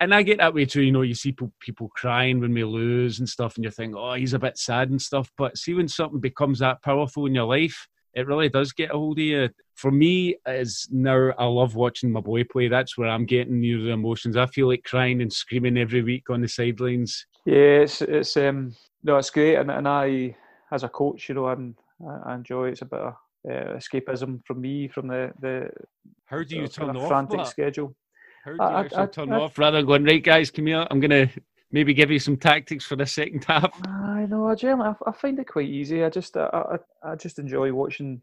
and 0.00 0.14
I 0.14 0.22
get 0.22 0.38
that 0.38 0.54
way 0.54 0.66
too. 0.66 0.82
You 0.82 0.92
know, 0.92 1.02
you 1.02 1.14
see 1.14 1.32
people, 1.32 1.52
people 1.60 1.90
crying 1.96 2.40
when 2.40 2.52
we 2.52 2.62
lose 2.64 3.18
and 3.18 3.28
stuff, 3.28 3.56
and 3.56 3.64
you 3.64 3.70
think, 3.70 3.94
oh, 3.96 4.14
he's 4.14 4.34
a 4.34 4.38
bit 4.38 4.58
sad 4.58 4.90
and 4.90 5.00
stuff. 5.00 5.30
But 5.38 5.56
see, 5.56 5.74
when 5.74 5.88
something 5.88 6.20
becomes 6.20 6.58
that 6.58 6.82
powerful 6.82 7.26
in 7.26 7.34
your 7.34 7.46
life, 7.46 7.88
it 8.16 8.26
really 8.26 8.48
does 8.48 8.72
get 8.72 8.90
a 8.90 8.94
hold 8.94 9.18
of 9.18 9.24
you. 9.24 9.48
For 9.74 9.90
me, 9.90 10.36
is 10.46 10.88
now 10.90 11.32
I 11.38 11.44
love 11.44 11.74
watching 11.74 12.10
my 12.10 12.20
boy 12.20 12.44
play. 12.44 12.66
That's 12.68 12.96
where 12.96 13.10
I'm 13.10 13.26
getting 13.26 13.62
you 13.62 13.84
the 13.84 13.90
emotions. 13.90 14.38
I 14.38 14.46
feel 14.46 14.68
like 14.68 14.84
crying 14.84 15.20
and 15.20 15.30
screaming 15.30 15.76
every 15.76 16.02
week 16.02 16.30
on 16.30 16.40
the 16.40 16.48
sidelines. 16.48 17.26
Yeah, 17.44 17.82
it's 17.84 18.00
it's 18.00 18.36
um 18.38 18.74
no, 19.04 19.18
it's 19.18 19.28
great, 19.28 19.56
and 19.56 19.70
and 19.70 19.86
I 19.86 20.34
as 20.72 20.82
a 20.82 20.88
coach, 20.88 21.28
you 21.28 21.34
know, 21.34 21.46
I'm 21.46 21.76
I 22.26 22.34
enjoy 22.34 22.68
it. 22.68 22.72
it's 22.72 22.82
a 22.82 22.86
bit 22.86 23.00
of 23.00 23.14
uh, 23.48 23.76
escapism 23.76 24.44
from 24.46 24.62
me 24.62 24.88
from 24.88 25.08
the 25.08 25.30
the. 25.40 25.70
How 26.24 26.42
do 26.42 26.56
you 26.56 26.68
turn 26.68 26.96
off? 26.96 27.08
Frantic 27.08 27.38
that? 27.38 27.48
schedule. 27.48 27.94
How 28.44 28.52
do 28.52 28.56
you 28.56 28.62
I, 28.62 28.80
actually 28.80 29.02
I, 29.02 29.06
turn 29.06 29.32
I, 29.32 29.40
off 29.40 29.58
rather 29.58 29.76
than 29.76 29.86
going 29.86 30.04
right, 30.04 30.24
guys? 30.24 30.50
Come 30.50 30.68
here. 30.68 30.86
I'm 30.90 31.00
gonna 31.00 31.30
maybe 31.70 31.92
give 31.92 32.10
you 32.10 32.18
some 32.18 32.38
tactics 32.38 32.86
for 32.86 32.96
the 32.96 33.04
second 33.04 33.44
half. 33.48 33.78
I 34.26 34.28
know, 34.28 34.48
I 34.48 34.56
generally 34.56 34.92
I, 35.06 35.12
find 35.12 35.38
it 35.38 35.46
quite 35.46 35.68
easy. 35.68 36.02
I 36.02 36.10
just 36.10 36.36
I, 36.36 36.48
I, 37.04 37.12
I 37.12 37.14
just 37.14 37.38
enjoy 37.38 37.72
watching. 37.72 38.20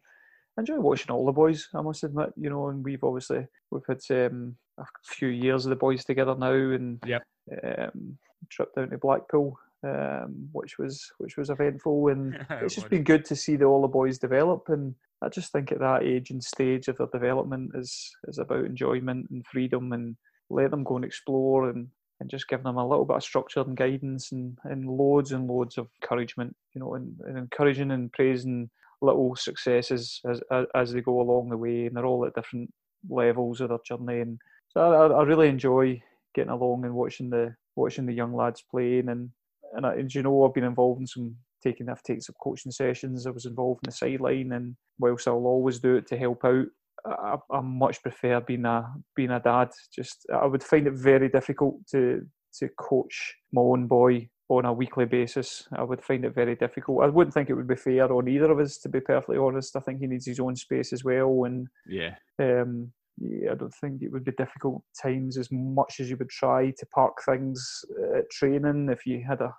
I 0.58 0.62
enjoy 0.62 0.80
watching 0.80 1.12
all 1.12 1.26
the 1.26 1.32
boys. 1.32 1.70
I 1.74 1.82
must 1.82 2.04
admit, 2.04 2.34
you 2.36 2.50
know, 2.50 2.68
and 2.68 2.84
we've 2.84 3.04
obviously 3.04 3.48
we've 3.72 3.86
had 3.88 4.02
um, 4.12 4.58
a 4.78 4.84
few 5.06 5.30
years 5.30 5.66
of 5.66 5.70
the 5.70 5.78
boys 5.78 6.04
together 6.04 6.36
now, 6.36 6.52
and 6.52 7.00
yep. 7.06 7.24
um, 7.64 8.18
trip 8.50 8.76
down 8.76 8.90
to 8.90 8.98
Blackpool, 8.98 9.58
um, 9.84 10.50
which 10.52 10.78
was 10.78 11.10
which 11.20 11.38
was 11.38 11.50
eventful, 11.50 12.10
and 12.10 12.46
it's 12.50 12.76
just 12.76 12.90
been 12.90 13.04
good 13.04 13.24
to 13.26 13.36
see 13.36 13.56
the, 13.56 13.64
all 13.64 13.82
the 13.82 13.88
boys 13.88 14.20
develop. 14.20 14.64
And 14.68 14.94
I 15.22 15.30
just 15.30 15.54
think 15.54 15.72
at 15.72 15.80
that 15.80 16.04
age 16.04 16.32
and 16.32 16.44
stage 16.44 16.90
of 16.90 16.98
their 16.98 17.08
development 17.14 17.72
is 17.76 18.12
is 18.28 18.40
about 18.40 18.66
enjoyment 18.66 19.30
and 19.30 19.46
freedom, 19.46 19.94
and 19.94 20.18
let 20.50 20.72
them 20.72 20.84
go 20.84 20.98
and 20.98 21.06
explore, 21.06 21.70
and 21.70 21.88
and 22.24 22.32
just 22.32 22.48
giving 22.48 22.64
them 22.64 22.78
a 22.78 22.88
little 22.88 23.06
bit 23.06 23.18
of 23.18 23.24
structure 23.24 23.62
and 23.62 23.78
guidance, 23.78 24.32
and 24.32 24.58
and 24.64 24.88
loads 24.88 25.32
and 25.34 25.48
loads 25.48 25.78
of 25.78 25.88
encouragement, 26.02 26.56
you 26.74 26.80
know, 26.80 26.96
and, 26.96 27.16
and 27.28 27.38
encouraging 27.38 27.92
and 27.92 28.12
praising 28.14 28.70
little 29.02 29.36
successes 29.36 30.22
as, 30.30 30.42
as, 30.50 30.66
as 30.74 30.94
they 30.94 31.02
go 31.02 31.20
along 31.20 31.50
the 31.50 31.58
way, 31.58 31.86
and 31.86 31.96
they're 31.96 32.06
all 32.06 32.26
at 32.26 32.34
different 32.34 32.72
levels 33.10 33.60
of 33.60 33.70
their 33.70 33.78
journey, 33.86 34.22
and 34.22 34.40
so 34.70 34.82
I, 34.82 35.20
I 35.20 35.24
really 35.24 35.50
enjoy 35.50 36.02
getting 36.34 36.52
along 36.52 36.86
and 36.86 36.96
watching 36.96 37.30
the 37.30 37.54
watching 37.76 38.06
the 38.06 38.14
young 38.14 38.34
lads 38.34 38.64
playing 38.72 39.10
and 39.10 39.30
and, 39.74 39.86
I, 39.86 39.96
you 40.08 40.22
know 40.24 40.46
I've 40.46 40.54
been 40.54 40.64
involved 40.64 41.02
in 41.02 41.08
some 41.08 41.36
taking 41.64 41.90
I've 41.90 42.04
taken 42.04 42.22
some 42.22 42.36
coaching 42.42 42.72
sessions. 42.72 43.26
I 43.26 43.32
was 43.32 43.46
involved 43.46 43.82
in 43.84 43.90
the 43.90 43.96
sideline, 43.96 44.52
and 44.52 44.76
whilst 45.00 45.28
I'll 45.28 45.48
always 45.48 45.80
do 45.80 45.96
it 45.96 46.08
to 46.08 46.18
help 46.18 46.44
out, 46.46 46.68
I, 47.06 47.38
I 47.52 47.62
much 47.62 48.02
prefer 48.02 48.40
being 48.40 48.66
a 48.66 48.92
being 49.16 49.32
a 49.32 49.40
dad. 49.40 49.70
Just 49.94 50.26
I 50.34 50.46
would 50.46 50.64
find 50.64 50.88
it 50.88 50.94
very 50.94 51.30
difficult 51.30 51.86
to 51.92 52.26
to 52.60 52.70
coach 52.78 53.36
my 53.52 53.62
own 53.62 53.88
boy 53.88 54.30
on 54.50 54.66
a 54.66 54.74
weekly 54.74 55.06
basis. 55.06 55.68
I 55.76 55.84
would 55.84 56.04
find 56.04 56.26
it 56.26 56.36
very 56.36 56.56
difficult. 56.56 57.04
I 57.04 57.08
wouldn't 57.08 57.34
think 57.34 57.50
it 57.50 57.56
would 57.56 57.68
be 57.68 57.76
fair 57.76 58.12
on 58.12 58.28
either 58.28 58.52
of 58.52 58.60
us, 58.60 58.78
to 58.80 58.90
be 58.90 59.00
perfectly 59.00 59.38
honest. 59.38 59.76
I 59.76 59.80
think 59.80 60.00
he 60.00 60.08
needs 60.08 60.26
his 60.26 60.40
own 60.40 60.56
space 60.56 60.94
as 60.94 61.04
well, 61.04 61.46
and 61.46 61.68
yeah, 61.88 62.16
um, 62.40 62.92
yeah, 63.18 63.52
I 63.52 63.56
don't 63.56 63.74
think 63.76 64.02
it 64.02 64.12
would 64.12 64.26
be 64.26 64.32
difficult 64.32 64.84
times 65.02 65.38
as 65.38 65.50
much 65.52 66.00
as 66.00 66.10
you 66.10 66.18
would 66.18 66.30
try 66.30 66.72
to 66.72 66.86
park 66.88 67.18
things 67.26 67.84
at 68.16 68.30
training 68.32 68.90
if 68.90 69.06
you 69.06 69.24
had 69.28 69.42
a 69.42 69.54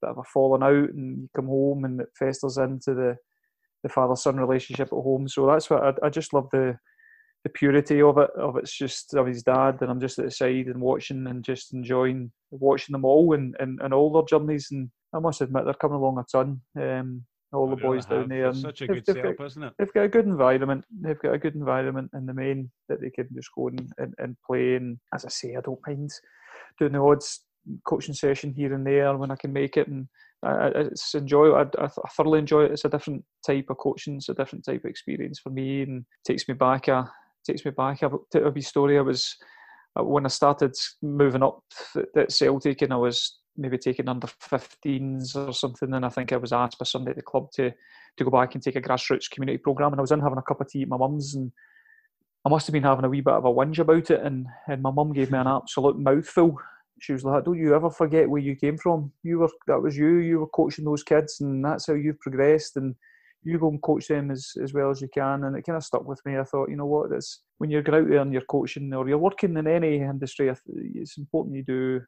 bit 0.00 0.10
of 0.10 0.18
a 0.18 0.24
falling 0.24 0.62
out 0.62 0.90
and 0.90 1.22
you 1.22 1.28
come 1.34 1.46
home 1.46 1.84
and 1.84 2.00
it 2.00 2.08
festers 2.18 2.56
into 2.56 2.94
the 2.94 3.16
the 3.84 3.88
father 3.88 4.16
son 4.16 4.36
relationship 4.36 4.88
at 4.88 4.98
home. 4.98 5.28
So 5.28 5.46
that's 5.46 5.70
what 5.70 5.84
I, 5.84 6.06
I 6.06 6.10
just 6.10 6.34
love 6.34 6.48
the 6.50 6.76
the 7.44 7.50
purity 7.50 8.00
of 8.00 8.18
it. 8.18 8.30
Of 8.36 8.56
it's 8.56 8.76
just 8.76 9.14
of 9.14 9.26
his 9.26 9.44
dad, 9.44 9.76
and 9.80 9.90
I'm 9.90 10.00
just 10.00 10.18
at 10.18 10.24
the 10.24 10.30
side 10.32 10.66
and 10.66 10.80
watching 10.80 11.26
and 11.28 11.44
just 11.44 11.72
enjoying 11.72 12.32
watching 12.50 12.94
them 12.94 13.04
all 13.04 13.34
and, 13.34 13.54
and, 13.60 13.78
and 13.82 13.94
all 13.94 14.12
their 14.12 14.22
journeys. 14.22 14.68
And 14.72 14.90
I 15.14 15.20
must 15.20 15.42
admit 15.42 15.64
they're 15.64 15.74
coming 15.74 15.98
along 15.98 16.18
a 16.18 16.24
ton. 16.24 16.60
Um, 16.80 17.24
all 17.52 17.70
the 17.70 17.76
boys 17.76 18.06
down 18.06 18.28
there. 18.28 18.48
It's 18.48 18.62
such 18.62 18.82
a 18.82 18.86
good 18.88 19.06
setup, 19.06 19.38
got, 19.38 19.46
isn't 19.46 19.62
it? 19.62 19.72
They've 19.78 19.92
got 19.92 20.04
a 20.04 20.08
good 20.08 20.26
environment. 20.26 20.84
They've 20.90 21.18
got 21.18 21.34
a 21.34 21.38
good 21.38 21.54
environment 21.54 22.10
in 22.14 22.26
the 22.26 22.34
main 22.34 22.70
that 22.88 23.00
they 23.00 23.10
can 23.10 23.28
just 23.32 23.50
go 23.56 23.68
and, 23.68 23.92
and, 23.98 24.14
and 24.18 24.36
play. 24.44 24.74
And 24.74 24.98
as 25.14 25.24
I 25.24 25.28
say, 25.28 25.54
I 25.54 25.60
don't 25.60 25.78
mind 25.86 26.10
doing 26.80 26.92
the 26.92 27.00
odds 27.00 27.42
coaching 27.86 28.14
session 28.14 28.52
here 28.52 28.74
and 28.74 28.86
there 28.86 29.16
when 29.16 29.30
I 29.30 29.36
can 29.36 29.52
make 29.52 29.76
it. 29.76 29.88
And 29.88 30.08
I, 30.44 30.66
it's 30.74 31.14
enjoy. 31.14 31.52
I, 31.52 31.62
I 31.62 31.88
thoroughly 32.16 32.38
enjoy 32.38 32.64
it. 32.64 32.72
It's 32.72 32.84
a 32.84 32.90
different 32.90 33.24
type 33.46 33.66
of 33.70 33.78
coaching. 33.78 34.16
It's 34.16 34.28
a 34.28 34.34
different 34.34 34.64
type 34.64 34.84
of 34.84 34.90
experience 34.90 35.38
for 35.38 35.50
me, 35.50 35.82
and 35.82 36.04
takes 36.26 36.46
me 36.48 36.54
back 36.54 36.88
a 36.88 37.10
takes 37.46 37.64
me 37.64 37.70
back 37.70 38.02
a, 38.02 38.10
a 38.38 38.50
wee 38.50 38.60
story. 38.60 38.98
I 38.98 39.02
was 39.02 39.36
uh, 39.98 40.04
when 40.04 40.24
I 40.24 40.28
started 40.28 40.74
moving 41.02 41.42
up 41.42 41.62
at 42.16 42.32
Celtic, 42.32 42.82
and 42.82 42.92
I 42.92 42.96
was 42.96 43.38
maybe 43.56 43.78
taking 43.78 44.08
under 44.08 44.26
15s 44.26 45.36
or 45.36 45.52
something. 45.52 45.92
And 45.94 46.04
I 46.04 46.08
think 46.08 46.32
I 46.32 46.36
was 46.36 46.52
asked 46.52 46.78
by 46.78 46.84
somebody 46.84 47.10
at 47.10 47.16
the 47.16 47.22
club 47.22 47.50
to 47.54 47.72
to 48.16 48.24
go 48.24 48.30
back 48.30 48.54
and 48.54 48.62
take 48.62 48.76
a 48.76 48.80
grassroots 48.80 49.30
community 49.30 49.58
program. 49.58 49.92
And 49.92 50.00
I 50.00 50.02
was 50.02 50.12
in 50.12 50.20
having 50.20 50.38
a 50.38 50.42
cup 50.42 50.60
of 50.60 50.68
tea 50.68 50.82
at 50.82 50.88
my 50.88 50.96
mum's, 50.96 51.34
and 51.34 51.50
I 52.44 52.48
must 52.48 52.66
have 52.66 52.72
been 52.72 52.84
having 52.84 53.04
a 53.04 53.08
wee 53.08 53.20
bit 53.20 53.34
of 53.34 53.44
a 53.44 53.52
whinge 53.52 53.78
about 53.78 54.10
it. 54.10 54.20
And 54.20 54.46
and 54.68 54.82
my 54.82 54.90
mum 54.90 55.12
gave 55.12 55.30
me 55.30 55.38
an 55.38 55.46
absolute 55.46 55.98
mouthful. 55.98 56.58
She 57.00 57.12
was 57.12 57.24
like, 57.24 57.44
"Don't 57.44 57.58
you 57.58 57.74
ever 57.74 57.90
forget 57.90 58.28
where 58.28 58.40
you 58.40 58.56
came 58.56 58.78
from? 58.78 59.12
You 59.22 59.40
were 59.40 59.50
that 59.66 59.82
was 59.82 59.96
you. 59.96 60.16
You 60.16 60.40
were 60.40 60.48
coaching 60.48 60.84
those 60.84 61.02
kids, 61.02 61.40
and 61.40 61.64
that's 61.64 61.86
how 61.86 61.94
you've 61.94 62.20
progressed." 62.20 62.76
And 62.76 62.94
you 63.44 63.58
go 63.58 63.68
and 63.68 63.82
coach 63.82 64.08
them 64.08 64.30
as, 64.30 64.52
as 64.62 64.72
well 64.72 64.90
as 64.90 65.00
you 65.00 65.08
can. 65.12 65.44
And 65.44 65.56
it 65.56 65.62
kind 65.62 65.76
of 65.76 65.84
stuck 65.84 66.06
with 66.06 66.20
me. 66.24 66.38
I 66.38 66.44
thought, 66.44 66.70
you 66.70 66.76
know 66.76 66.86
what, 66.86 67.10
that's 67.10 67.42
when 67.58 67.70
you're 67.70 67.82
out 67.94 68.08
there 68.08 68.18
and 68.18 68.32
you're 68.32 68.42
coaching 68.42 68.92
or 68.94 69.08
you're 69.08 69.18
working 69.18 69.56
in 69.56 69.66
any 69.66 69.98
industry, 69.98 70.50
it's 70.94 71.18
important 71.18 71.56
you 71.56 71.62
do 71.62 72.00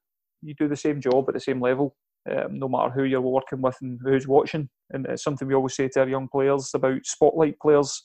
you 0.43 0.55
do 0.55 0.69
the 0.69 0.77
same 0.77 1.01
job 1.01 1.25
at 1.29 1.35
the 1.35 1.41
same 1.41 1.61
level, 1.61 1.97
um, 2.31 2.59
no 2.59 2.69
matter 2.69 2.91
who 2.91 3.05
you're 3.05 3.21
working 3.21 3.61
with 3.61 3.77
and 3.81 3.99
who's 4.03 4.29
watching. 4.29 4.69
And 4.91 5.07
it's 5.07 5.23
something 5.23 5.49
we 5.49 5.55
always 5.55 5.75
say 5.75 5.89
to 5.89 6.01
our 6.01 6.09
young 6.09 6.29
players 6.29 6.71
about 6.75 7.05
spotlight 7.05 7.59
players. 7.61 8.03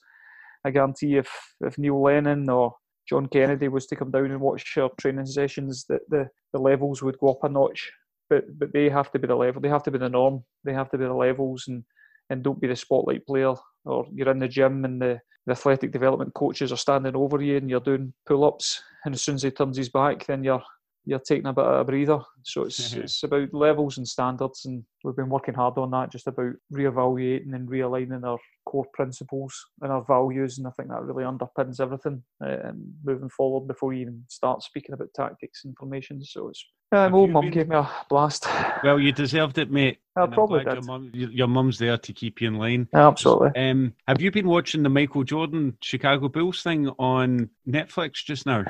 I 0.65 0.72
guarantee 0.72 1.17
if, 1.17 1.30
if 1.62 1.78
Neil 1.78 2.02
Lennon 2.02 2.50
or 2.50 2.74
John 3.12 3.28
Kennedy 3.28 3.67
was 3.67 3.86
to 3.88 3.97
come 3.97 4.10
down 4.10 4.32
and 4.32 4.39
watch 4.39 4.78
our 4.78 4.89
training 4.97 5.26
sessions, 5.26 5.84
that 5.89 6.10
the, 6.10 6.30
the 6.54 6.60
levels 6.60 7.04
would 7.04 7.17
go 7.17 7.32
up 7.32 7.43
a 7.43 7.50
notch. 7.50 7.91
But 8.30 8.58
but 8.58 8.71
they 8.71 8.88
have 8.88 9.12
to 9.12 9.19
be 9.19 9.28
the 9.28 9.36
level. 9.36 9.62
They 9.62 9.67
have 9.67 9.84
to 9.84 9.91
be 9.91 9.97
the 9.97 10.08
norm. 10.08 10.45
They 10.63 10.71
have 10.71 10.89
to 10.91 10.97
be 10.97 11.04
the 11.04 11.13
levels, 11.13 11.65
and 11.67 11.84
and 12.30 12.41
don't 12.41 12.62
be 12.62 12.67
the 12.67 12.76
spotlight 12.78 13.28
player. 13.28 13.54
Or 13.84 14.08
you're 14.13 14.32
in 14.32 14.39
the 14.39 14.47
gym 14.47 14.86
and 14.86 15.02
the, 15.02 15.19
the 15.45 15.52
athletic 15.52 15.91
development 15.91 16.34
coaches 16.34 16.71
are 16.71 16.78
standing 16.78 17.15
over 17.17 17.41
you 17.41 17.58
and 17.58 17.69
you're 17.69 17.82
doing 17.82 18.13
pull 18.26 18.45
ups, 18.45 18.82
and 19.04 19.13
as 19.13 19.21
soon 19.21 19.36
as 19.36 19.43
he 19.43 19.52
turns 19.52 19.76
his 19.76 19.89
back, 19.89 20.26
then 20.26 20.45
you're 20.45 20.63
you're 21.05 21.19
taking 21.19 21.47
a 21.47 21.53
bit 21.53 21.65
of 21.65 21.79
a 21.79 21.83
breather. 21.83 22.19
So 22.43 22.63
it's 22.63 22.93
it's 22.93 23.23
about 23.23 23.53
levels 23.53 23.97
and 23.97 24.07
standards, 24.07 24.65
and 24.65 24.83
we've 25.03 25.15
been 25.15 25.29
working 25.29 25.53
hard 25.53 25.77
on 25.77 25.91
that, 25.91 26.11
just 26.11 26.27
about 26.27 26.53
reevaluating 26.73 27.53
and 27.53 27.69
realigning 27.69 28.23
our 28.23 28.37
core 28.65 28.85
principles 28.93 29.54
and 29.81 29.91
our 29.91 30.04
values, 30.06 30.58
and 30.58 30.67
I 30.67 30.71
think 30.71 30.89
that 30.89 31.04
really 31.04 31.23
underpins 31.23 31.79
everything 31.79 32.23
uh, 32.43 32.58
and 32.63 32.93
moving 33.04 33.29
forward 33.29 33.67
before 33.67 33.93
you 33.93 34.02
even 34.02 34.23
start 34.27 34.63
speaking 34.63 34.93
about 34.93 35.10
tactics 35.15 35.65
and 35.65 35.75
formations. 35.77 36.31
So 36.31 36.49
it's 36.49 36.63
uh, 36.91 37.10
my 37.10 37.17
old 37.17 37.31
mum 37.31 37.45
been... 37.45 37.54
gave 37.54 37.69
me 37.69 37.75
a 37.75 37.89
blast. 38.10 38.47
Well, 38.83 38.99
you 38.99 39.12
deserved 39.12 39.58
it, 39.58 39.71
mate. 39.71 39.99
I 40.15 40.27
probably 40.27 40.63
did. 40.63 40.73
Your, 40.73 40.83
mum, 40.83 41.12
your 41.13 41.47
mum's 41.47 41.79
there 41.79 41.97
to 41.97 42.13
keep 42.13 42.41
you 42.41 42.49
in 42.49 42.56
line. 42.56 42.87
Absolutely. 42.93 43.52
Um, 43.56 43.93
have 44.08 44.21
you 44.21 44.29
been 44.29 44.47
watching 44.47 44.83
the 44.83 44.89
Michael 44.89 45.23
Jordan 45.23 45.77
Chicago 45.81 46.27
Bulls 46.27 46.62
thing 46.62 46.89
on 46.99 47.49
Netflix 47.67 48.15
just 48.25 48.45
now? 48.45 48.65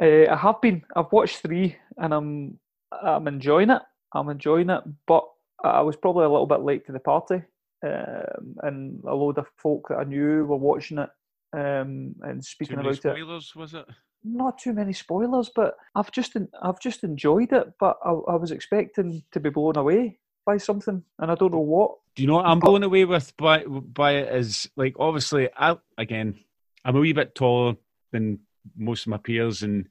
Uh, 0.00 0.30
I 0.30 0.36
have 0.36 0.60
been. 0.60 0.82
I've 0.96 1.12
watched 1.12 1.38
three, 1.38 1.76
and 1.98 2.12
I'm 2.12 2.58
I'm 2.90 3.28
enjoying 3.28 3.70
it. 3.70 3.82
I'm 4.12 4.28
enjoying 4.28 4.70
it, 4.70 4.82
but 5.06 5.24
I 5.62 5.82
was 5.82 5.96
probably 5.96 6.24
a 6.24 6.30
little 6.30 6.46
bit 6.46 6.60
late 6.60 6.86
to 6.86 6.92
the 6.92 7.00
party, 7.00 7.42
um, 7.84 8.56
and 8.62 9.02
a 9.04 9.14
load 9.14 9.38
of 9.38 9.46
folk 9.56 9.88
that 9.88 9.98
I 9.98 10.04
knew 10.04 10.44
were 10.44 10.56
watching 10.56 10.98
it 10.98 11.10
um, 11.54 12.14
and 12.22 12.44
speaking 12.44 12.78
about 12.78 12.96
spoilers, 12.96 13.18
it. 13.18 13.22
Spoilers, 13.22 13.56
was 13.56 13.74
it? 13.74 13.86
Not 14.24 14.58
too 14.58 14.72
many 14.72 14.92
spoilers, 14.92 15.50
but 15.54 15.76
I've 15.94 16.10
just 16.10 16.36
I've 16.62 16.80
just 16.80 17.04
enjoyed 17.04 17.52
it. 17.52 17.72
But 17.78 17.98
I, 18.04 18.10
I 18.10 18.34
was 18.36 18.50
expecting 18.50 19.22
to 19.32 19.40
be 19.40 19.50
blown 19.50 19.76
away. 19.76 20.18
by 20.44 20.56
something, 20.56 21.02
and 21.18 21.30
I 21.30 21.34
don't 21.34 21.52
know 21.52 21.58
what. 21.58 21.96
Do 22.16 22.22
you 22.22 22.26
know 22.28 22.36
what 22.36 22.46
I'm 22.46 22.60
blown 22.60 22.82
away 22.82 23.04
with 23.04 23.36
by 23.36 23.64
by 23.64 24.12
it 24.12 24.34
is 24.34 24.68
like 24.76 24.94
obviously 24.98 25.48
I 25.56 25.76
again 25.98 26.38
I'm 26.84 26.96
a 26.96 27.00
wee 27.00 27.12
bit 27.12 27.34
taller 27.34 27.76
than 28.12 28.40
most 28.76 29.06
of 29.06 29.10
my 29.10 29.16
peers 29.18 29.62
and 29.62 29.88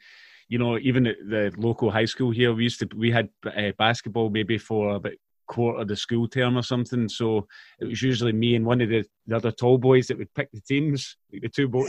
you 0.48 0.58
know 0.58 0.78
even 0.80 1.08
at 1.08 1.18
the 1.28 1.52
local 1.58 1.90
high 1.92 2.06
school 2.06 2.32
here 2.32 2.54
we 2.54 2.64
used 2.64 2.80
to 2.80 2.88
we 2.96 3.12
had 3.12 3.30
uh, 3.46 3.72
basketball 3.78 4.30
maybe 4.30 4.58
for 4.58 4.96
about 4.96 5.14
quarter 5.48 5.82
of 5.82 5.88
the 5.88 5.96
school 5.96 6.28
term 6.28 6.58
or 6.58 6.64
something. 6.64 7.08
So 7.10 7.48
it 7.80 7.86
was 7.86 8.02
usually 8.02 8.32
me 8.32 8.56
and 8.56 8.66
one 8.66 8.82
of 8.82 8.90
the, 8.90 9.06
the 9.28 9.36
other 9.36 9.52
tall 9.52 9.78
boys 9.78 10.08
that 10.08 10.18
would 10.18 10.34
pick 10.34 10.52
the 10.52 10.62
teams 10.62 11.18
like 11.32 11.42
the 11.42 11.50
two 11.50 11.68
bo- 11.68 11.88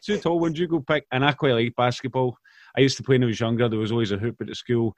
two 0.00 0.18
tall 0.18 0.40
ones 0.40 0.58
you 0.58 0.66
go 0.66 0.80
pick. 0.80 1.06
And 1.12 1.24
I 1.24 1.32
quite 1.32 1.52
like 1.52 1.76
basketball. 1.76 2.36
I 2.76 2.80
used 2.80 2.96
to 2.96 3.02
play 3.02 3.14
when 3.14 3.24
I 3.24 3.26
was 3.26 3.40
younger. 3.40 3.68
There 3.68 3.78
was 3.78 3.92
always 3.92 4.12
a 4.12 4.18
hoop 4.18 4.36
at 4.40 4.46
the 4.46 4.54
school. 4.54 4.94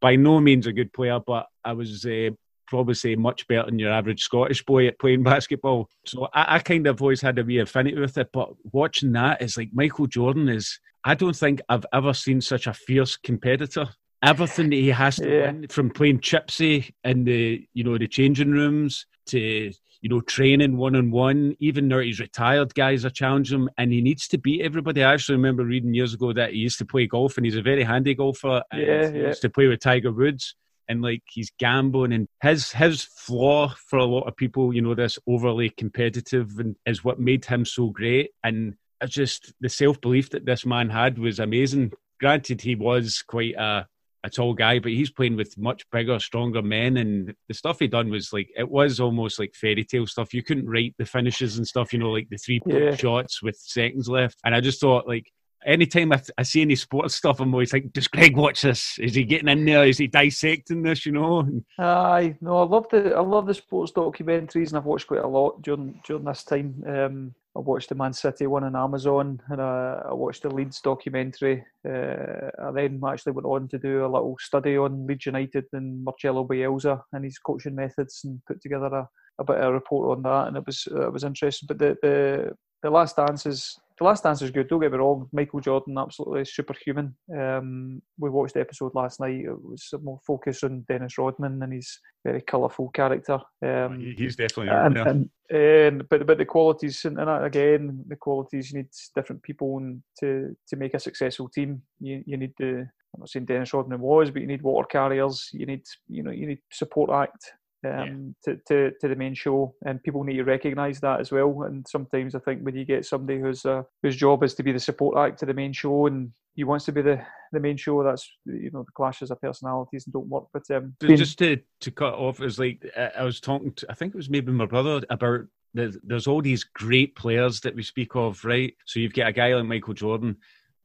By 0.00 0.16
no 0.16 0.40
means 0.40 0.66
a 0.66 0.72
good 0.72 0.92
player 0.92 1.20
but 1.24 1.46
I 1.64 1.72
was 1.72 2.04
uh, 2.04 2.30
probably 2.72 2.94
say 2.94 3.14
much 3.14 3.46
better 3.48 3.66
than 3.66 3.78
your 3.78 3.92
average 3.92 4.22
Scottish 4.22 4.64
boy 4.64 4.86
at 4.86 4.98
playing 4.98 5.22
basketball. 5.22 5.90
So 6.06 6.26
I, 6.32 6.56
I, 6.56 6.58
kind 6.58 6.86
of 6.86 7.02
always 7.02 7.20
had 7.20 7.38
a 7.38 7.44
wee 7.44 7.58
affinity 7.58 8.00
with 8.00 8.16
it. 8.16 8.30
But 8.32 8.48
watching 8.72 9.12
that 9.12 9.42
is 9.42 9.58
like 9.58 9.68
Michael 9.74 10.06
Jordan 10.06 10.48
is. 10.48 10.80
I 11.04 11.14
don't 11.14 11.36
think 11.36 11.60
I've 11.68 11.84
ever 11.92 12.14
seen 12.14 12.40
such 12.40 12.66
a 12.66 12.72
fierce 12.72 13.16
competitor. 13.16 13.88
Everything 14.22 14.70
that 14.70 14.76
he 14.76 14.88
has 14.88 15.16
to 15.16 15.28
yeah. 15.28 15.46
win, 15.46 15.68
from 15.68 15.90
playing 15.90 16.20
chipsy 16.20 16.92
in 17.04 17.24
the 17.24 17.66
you 17.74 17.84
know 17.84 17.98
the 17.98 18.08
changing 18.08 18.52
rooms 18.52 19.04
to 19.26 19.38
you 19.38 20.08
know 20.08 20.22
training 20.22 20.78
one 20.78 20.96
on 20.96 21.10
one. 21.10 21.54
Even 21.60 21.88
now 21.88 21.98
he's 21.98 22.20
retired, 22.20 22.74
guys 22.74 23.04
are 23.04 23.10
challenging 23.10 23.62
him, 23.62 23.70
and 23.76 23.92
he 23.92 24.00
needs 24.00 24.28
to 24.28 24.38
beat 24.38 24.62
everybody. 24.62 25.04
I 25.04 25.12
actually 25.12 25.36
remember 25.36 25.64
reading 25.64 25.92
years 25.92 26.14
ago 26.14 26.32
that 26.32 26.52
he 26.52 26.58
used 26.58 26.78
to 26.78 26.86
play 26.86 27.06
golf, 27.06 27.36
and 27.36 27.44
he's 27.44 27.56
a 27.56 27.62
very 27.62 27.82
handy 27.82 28.14
golfer. 28.14 28.62
yeah, 28.72 29.10
he 29.10 29.18
yeah. 29.18 29.26
used 29.26 29.42
to 29.42 29.50
play 29.50 29.66
with 29.66 29.80
Tiger 29.80 30.12
Woods 30.12 30.54
and 30.92 31.02
like 31.02 31.22
he's 31.28 31.50
gambling 31.58 32.12
and 32.12 32.28
his 32.42 32.70
his 32.70 33.02
flaw 33.02 33.74
for 33.88 33.98
a 33.98 34.04
lot 34.04 34.28
of 34.28 34.36
people 34.36 34.72
you 34.74 34.80
know 34.80 34.94
this 34.94 35.18
overly 35.26 35.70
competitive 35.70 36.58
and 36.58 36.76
is 36.86 37.02
what 37.02 37.18
made 37.18 37.44
him 37.44 37.64
so 37.64 37.88
great 37.88 38.30
and 38.44 38.74
it's 39.00 39.14
just 39.14 39.52
the 39.60 39.68
self-belief 39.68 40.30
that 40.30 40.46
this 40.46 40.64
man 40.64 40.88
had 40.88 41.18
was 41.18 41.40
amazing 41.40 41.90
granted 42.20 42.60
he 42.60 42.76
was 42.76 43.22
quite 43.26 43.54
a 43.56 43.86
a 44.24 44.30
tall 44.30 44.54
guy, 44.54 44.78
but 44.78 44.92
he's 44.92 45.10
playing 45.10 45.36
with 45.36 45.58
much 45.58 45.88
bigger, 45.90 46.18
stronger 46.20 46.62
men. 46.62 46.96
And 46.96 47.34
the 47.48 47.54
stuff 47.54 47.78
he 47.80 47.88
done 47.88 48.08
was 48.08 48.32
like 48.32 48.50
it 48.56 48.70
was 48.70 49.00
almost 49.00 49.38
like 49.38 49.54
fairy 49.54 49.84
tale 49.84 50.06
stuff. 50.06 50.32
You 50.32 50.42
couldn't 50.42 50.68
write 50.68 50.94
the 50.98 51.04
finishes 51.04 51.56
and 51.58 51.66
stuff, 51.66 51.92
you 51.92 51.98
know, 51.98 52.10
like 52.10 52.28
the 52.30 52.36
three 52.36 52.60
point 52.60 52.84
yeah. 52.84 52.94
shots 52.94 53.42
with 53.42 53.56
seconds 53.56 54.08
left. 54.08 54.38
And 54.44 54.54
I 54.54 54.60
just 54.60 54.80
thought 54.80 55.08
like 55.08 55.32
anytime 55.66 56.12
I, 56.12 56.20
I, 56.38 56.42
see 56.42 56.62
any 56.62 56.76
sports 56.76 57.14
stuff, 57.14 57.40
I'm 57.40 57.54
always 57.54 57.72
like, 57.72 57.92
does 57.92 58.08
Greg 58.08 58.36
watch 58.36 58.62
this? 58.62 58.98
Is 58.98 59.14
he 59.14 59.24
getting 59.24 59.48
in 59.48 59.64
there? 59.64 59.84
Is 59.84 59.98
he 59.98 60.06
dissecting 60.06 60.82
this? 60.82 61.06
You 61.06 61.12
know? 61.12 61.48
Aye, 61.78 62.36
no, 62.40 62.58
I 62.58 62.64
love 62.64 62.86
the 62.90 63.14
I 63.14 63.20
love 63.20 63.46
the 63.46 63.54
sports 63.54 63.92
documentaries, 63.92 64.68
and 64.68 64.76
I've 64.76 64.84
watched 64.84 65.06
quite 65.06 65.20
a 65.22 65.26
lot 65.26 65.62
during 65.62 66.00
during 66.06 66.24
this 66.24 66.44
time. 66.44 66.82
Um, 66.86 67.34
I 67.54 67.60
watched 67.60 67.90
the 67.90 67.94
Man 67.94 68.14
City 68.14 68.46
one 68.46 68.64
on 68.64 68.76
Amazon, 68.76 69.40
and 69.48 69.60
I, 69.60 70.02
I 70.08 70.14
watched 70.14 70.42
the 70.42 70.50
Leeds 70.50 70.80
documentary. 70.80 71.64
Uh, 71.86 72.50
I 72.62 72.70
then 72.72 73.00
actually 73.06 73.32
went 73.32 73.46
on 73.46 73.68
to 73.68 73.78
do 73.78 74.04
a 74.04 74.08
little 74.08 74.36
study 74.40 74.76
on 74.78 75.06
Leeds 75.06 75.26
United 75.26 75.66
and 75.74 76.02
Marcelo 76.02 76.46
Bielsa 76.46 77.02
and 77.12 77.24
his 77.24 77.38
coaching 77.38 77.74
methods, 77.74 78.22
and 78.24 78.40
put 78.46 78.62
together 78.62 78.86
a, 78.86 79.08
a 79.38 79.44
bit 79.44 79.56
of 79.56 79.64
a 79.64 79.72
report 79.72 80.16
on 80.16 80.22
that, 80.22 80.48
and 80.48 80.56
it 80.56 80.64
was 80.66 80.88
it 80.90 81.12
was 81.12 81.24
interesting. 81.24 81.66
But 81.66 81.78
the 81.78 81.96
the 82.02 82.52
the 82.82 82.90
Last 82.90 83.16
Dance 83.16 83.46
is 83.46 83.78
the 83.98 84.04
Last 84.04 84.24
Dance 84.24 84.42
is 84.42 84.50
good. 84.50 84.68
Don't 84.68 84.80
get 84.80 84.92
me 84.92 84.98
wrong. 84.98 85.28
Michael 85.32 85.60
Jordan, 85.60 85.98
absolutely 85.98 86.44
superhuman. 86.44 87.14
Um, 87.36 88.02
we 88.18 88.30
watched 88.30 88.54
the 88.54 88.60
episode 88.60 88.94
last 88.94 89.20
night. 89.20 89.44
It 89.44 89.62
was 89.62 89.92
more 90.02 90.18
focused 90.26 90.64
on 90.64 90.84
Dennis 90.88 91.18
Rodman 91.18 91.62
and 91.62 91.72
his 91.72 92.00
very 92.24 92.40
colourful 92.42 92.90
character. 92.90 93.38
Um, 93.64 94.14
He's 94.16 94.36
definitely 94.36 94.68
and, 94.68 94.96
and, 94.98 95.30
and, 95.50 96.08
but 96.08 96.26
but 96.26 96.38
the 96.38 96.44
qualities 96.44 97.04
and, 97.04 97.18
and 97.18 97.44
again 97.44 98.04
the 98.08 98.16
qualities 98.16 98.70
you 98.70 98.78
need 98.78 98.88
different 99.14 99.42
people 99.42 99.80
to 100.20 100.56
to 100.68 100.76
make 100.76 100.94
a 100.94 101.00
successful 101.00 101.48
team. 101.48 101.82
You 102.00 102.22
you 102.26 102.36
need 102.36 102.52
the 102.58 102.86
I'm 103.14 103.20
not 103.20 103.28
saying 103.28 103.44
Dennis 103.44 103.74
Rodman 103.74 104.00
was, 104.00 104.30
but 104.30 104.40
you 104.40 104.48
need 104.48 104.62
water 104.62 104.86
carriers. 104.86 105.48
You 105.52 105.66
need 105.66 105.82
you 106.08 106.22
know 106.22 106.30
you 106.30 106.46
need 106.46 106.60
support 106.70 107.10
act 107.10 107.52
um, 107.84 108.34
yeah. 108.46 108.54
to, 108.54 108.60
to, 108.68 108.96
to 109.00 109.08
the 109.08 109.16
main 109.16 109.34
show, 109.34 109.74
and 109.84 110.02
people 110.02 110.24
need 110.24 110.36
to 110.36 110.44
recognise 110.44 111.00
that 111.00 111.20
as 111.20 111.32
well. 111.32 111.62
And 111.62 111.86
sometimes 111.88 112.34
I 112.34 112.38
think 112.40 112.62
when 112.62 112.76
you 112.76 112.84
get 112.84 113.04
somebody 113.04 113.40
whose 113.40 113.64
uh, 113.64 113.82
whose 114.02 114.16
job 114.16 114.42
is 114.42 114.54
to 114.54 114.62
be 114.62 114.72
the 114.72 114.80
support 114.80 115.18
act 115.18 115.38
to 115.40 115.46
the 115.46 115.54
main 115.54 115.72
show, 115.72 116.06
and 116.06 116.30
he 116.54 116.64
wants 116.64 116.84
to 116.86 116.92
be 116.92 117.02
the, 117.02 117.20
the 117.52 117.60
main 117.60 117.76
show, 117.76 118.02
that's 118.02 118.30
you 118.44 118.70
know 118.72 118.82
the 118.82 118.92
clashes 118.92 119.30
of 119.30 119.40
personalities 119.40 120.06
and 120.06 120.12
don't 120.12 120.28
work. 120.28 120.44
But 120.52 120.70
um, 120.70 120.94
just 121.02 121.38
to 121.38 121.58
to 121.80 121.90
cut 121.90 122.14
off 122.14 122.40
is 122.40 122.58
like 122.58 122.84
I 122.96 123.24
was 123.24 123.40
talking 123.40 123.72
to, 123.74 123.86
I 123.90 123.94
think 123.94 124.14
it 124.14 124.18
was 124.18 124.30
maybe 124.30 124.52
my 124.52 124.66
brother 124.66 125.02
about. 125.10 125.42
There's 125.74 126.26
all 126.26 126.42
these 126.42 126.64
great 126.64 127.16
players 127.16 127.60
that 127.60 127.74
we 127.74 127.82
speak 127.82 128.14
of, 128.14 128.44
right? 128.44 128.74
So 128.84 129.00
you've 129.00 129.14
got 129.14 129.28
a 129.28 129.32
guy 129.32 129.54
like 129.54 129.64
Michael 129.64 129.94
Jordan, 129.94 130.36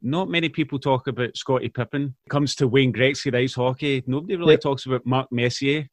not 0.02 0.30
many 0.30 0.50
people 0.50 0.80
talk 0.80 1.08
about 1.08 1.36
Scottie 1.36 1.70
Pippen. 1.70 2.16
Comes 2.30 2.56
to 2.56 2.68
Wayne 2.68 2.94
Gretzky, 2.94 3.34
ice 3.36 3.56
hockey. 3.56 4.04
Nobody 4.06 4.36
really 4.36 4.58
talks 4.58 4.86
about 4.86 5.06
Mark 5.06 5.28
Messier. 5.32 5.88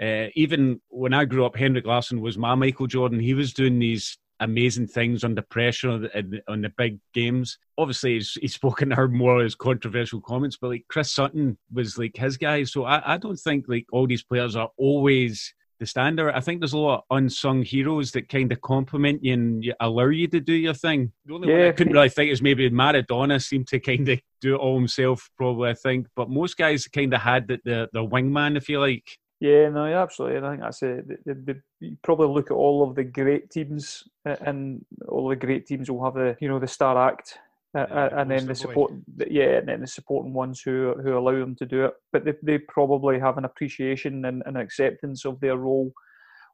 Uh, 0.00 0.26
even 0.34 0.80
when 0.88 1.12
I 1.12 1.24
grew 1.24 1.44
up, 1.44 1.56
Henrik 1.56 1.86
Larsson 1.86 2.20
was 2.20 2.38
my 2.38 2.54
Michael 2.54 2.86
Jordan. 2.86 3.18
He 3.18 3.34
was 3.34 3.52
doing 3.52 3.78
these 3.78 4.16
amazing 4.40 4.86
things 4.86 5.24
under 5.24 5.42
pressure 5.42 5.90
on 5.90 6.02
the, 6.02 6.42
on 6.46 6.62
the 6.62 6.72
big 6.78 7.00
games. 7.12 7.58
Obviously, 7.76 8.14
he's, 8.14 8.38
he's 8.40 8.54
spoken 8.54 8.90
her 8.92 9.08
more 9.08 9.42
as 9.42 9.54
controversial 9.54 10.20
comments, 10.20 10.56
but 10.60 10.68
like 10.68 10.84
Chris 10.88 11.10
Sutton 11.10 11.58
was 11.72 11.98
like 11.98 12.16
his 12.16 12.36
guy. 12.36 12.62
So 12.64 12.84
I, 12.84 13.14
I 13.14 13.16
don't 13.16 13.36
think 13.38 13.64
like 13.68 13.86
all 13.92 14.06
these 14.06 14.22
players 14.22 14.54
are 14.54 14.70
always 14.76 15.52
the 15.80 15.86
standard. 15.86 16.32
I 16.34 16.40
think 16.40 16.60
there's 16.60 16.72
a 16.72 16.78
lot 16.78 16.98
of 16.98 17.16
unsung 17.16 17.62
heroes 17.62 18.12
that 18.12 18.28
kind 18.28 18.50
of 18.52 18.60
compliment 18.60 19.24
you 19.24 19.32
and 19.32 19.74
allow 19.80 20.06
you 20.06 20.26
to 20.28 20.40
do 20.40 20.52
your 20.52 20.74
thing. 20.74 21.12
The 21.26 21.34
only 21.34 21.48
yeah. 21.48 21.58
one 21.58 21.68
I 21.68 21.72
couldn't 21.72 21.92
really 21.92 22.08
think 22.08 22.30
is 22.30 22.42
maybe 22.42 22.68
Maradona 22.70 23.42
seemed 23.42 23.68
to 23.68 23.80
kind 23.80 24.08
of 24.08 24.20
do 24.40 24.54
it 24.54 24.58
all 24.58 24.76
himself, 24.76 25.28
probably, 25.36 25.70
I 25.70 25.74
think. 25.74 26.06
But 26.16 26.30
most 26.30 26.56
guys 26.56 26.86
kind 26.86 27.14
of 27.14 27.20
had 27.20 27.48
the, 27.48 27.58
the, 27.64 27.88
the 27.92 28.04
wingman, 28.04 28.56
if 28.56 28.68
you 28.68 28.80
like. 28.80 29.18
Yeah, 29.40 29.68
no, 29.68 29.84
absolutely. 29.84 30.38
And 30.38 30.46
I 30.46 30.50
think 30.50 30.62
that's 30.62 30.82
it. 30.82 31.08
The, 31.08 31.18
the, 31.26 31.34
the, 31.34 31.62
you 31.80 31.96
probably 32.02 32.26
look 32.26 32.50
at 32.50 32.54
all 32.54 32.88
of 32.88 32.96
the 32.96 33.04
great 33.04 33.50
teams, 33.50 34.04
and 34.24 34.84
all 35.08 35.28
the 35.28 35.36
great 35.36 35.66
teams 35.66 35.90
will 35.90 36.04
have 36.04 36.14
the 36.14 36.36
you 36.40 36.48
know 36.48 36.58
the 36.58 36.66
star 36.66 37.08
act, 37.08 37.38
uh, 37.76 37.86
yeah, 37.88 38.20
and 38.20 38.30
then 38.30 38.46
the 38.46 38.54
support. 38.54 38.92
Yeah, 39.28 39.58
and 39.58 39.68
then 39.68 39.80
the 39.80 39.86
supporting 39.86 40.32
ones 40.32 40.60
who 40.60 40.94
who 41.02 41.16
allow 41.16 41.38
them 41.38 41.54
to 41.56 41.66
do 41.66 41.84
it. 41.84 41.94
But 42.12 42.24
they, 42.24 42.34
they 42.42 42.58
probably 42.58 43.20
have 43.20 43.38
an 43.38 43.44
appreciation 43.44 44.24
and 44.24 44.42
an 44.44 44.56
acceptance 44.56 45.24
of 45.24 45.38
their 45.38 45.56
role 45.56 45.92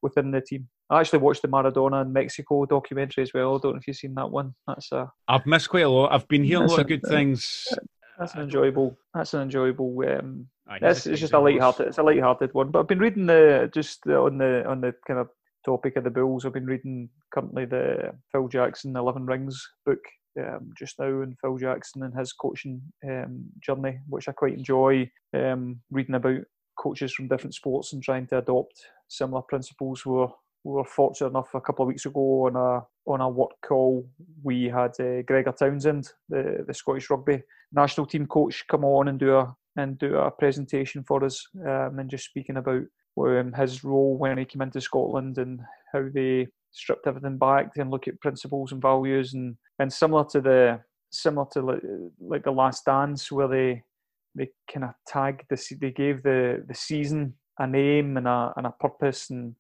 within 0.03 0.31
the 0.31 0.43
team. 0.43 0.69
I 0.91 1.01
actually 1.01 1.21
watched 1.21 1.41
the 1.41 1.49
Maradona 1.49 2.03
in 2.03 2.13
Mexico 2.13 2.67
documentary 2.67 3.23
as 3.23 3.33
well. 3.33 3.55
I 3.55 3.59
don't 3.63 3.73
know 3.73 3.79
if 3.79 3.87
you've 3.87 3.97
seen 3.97 4.15
that 4.17 4.31
one. 4.31 4.55
That's 4.67 4.93
a. 4.93 5.11
I've 5.27 5.47
missed 5.47 5.71
quite 5.71 5.85
a 5.85 5.89
lot. 5.89 6.13
I've 6.13 6.29
been 6.29 6.45
hearing 6.45 6.65
a 6.65 6.71
lot 6.71 6.81
of 6.81 6.87
good 6.87 7.03
things. 7.03 7.67
That's 8.19 8.35
an 8.35 8.43
enjoyable. 8.43 8.97
That's 9.15 9.35
an 9.35 9.43
enjoyable 9.43 9.97
um, 10.09 10.47
that's 10.81 11.07
it's 11.07 11.21
just 11.21 11.33
a 11.33 11.39
light-hearted. 11.39 11.89
It's 11.89 11.99
a 11.99 12.03
light-hearted 12.03 12.55
one. 12.55 12.71
But 12.71 12.81
I've 12.81 12.89
been 12.89 12.99
reading 12.99 13.27
the 13.27 13.71
just 13.73 14.07
on 14.07 14.39
the 14.39 14.67
on 14.67 14.81
the 14.81 14.95
kind 15.07 15.21
of 15.21 15.29
topic 15.65 15.97
of 15.97 16.05
the 16.05 16.11
Bulls. 16.11 16.45
I've 16.45 16.53
been 16.53 16.67
reading 16.67 17.09
currently 17.33 17.65
the 17.65 18.13
Phil 18.33 18.49
Jackson 18.49 18.97
Eleven 18.97 19.27
Rings 19.27 19.61
book 19.85 20.01
um, 20.39 20.71
just 20.79 20.99
now, 20.99 21.23
and 21.23 21.37
Phil 21.41 21.59
Jackson 21.59 22.03
and 22.03 22.17
his 22.17 22.33
coaching 22.33 22.81
um, 23.09 23.45
journey, 23.61 23.99
which 24.09 24.29
I 24.29 24.33
quite 24.33 24.55
enjoy. 24.55 25.11
Um, 25.35 25.81
reading 25.91 26.15
about 26.15 26.41
coaches 26.79 27.13
from 27.13 27.29
different 27.29 27.55
sports 27.55 27.93
and 27.93 28.03
trying 28.03 28.27
to 28.29 28.39
adopt 28.39 28.75
similar 29.09 29.43
principles. 29.43 30.05
We 30.05 30.13
were, 30.13 30.29
we 30.65 30.73
were 30.73 30.85
fortunate 30.85 31.29
enough 31.29 31.55
a 31.55 31.61
couple 31.61 31.85
of 31.85 31.89
weeks 31.89 32.07
ago 32.07 32.47
on 32.47 32.57
a 32.57 32.83
on 33.07 33.21
a 33.21 33.29
work 33.29 33.51
call. 33.65 34.09
We 34.43 34.65
had 34.65 34.93
uh, 34.99 35.23
Gregor 35.23 35.53
Townsend, 35.53 36.11
the 36.29 36.65
the 36.67 36.75
Scottish 36.75 37.11
rugby 37.11 37.43
national 37.73 38.07
team 38.07 38.27
coach, 38.27 38.65
come 38.67 38.85
on 38.85 39.09
and 39.09 39.19
do 39.19 39.37
a 39.37 39.55
and 39.77 39.99
do 39.99 40.17
a 40.17 40.31
presentation 40.31 41.05
for 41.05 41.25
us 41.25 41.47
um, 41.67 41.99
and 41.99 42.11
just 42.11 42.25
speaking 42.25 42.57
about 42.57 42.83
um, 43.19 43.53
his 43.53 43.85
role 43.85 44.17
when 44.17 44.39
he 44.39 44.45
came 44.45 44.63
into 44.63 44.81
Scotland 44.81 45.39
and 45.39 45.61
how 45.93 46.07
they 46.13 46.47
stripped 46.73 47.07
everything 47.07 47.39
back 47.39 47.73
and 47.77 47.91
look 47.91 48.09
at 48.09 48.21
principles 48.21 48.73
and 48.73 48.81
values 48.81 49.35
and, 49.35 49.57
and 49.79 49.93
similar 49.93 50.25
to 50.25 50.41
the 50.41 50.81
similar 51.11 51.47
to 51.53 51.61
like, 51.61 51.83
like 52.21 52.45
the 52.45 52.51
Last 52.51 52.85
Dance 52.85 53.31
where 53.31 53.49
they 53.49 53.83
they 54.35 54.49
kind 54.73 54.85
of 54.85 54.91
tagged 55.07 55.43
this 55.51 55.73
they 55.81 55.91
gave 55.91 56.23
the 56.23 56.65
the 56.67 56.75
season 56.75 57.35
a 57.59 57.67
name 57.67 58.17
and 58.17 58.27
a 58.27 58.53
and 58.57 58.67
a 58.67 58.71
purpose 58.71 59.31
and 59.31 59.55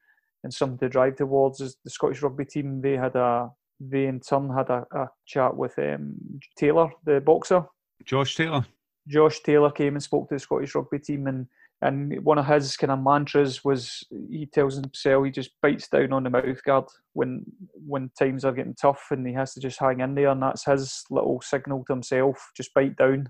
and 0.44 0.54
something 0.54 0.78
to 0.78 0.88
drive 0.88 1.16
towards. 1.16 1.60
is 1.60 1.76
the 1.82 1.90
Scottish 1.90 2.22
rugby 2.22 2.44
team, 2.44 2.80
they 2.80 2.96
had 2.96 3.16
a 3.16 3.50
they 3.80 4.06
in 4.06 4.20
turn 4.20 4.50
had 4.50 4.70
a, 4.70 4.86
a 4.92 5.08
chat 5.26 5.56
with 5.56 5.76
um, 5.78 6.14
Taylor, 6.56 6.90
the 7.04 7.20
boxer, 7.20 7.64
Josh 8.04 8.36
Taylor. 8.36 8.64
Josh 9.08 9.40
Taylor 9.40 9.70
came 9.70 9.94
and 9.94 10.02
spoke 10.02 10.28
to 10.28 10.36
the 10.36 10.38
Scottish 10.38 10.74
rugby 10.74 11.00
team, 11.00 11.26
and 11.26 11.46
and 11.82 12.24
one 12.24 12.38
of 12.38 12.46
his 12.46 12.76
kind 12.76 12.92
of 12.92 13.02
mantras 13.02 13.64
was 13.64 14.04
he 14.30 14.46
tells 14.46 14.76
himself 14.76 15.24
he 15.24 15.30
just 15.30 15.50
bites 15.60 15.88
down 15.88 16.12
on 16.12 16.22
the 16.22 16.30
mouth 16.30 16.62
guard 16.64 16.84
when 17.14 17.44
when 17.86 18.10
times 18.18 18.44
are 18.44 18.52
getting 18.52 18.76
tough, 18.80 19.08
and 19.10 19.26
he 19.26 19.32
has 19.34 19.54
to 19.54 19.60
just 19.60 19.80
hang 19.80 20.00
in 20.00 20.14
there, 20.14 20.28
and 20.28 20.42
that's 20.42 20.66
his 20.66 21.04
little 21.10 21.40
signal 21.42 21.84
to 21.86 21.94
himself: 21.94 22.50
just 22.56 22.72
bite 22.74 22.96
down. 22.96 23.28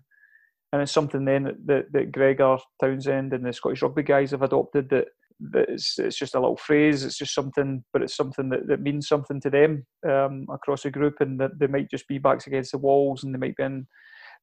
And 0.73 0.83
it's 0.83 0.91
something 0.91 1.25
then 1.25 1.45
that, 1.45 1.67
that, 1.67 1.93
that 1.93 2.11
Gregor 2.11 2.57
Townsend 2.81 3.33
and 3.33 3.47
the 3.47 3.53
Scottish 3.53 3.81
rugby 3.81 4.03
guys 4.03 4.33
have 4.33 4.43
adopted 4.43 4.91
that 4.91 5.07
that 5.41 5.69
it's, 5.69 5.99
it's 5.99 6.19
just 6.19 6.35
a 6.35 6.41
little 6.41 6.57
phrase. 6.57 7.05
It's 7.05 7.19
just 7.19 7.35
something, 7.35 7.85
but 7.93 8.03
it's 8.03 8.17
something 8.17 8.49
that, 8.51 8.67
that 8.69 8.81
means 8.81 9.09
something 9.09 9.41
to 9.41 9.51
them 9.51 9.87
um, 10.09 10.47
across 10.53 10.85
a 10.85 10.91
group, 10.91 11.17
and 11.21 11.39
that 11.41 11.59
they 11.59 11.67
might 11.67 11.91
just 11.91 12.09
be 12.09 12.19
backs 12.19 12.47
against 12.47 12.73
the 12.73 12.79
walls, 12.79 13.25
and 13.25 13.35
they 13.35 13.39
might 13.39 13.57
be 13.57 13.65
in 13.65 13.87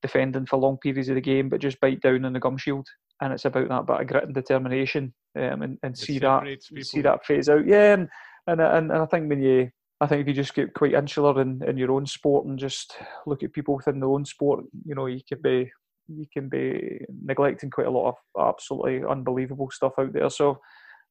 defending 0.01 0.45
for 0.45 0.57
long 0.57 0.77
periods 0.77 1.09
of 1.09 1.15
the 1.15 1.21
game, 1.21 1.49
but 1.49 1.61
just 1.61 1.79
bite 1.79 2.01
down 2.01 2.25
on 2.25 2.33
the 2.33 2.39
gum 2.39 2.57
shield. 2.57 2.87
And 3.21 3.31
it's 3.33 3.45
about 3.45 3.69
that 3.69 3.85
bit 3.85 4.01
of 4.01 4.07
grit 4.07 4.23
and 4.23 4.33
determination, 4.33 5.13
um, 5.37 5.61
and, 5.61 5.77
and 5.83 5.97
see 5.97 6.17
that 6.19 6.43
people. 6.43 6.83
see 6.83 7.01
that 7.01 7.25
phase 7.25 7.49
out. 7.49 7.67
Yeah, 7.67 7.93
and, 7.93 8.09
and 8.47 8.61
and 8.61 8.91
and 8.91 9.01
I 9.01 9.05
think 9.05 9.29
when 9.29 9.41
you 9.41 9.69
I 10.01 10.07
think 10.07 10.21
if 10.21 10.27
you 10.27 10.33
just 10.33 10.55
get 10.55 10.73
quite 10.73 10.93
insular 10.93 11.39
in, 11.39 11.61
in 11.67 11.77
your 11.77 11.91
own 11.91 12.07
sport 12.07 12.47
and 12.47 12.57
just 12.57 12.97
look 13.27 13.43
at 13.43 13.53
people 13.53 13.75
within 13.75 13.99
their 13.99 14.09
own 14.09 14.25
sport, 14.25 14.65
you 14.83 14.95
know, 14.95 15.05
you 15.05 15.21
can 15.27 15.39
be 15.41 15.71
you 16.07 16.25
can 16.33 16.49
be 16.49 16.99
neglecting 17.23 17.69
quite 17.69 17.85
a 17.85 17.91
lot 17.91 18.09
of 18.09 18.15
absolutely 18.49 19.03
unbelievable 19.07 19.69
stuff 19.69 19.93
out 19.99 20.11
there. 20.11 20.29
So 20.31 20.59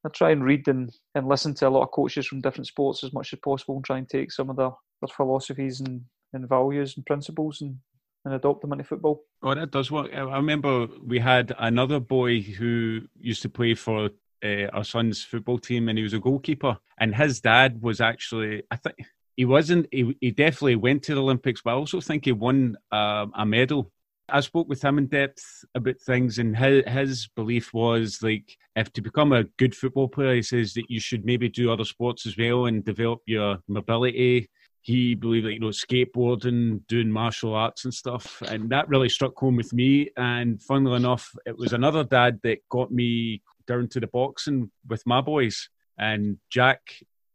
I 0.05 0.09
try 0.09 0.30
and 0.30 0.42
read 0.42 0.66
and, 0.68 0.90
and 1.14 1.28
listen 1.28 1.55
to 1.55 1.68
a 1.68 1.70
lot 1.70 1.82
of 1.82 1.90
coaches 1.90 2.26
from 2.26 2.40
different 2.40 2.66
sports 2.66 3.05
as 3.05 3.12
much 3.12 3.32
as 3.32 3.38
possible 3.40 3.76
and 3.76 3.84
try 3.84 3.98
and 3.98 4.09
take 4.09 4.32
some 4.32 4.48
of 4.48 4.57
their, 4.57 4.70
their 5.01 5.14
philosophies 5.14 5.80
and, 5.80 6.03
and 6.32 6.48
values 6.48 6.96
and 6.96 7.05
principles 7.05 7.61
and, 7.61 7.76
and 8.24 8.34
adopt 8.34 8.62
them 8.62 8.72
into 8.72 8.84
football. 8.84 9.24
Oh, 9.42 9.55
that 9.55 9.70
does 9.70 9.90
work. 9.90 10.11
I 10.14 10.20
remember 10.20 10.86
we 11.05 11.18
had 11.18 11.55
another 11.59 12.01
boy 12.01 12.40
who 12.40 13.03
used 13.18 13.42
to 13.42 13.51
play 13.51 13.74
for 13.74 14.11
uh, 14.42 14.66
our 14.72 14.84
son's 14.84 15.22
football 15.22 15.59
team 15.59 15.88
and 15.88 15.98
he 15.98 16.03
was 16.03 16.14
a 16.14 16.18
goalkeeper. 16.18 16.78
And 16.98 17.14
his 17.14 17.40
dad 17.40 17.82
was 17.82 18.01
actually, 18.01 18.62
I 18.70 18.76
think, 18.76 18.96
he 19.36 19.44
wasn't, 19.44 19.86
he, 19.92 20.16
he 20.20 20.30
definitely 20.30 20.76
went 20.76 21.03
to 21.05 21.14
the 21.14 21.22
Olympics, 21.22 21.61
but 21.62 21.70
I 21.70 21.74
also 21.74 22.01
think 22.01 22.24
he 22.24 22.32
won 22.32 22.76
uh, 22.90 23.26
a 23.34 23.44
medal 23.44 23.92
I 24.33 24.41
spoke 24.41 24.68
with 24.68 24.83
him 24.83 24.99
in 24.99 25.07
depth 25.07 25.64
about 25.74 26.01
things, 26.01 26.39
and 26.39 26.57
his, 26.57 26.85
his 26.87 27.28
belief 27.35 27.72
was 27.74 28.22
like 28.22 28.57
if 28.76 28.93
to 28.93 29.03
become 29.03 29.33
a 29.33 29.45
good 29.59 29.74
football 29.74 30.09
player, 30.09 30.35
he 30.35 30.43
says 30.43 30.74
that 30.74 30.91
you 30.91 31.01
should 31.01 31.24
maybe 31.24 31.49
do 31.49 31.70
other 31.70 31.85
sports 31.85 32.26
as 32.26 32.37
well 32.37 32.66
and 32.66 32.85
develop 32.85 33.20
your 33.26 33.59
mobility. 33.68 34.49
He 34.83 35.14
believed 35.14 35.47
that 35.47 35.53
you 35.53 35.61
know 35.61 35.68
skateboarding, 35.68 36.87
doing 36.87 37.11
martial 37.11 37.55
arts 37.55 37.85
and 37.85 37.93
stuff, 37.93 38.43
and 38.49 38.70
that 38.70 38.89
really 38.89 39.09
struck 39.09 39.37
home 39.37 39.57
with 39.57 39.72
me. 39.72 40.11
And 40.16 40.61
funnily 40.62 40.97
enough, 40.97 41.35
it 41.47 41.57
was 41.57 41.72
another 41.72 42.05
dad 42.05 42.41
that 42.45 42.59
got 42.70 42.91
me 42.91 43.43
down 43.66 43.89
to 43.89 44.01
the 44.01 44.07
boxing 44.07 44.70
with 44.89 45.07
my 45.07 45.20
boys. 45.20 45.68
And 45.99 46.39
Jack 46.51 46.81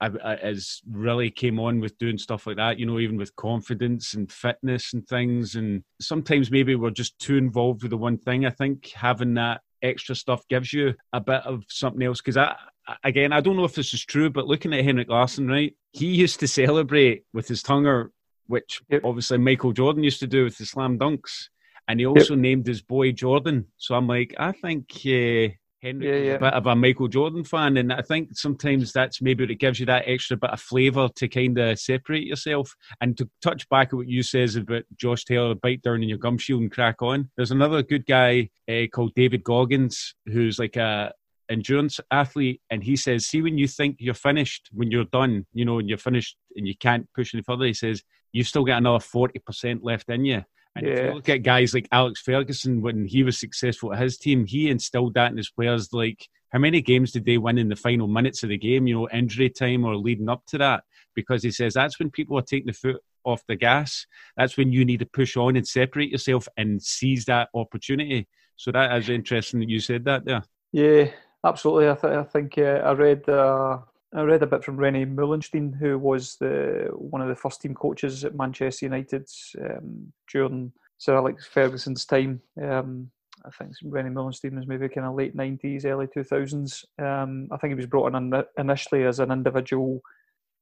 as 0.02 0.82
really 0.90 1.32
came 1.32 1.60
on 1.60 1.80
with 1.80 1.98
doing 1.98 2.18
stuff 2.18 2.48
like 2.48 2.58
that, 2.58 2.80
you 2.80 2.86
know, 2.86 3.00
even 3.00 3.18
with 3.18 3.36
confidence 3.36 4.14
and 4.14 4.32
fitness 4.32 4.94
and 4.94 5.08
things. 5.08 5.56
And 5.56 5.84
sometimes 6.02 6.52
maybe 6.52 6.76
we're 6.76 6.90
just 6.90 7.18
too 7.20 7.38
involved 7.38 7.82
with 7.82 7.92
the 7.92 7.98
one 7.98 8.18
thing. 8.18 8.46
I 8.46 8.50
think 8.50 8.92
having 8.92 9.36
that 9.36 9.62
extra 9.82 10.16
stuff 10.16 10.48
gives 10.50 10.74
you 10.74 10.96
a 11.14 11.22
bit 11.22 11.42
of 11.46 11.64
something 11.70 12.04
else. 12.04 12.22
Because 12.22 12.38
I, 12.38 12.56
again, 13.04 13.32
I 13.32 13.42
don't 13.42 13.56
know 13.56 13.64
if 13.64 13.76
this 13.76 13.94
is 13.94 14.04
true, 14.04 14.30
but 14.30 14.48
looking 14.48 14.74
at 14.74 14.84
Henrik 14.84 15.10
Larsson, 15.10 15.48
right, 15.48 15.74
he 15.92 16.08
used 16.08 16.40
to 16.42 16.48
celebrate 16.48 17.24
with 17.34 17.48
his 17.48 17.64
tongue, 17.64 18.10
which 18.48 18.82
obviously 19.04 19.38
Michael 19.38 19.72
Jordan 19.72 20.04
used 20.04 20.20
to 20.20 20.28
do 20.28 20.44
with 20.44 20.58
the 20.58 20.66
slam 20.66 21.00
dunks. 21.00 21.50
And 21.88 22.00
he 22.00 22.06
also 22.06 22.34
yep. 22.34 22.42
named 22.42 22.68
his 22.68 22.82
boy 22.82 23.12
Jordan. 23.12 23.68
So 23.78 23.96
I'm 23.96 24.08
like, 24.08 24.36
I 24.38 24.52
think. 24.52 24.92
Uh, 25.06 25.56
Henry 25.86 26.08
yeah, 26.08 26.32
yeah. 26.32 26.34
a 26.34 26.40
bit 26.40 26.54
of 26.54 26.66
a 26.66 26.76
Michael 26.76 27.08
Jordan 27.08 27.44
fan, 27.44 27.78
and 27.78 27.94
I 27.94 28.02
think 28.02 28.30
sometimes 28.34 28.92
that's 28.92 29.22
maybe 29.22 29.44
what 29.44 29.52
it 29.52 29.60
gives 29.60 29.80
you 29.80 29.86
that 29.86 30.08
extra 30.08 30.36
bit 30.36 30.50
of 30.50 30.60
flavour 30.60 31.10
to 31.16 31.28
kind 31.28 31.58
of 31.60 31.80
separate 31.80 32.26
yourself. 32.26 32.76
And 33.02 33.16
to 33.18 33.30
touch 33.44 33.70
back 33.70 33.90
at 33.90 33.94
what 33.94 34.08
you 34.08 34.24
says 34.24 34.56
about 34.56 34.84
Josh 34.96 35.26
Taylor, 35.26 35.54
bite 35.54 35.84
down 35.84 36.02
in 36.02 36.10
your 36.10 36.18
gum 36.18 36.40
shield 36.40 36.62
and 36.62 36.72
crack 36.72 37.02
on. 37.02 37.30
There's 37.38 37.52
another 37.52 37.84
good 37.84 38.08
guy 38.08 38.50
uh, 38.68 38.88
called 38.92 39.14
David 39.16 39.44
Goggins 39.44 40.16
who's 40.26 40.58
like 40.58 40.76
a 40.76 41.14
endurance 41.50 42.00
athlete, 42.10 42.62
and 42.72 42.84
he 42.84 42.96
says, 42.96 43.28
"See, 43.28 43.44
when 43.44 43.60
you 43.60 43.68
think 43.68 43.98
you're 44.00 44.16
finished, 44.16 44.70
when 44.74 44.90
you're 44.90 45.06
done, 45.06 45.46
you 45.54 45.66
know, 45.66 45.78
and 45.78 45.88
you're 45.88 46.00
finished 46.00 46.36
and 46.56 46.68
you 46.68 46.76
can't 46.76 47.08
push 47.14 47.36
any 47.36 47.44
further, 47.44 47.66
he 47.66 47.74
says 47.74 48.02
you've 48.34 48.48
still 48.48 48.66
got 48.66 48.80
another 48.80 49.00
forty 49.00 49.40
percent 49.40 49.84
left 49.84 50.10
in 50.10 50.26
you." 50.26 50.44
And 50.76 50.86
yeah. 50.86 50.94
if 50.94 51.06
you 51.06 51.14
look 51.14 51.30
at 51.30 51.44
guys 51.44 51.74
like 51.74 51.88
Alex 51.92 52.22
Ferguson, 52.22 52.82
when 52.82 53.06
he 53.06 53.24
was 53.24 53.38
successful 53.38 53.94
at 53.94 54.02
his 54.02 54.18
team, 54.18 54.46
he 54.46 54.70
instilled 54.70 55.14
that 55.14 55.32
in 55.32 55.38
his 55.38 55.50
players. 55.50 55.94
Like, 55.94 56.28
how 56.50 56.60
many 56.60 56.82
games 56.82 57.12
did 57.12 57.26
they 57.26 57.38
win 57.38 57.58
in 57.58 57.70
the 57.70 57.76
final 57.76 58.08
minutes 58.08 58.44
of 58.44 58.50
the 58.50 58.58
game, 58.58 58.88
you 58.88 58.96
know, 58.96 59.10
injury 59.12 59.50
time 59.50 59.86
or 59.86 59.96
leading 59.96 60.30
up 60.30 60.46
to 60.48 60.58
that? 60.58 60.84
Because 61.14 61.44
he 61.44 61.52
says 61.52 61.74
that's 61.74 61.98
when 61.98 62.12
people 62.12 62.38
are 62.38 62.42
taking 62.42 62.68
the 62.68 62.74
foot 62.74 63.02
off 63.24 63.44
the 63.48 63.56
gas. 63.56 64.06
That's 64.38 64.58
when 64.58 64.72
you 64.72 64.86
need 64.86 65.00
to 65.00 65.06
push 65.06 65.38
on 65.38 65.56
and 65.56 65.68
separate 65.68 66.12
yourself 66.12 66.48
and 66.58 66.82
seize 66.82 67.26
that 67.26 67.50
opportunity. 67.54 68.28
So 68.58 68.72
that 68.72 68.96
is 68.98 69.10
interesting 69.10 69.62
that 69.62 69.70
you 69.70 69.80
said 69.80 70.06
that 70.06 70.26
there. 70.26 70.44
Yeah, 70.72 71.08
absolutely. 71.44 71.90
I, 71.90 71.96
th- 71.96 72.14
I 72.14 72.24
think 72.24 72.58
uh, 72.58 72.82
I 72.84 72.92
read 72.92 73.28
uh, 73.28 73.80
I 74.16 74.22
read 74.22 74.44
a 74.44 74.48
bit 74.48 74.64
from 74.64 74.78
René 74.78 75.06
Meulensteen, 75.14 75.78
who 75.78 76.00
was 76.00 76.38
the 76.38 76.88
one 76.94 77.22
of 77.22 77.28
the 77.28 77.36
first 77.36 77.62
team 77.62 77.76
coaches 77.76 78.24
at 78.24 78.36
Manchester 78.36 78.86
United 78.86 79.28
um, 79.62 80.14
during 80.32 80.72
Sir 80.98 81.18
Alex 81.18 81.46
Ferguson's 81.46 82.06
time. 82.06 82.42
Um, 82.62 83.12
I 83.46 83.50
think 83.50 83.74
René 83.84 84.14
Meulensteen 84.14 84.56
was 84.56 84.68
maybe 84.68 84.88
kind 84.88 85.06
of 85.06 85.16
late 85.16 85.36
nineties, 85.36 85.86
early 85.86 86.08
two 86.08 86.24
thousands. 86.24 86.86
Um, 86.98 87.50
I 87.52 87.58
think 87.58 87.72
he 87.72 87.76
was 87.76 87.88
brought 87.88 88.16
in 88.16 88.44
initially 88.58 89.04
as 89.04 89.20
an 89.20 89.32
individual 89.32 90.00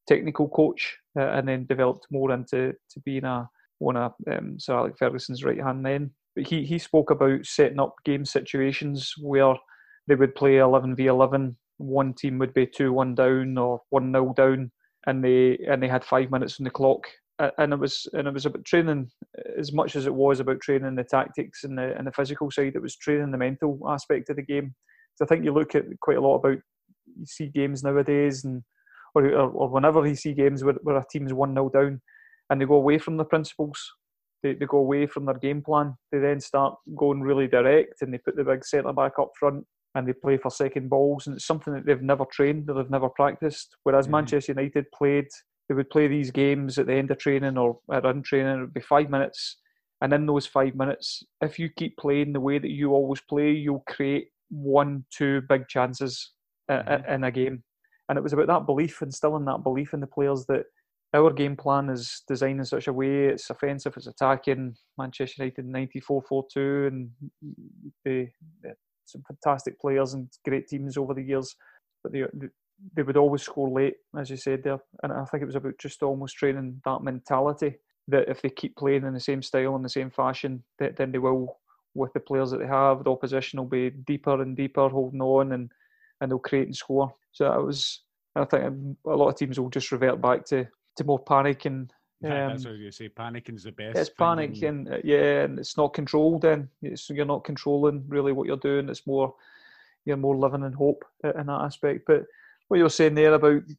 technical 0.08 0.50
coach, 0.50 0.98
uh, 1.16 1.30
and 1.34 1.48
then 1.48 1.68
developed 1.68 2.08
more 2.10 2.32
into 2.32 2.74
to 2.90 3.00
being 3.06 3.24
a 3.24 3.48
one 3.78 3.98
of 3.98 4.14
um, 4.32 4.60
Sir 4.60 4.76
Alex 4.76 4.98
Ferguson's 4.98 5.44
right 5.44 5.62
hand 5.62 5.84
men. 5.84 6.10
But 6.36 6.48
he 6.48 6.66
he 6.66 6.80
spoke 6.80 7.12
about 7.12 7.46
setting 7.46 7.80
up 7.80 7.94
game 8.04 8.26
situations 8.26 9.14
where 9.22 9.56
they 10.08 10.16
would 10.16 10.34
play 10.34 10.58
eleven 10.58 10.96
v 10.96 11.06
eleven 11.06 11.56
one 11.78 12.14
team 12.14 12.40
would 12.40 12.54
be 12.54 12.66
two 12.66 12.94
one 12.94 13.16
down 13.16 13.58
or 13.58 13.82
one 13.90 14.12
nil 14.12 14.34
down, 14.34 14.72
and 15.08 15.24
they 15.24 15.58
and 15.68 15.82
they 15.82 15.88
had 15.88 16.04
five 16.04 16.32
minutes 16.32 16.60
on 16.60 16.66
the 16.66 16.70
clock, 16.70 17.04
and 17.58 17.74
it 17.74 17.80
was 17.80 18.08
and 18.14 18.28
it 18.28 18.34
was 18.34 18.46
about 18.46 18.66
training 18.66 19.10
as 19.58 19.74
much 19.74 19.96
as 19.96 20.06
it 20.06 20.14
was 20.14 20.40
about 20.40 20.62
training 20.62 20.96
the 20.96 21.04
tactics 21.04 21.64
and 21.64 21.78
the 21.78 21.96
and 21.98 22.08
the 22.08 22.12
physical 22.12 22.52
side. 22.52 22.74
It 22.76 22.82
was 22.82 22.96
training 22.96 23.32
the 23.32 23.38
mental 23.38 23.80
aspect 23.88 24.30
of 24.30 24.36
the 24.36 24.44
game. 24.44 24.76
So 25.16 25.26
I 25.26 25.28
think 25.28 25.44
you 25.44 25.54
look 25.54 25.76
at 25.76 25.86
quite 26.02 26.18
a 26.18 26.22
lot 26.22 26.38
about 26.38 26.58
you 27.16 27.26
see 27.26 27.48
games 27.48 27.84
nowadays 27.84 28.44
and 28.44 28.64
or, 29.16 29.28
or, 29.32 29.70
whenever 29.70 30.06
you 30.08 30.16
see 30.16 30.34
games 30.34 30.64
where, 30.64 30.74
where 30.82 30.98
a 30.98 31.06
team's 31.12 31.34
one 31.34 31.54
nil 31.54 31.70
down 31.70 32.02
and 32.50 32.60
they 32.60 32.66
go 32.66 32.76
away 32.76 32.98
from 32.98 33.18
the 33.18 33.26
principles. 33.26 33.80
They, 34.42 34.54
they 34.54 34.66
go 34.66 34.80
away 34.80 35.06
from 35.06 35.26
their 35.26 35.38
game 35.38 35.62
plan. 35.62 35.96
They 36.12 36.20
then 36.20 36.40
start 36.40 36.76
going 36.98 37.22
really 37.22 37.48
direct 37.48 38.02
and 38.02 38.14
they 38.14 38.18
put 38.18 38.36
the 38.36 38.44
big 38.44 38.66
centre 38.66 38.92
back 38.92 39.14
up 39.20 39.30
front 39.40 39.66
and 39.96 40.08
they 40.08 40.14
play 40.14 40.38
for 40.38 40.50
second 40.50 40.90
balls, 40.90 41.28
and 41.28 41.36
it's 41.36 41.46
something 41.46 41.74
that 41.74 41.86
they've 41.86 42.02
never 42.02 42.26
trained 42.26 42.70
or 42.70 42.76
they've 42.76 42.90
never 42.90 43.10
practiced. 43.10 43.76
Whereas 43.84 44.08
mm 44.08 44.12
Manchester 44.12 44.54
United 44.54 44.92
played, 44.92 45.28
they 45.68 45.76
would 45.76 45.90
play 45.90 46.08
these 46.08 46.32
games 46.32 46.78
at 46.78 46.88
the 46.88 46.94
end 46.94 47.12
of 47.12 47.18
training 47.18 47.58
or 47.58 47.80
at 47.92 48.06
in 48.06 48.24
training. 48.24 48.58
It 48.58 48.62
would 48.62 48.74
be 48.74 48.82
five 48.82 49.10
minutes, 49.10 49.58
and 50.02 50.12
in 50.14 50.26
those 50.26 50.46
five 50.46 50.76
minutes, 50.76 51.24
if 51.42 51.60
you 51.60 51.70
keep 51.70 51.98
playing 51.98 52.34
the 52.34 52.40
way 52.40 52.60
that 52.60 52.72
you 52.72 52.92
always 52.92 53.22
play, 53.22 53.52
you'll 53.52 53.84
create 53.88 54.28
one, 54.50 55.06
two 55.12 55.42
big 55.48 55.68
chances 55.68 56.32
mm-hmm. 56.70 57.12
in 57.12 57.24
a 57.24 57.32
game. 57.32 57.64
And 58.10 58.18
it 58.18 58.22
was 58.22 58.34
about 58.34 58.48
that 58.48 58.66
belief, 58.66 59.02
instilling 59.02 59.46
that 59.46 59.64
belief 59.64 59.94
in 59.94 60.00
the 60.00 60.08
players 60.08 60.46
that 60.48 60.66
our 61.14 61.32
game 61.32 61.56
plan 61.56 61.90
is 61.90 62.24
designed 62.28 62.60
in 62.60 62.66
such 62.66 62.88
a 62.88 62.94
way 62.94 63.28
it's 63.28 63.50
offensive, 63.50 63.94
it's 63.96 64.08
attacking. 64.08 64.76
Manchester 64.98 65.44
United 65.44 65.66
94 65.66 66.24
4 66.28 66.46
2, 66.52 66.90
and 66.92 67.10
they, 68.04 68.34
some 69.14 69.24
fantastic 69.28 69.80
players 69.80 70.14
and 70.14 70.28
great 70.46 70.68
teams 70.68 70.98
over 70.98 71.14
the 71.14 71.24
years, 71.24 71.56
but 72.04 72.12
they 72.12 72.24
they 72.96 73.04
would 73.04 73.18
always 73.18 73.44
score 73.44 73.70
late, 73.70 73.96
as 74.18 74.30
you 74.30 74.38
said 74.38 74.64
there. 74.64 74.80
And 75.04 75.14
I 75.14 75.24
think 75.26 75.44
it 75.44 75.46
was 75.46 75.56
about 75.56 75.78
just 75.80 76.04
almost 76.04 76.36
training 76.36 76.82
that 76.84 77.02
mentality 77.02 77.78
that 78.10 78.28
if 78.28 78.42
they 78.42 78.50
keep 78.50 78.76
playing 78.76 79.06
in 79.06 79.14
the 79.14 79.20
same 79.20 79.42
style 79.42 79.76
in 79.76 79.82
the 79.82 79.90
same 79.90 80.10
fashion, 80.10 80.64
that 80.80 80.98
then 80.98 81.12
they 81.12 81.20
will 81.20 81.60
with 81.96 82.12
the 82.14 82.20
players 82.20 82.52
that 82.52 82.58
they 82.58 82.68
have. 82.68 83.04
The 83.04 83.12
opposition 83.12 83.60
will 83.60 83.68
be 83.68 83.92
deeper 83.92 84.42
and 84.42 84.58
deeper, 84.58 84.90
holding 84.90 85.22
on, 85.22 85.54
and 85.54 85.72
and 86.20 86.32
they'll 86.32 86.40
create 86.40 86.68
and 86.68 86.76
score. 86.76 87.14
So 87.32 87.46
that 87.46 87.64
was. 87.64 88.02
I 88.36 88.46
think 88.46 88.98
a 89.06 89.16
lot 89.16 89.30
of 89.30 89.36
teams 89.36 89.60
will 89.60 89.70
just 89.70 89.92
revert 89.92 90.20
back 90.20 90.44
to, 90.46 90.68
to 90.98 91.04
more 91.04 91.20
panic 91.20 91.66
and 91.66 91.94
um, 92.24 92.50
That's 92.50 92.66
what 92.66 92.76
you 92.76 92.92
say. 92.92 93.10
Panicking 93.10 93.56
is 93.56 93.64
the 93.64 93.72
best. 93.72 93.98
It's 93.98 94.10
panic, 94.10 94.62
and 94.62 94.92
uh, 94.92 94.98
yeah, 95.04 95.44
and 95.44 95.60
it's 95.60 95.78
not 95.78 95.94
controlled. 95.94 96.44
Then 96.44 96.70
it's, 96.82 97.10
you're 97.10 97.26
not 97.26 97.44
controlling 97.44 98.04
really 98.08 98.32
what 98.32 98.48
you're 98.48 98.58
doing. 98.58 98.90
It's 98.90 99.06
more 99.06 99.34
you're 100.06 100.18
more 100.18 100.36
living 100.36 100.64
in 100.64 100.74
hope 100.74 101.04
in 101.24 101.48
that 101.48 101.62
aspect. 101.62 102.04
But 102.08 102.24
what 102.68 102.78
you're 102.78 102.90
saying 102.90 103.16
there 103.16 103.34
about 103.34 103.64
you 103.68 103.76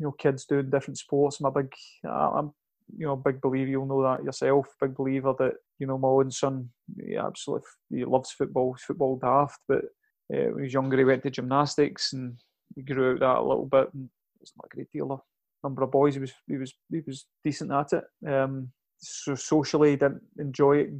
know 0.00 0.12
kids 0.12 0.44
doing 0.44 0.70
different 0.70 0.98
sports, 0.98 1.40
I'm 1.40 1.46
a 1.46 1.50
big, 1.50 1.72
I'm 2.04 2.52
you 2.96 3.06
know 3.06 3.12
a 3.12 3.16
big 3.16 3.40
believer. 3.40 3.70
You'll 3.70 3.86
know 3.86 4.02
that 4.02 4.24
yourself. 4.24 4.66
Big 4.80 4.94
believer 4.94 5.34
that 5.38 5.54
you 5.78 5.86
know 5.86 5.98
my 5.98 6.08
own 6.08 6.30
son, 6.30 6.70
he 7.04 7.16
absolutely 7.16 7.68
he 7.90 8.04
loves 8.04 8.32
football. 8.32 8.74
He's 8.74 8.84
football 8.84 9.16
daft, 9.16 9.60
but 9.66 9.84
uh, 10.32 10.50
when 10.50 10.58
he 10.58 10.62
was 10.62 10.74
younger, 10.74 10.98
he 10.98 11.04
went 11.04 11.22
to 11.22 11.30
gymnastics 11.30 12.12
and 12.12 12.38
he 12.74 12.82
grew 12.82 13.14
out 13.14 13.20
that 13.20 13.38
a 13.38 13.48
little 13.48 13.66
bit. 13.66 13.88
And 13.94 14.10
it's 14.40 14.52
not 14.56 14.66
a 14.70 14.74
great 14.74 14.92
deal 14.92 15.12
of 15.12 15.20
number 15.64 15.82
of 15.82 15.90
boys. 15.90 16.14
He 16.14 16.20
was 16.20 16.32
he 16.46 16.56
was 16.56 16.74
he 16.90 17.00
was 17.06 17.26
decent 17.44 17.72
at 17.72 17.92
it. 17.92 18.04
Um, 18.28 18.70
so 19.00 19.34
socially, 19.34 19.96
didn't 19.96 20.22
enjoy 20.38 20.78
it 20.78 20.90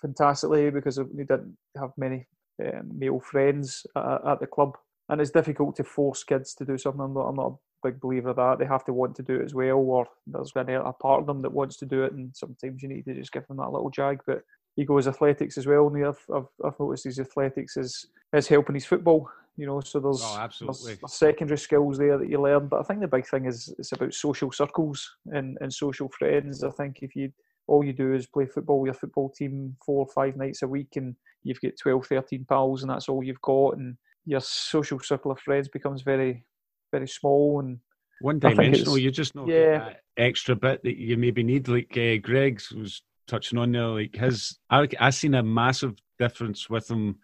fantastically 0.00 0.70
because 0.70 0.96
he 0.96 1.24
didn't 1.24 1.56
have 1.78 1.90
many 1.96 2.26
um, 2.62 2.90
male 2.98 3.20
friends 3.20 3.86
at, 3.96 4.26
at, 4.26 4.40
the 4.40 4.46
club. 4.46 4.76
and 5.08 5.20
it's 5.20 5.30
difficult 5.30 5.76
to 5.76 5.84
force 5.84 6.24
kids 6.24 6.54
to 6.54 6.64
do 6.64 6.76
something. 6.76 7.00
I'm 7.00 7.14
not, 7.14 7.28
I'm 7.28 7.36
not 7.36 7.52
a 7.52 7.88
big 7.88 8.00
believer 8.00 8.30
of 8.30 8.36
that. 8.36 8.58
They 8.58 8.66
have 8.66 8.84
to 8.86 8.92
want 8.92 9.16
to 9.16 9.22
do 9.22 9.36
it 9.36 9.44
as 9.44 9.54
well, 9.54 9.78
or 9.78 10.06
there's 10.26 10.52
going 10.52 10.66
to 10.66 10.72
be 10.72 10.76
a 10.76 10.92
part 10.92 11.20
of 11.20 11.26
them 11.26 11.42
that 11.42 11.52
wants 11.52 11.76
to 11.78 11.86
do 11.86 12.04
it, 12.04 12.12
and 12.12 12.30
sometimes 12.34 12.82
you 12.82 12.88
need 12.88 13.04
to 13.06 13.14
just 13.14 13.32
give 13.32 13.46
them 13.46 13.56
that 13.58 13.70
little 13.70 13.90
jag. 13.90 14.20
But 14.26 14.42
he 14.76 14.84
goes 14.84 15.06
athletics 15.06 15.56
as 15.56 15.66
well, 15.66 15.86
and 15.86 16.06
I've, 16.06 16.24
I've, 16.34 16.48
I've 16.64 16.80
noticed 16.80 17.04
his 17.04 17.18
athletics 17.18 17.76
is 17.76 18.06
is 18.32 18.48
helping 18.48 18.74
his 18.74 18.86
football. 18.86 19.28
You 19.56 19.66
know, 19.66 19.80
so 19.80 20.00
there's, 20.00 20.20
oh, 20.22 20.38
absolutely. 20.38 20.94
there's 20.94 21.12
secondary 21.12 21.58
skills 21.58 21.98
there 21.98 22.18
that 22.18 22.28
you 22.28 22.40
learn. 22.40 22.66
But 22.66 22.80
I 22.80 22.82
think 22.82 23.00
the 23.00 23.08
big 23.08 23.26
thing 23.26 23.46
is 23.46 23.72
it's 23.78 23.92
about 23.92 24.12
social 24.12 24.50
circles 24.50 25.16
and, 25.26 25.56
and 25.60 25.72
social 25.72 26.08
friends. 26.08 26.64
I 26.64 26.70
think 26.70 26.98
if 27.02 27.14
you 27.14 27.32
all 27.66 27.84
you 27.84 27.92
do 27.92 28.12
is 28.12 28.26
play 28.26 28.46
football 28.46 28.80
with 28.80 28.88
your 28.88 28.94
football 28.94 29.30
team 29.30 29.76
four 29.84 30.00
or 30.00 30.12
five 30.12 30.36
nights 30.36 30.62
a 30.62 30.68
week 30.68 30.96
and 30.96 31.16
you've 31.44 31.60
got 31.60 31.72
12, 31.80 32.06
13 32.06 32.44
pals 32.46 32.82
and 32.82 32.90
that's 32.90 33.08
all 33.08 33.22
you've 33.22 33.40
got 33.40 33.78
and 33.78 33.96
your 34.26 34.40
social 34.40 34.98
circle 34.98 35.30
of 35.30 35.40
friends 35.40 35.68
becomes 35.68 36.02
very, 36.02 36.44
very 36.92 37.08
small 37.08 37.60
and 37.60 37.78
one 38.20 38.38
dimensional. 38.38 38.98
You 38.98 39.10
just 39.10 39.34
know 39.34 39.46
yeah. 39.46 39.94
extra 40.16 40.56
bit 40.56 40.82
that 40.82 40.96
you 40.96 41.16
maybe 41.16 41.42
need. 41.42 41.68
Like 41.68 41.96
uh, 41.96 42.16
Greg's 42.16 42.70
was 42.72 43.02
touching 43.26 43.58
on 43.58 43.72
there, 43.72 43.86
like 43.88 44.14
his. 44.14 44.58
I 44.70 44.88
I 44.98 45.10
seen 45.10 45.34
a 45.34 45.42
massive 45.42 45.94
difference 46.18 46.70
with 46.70 46.90
him. 46.90 47.16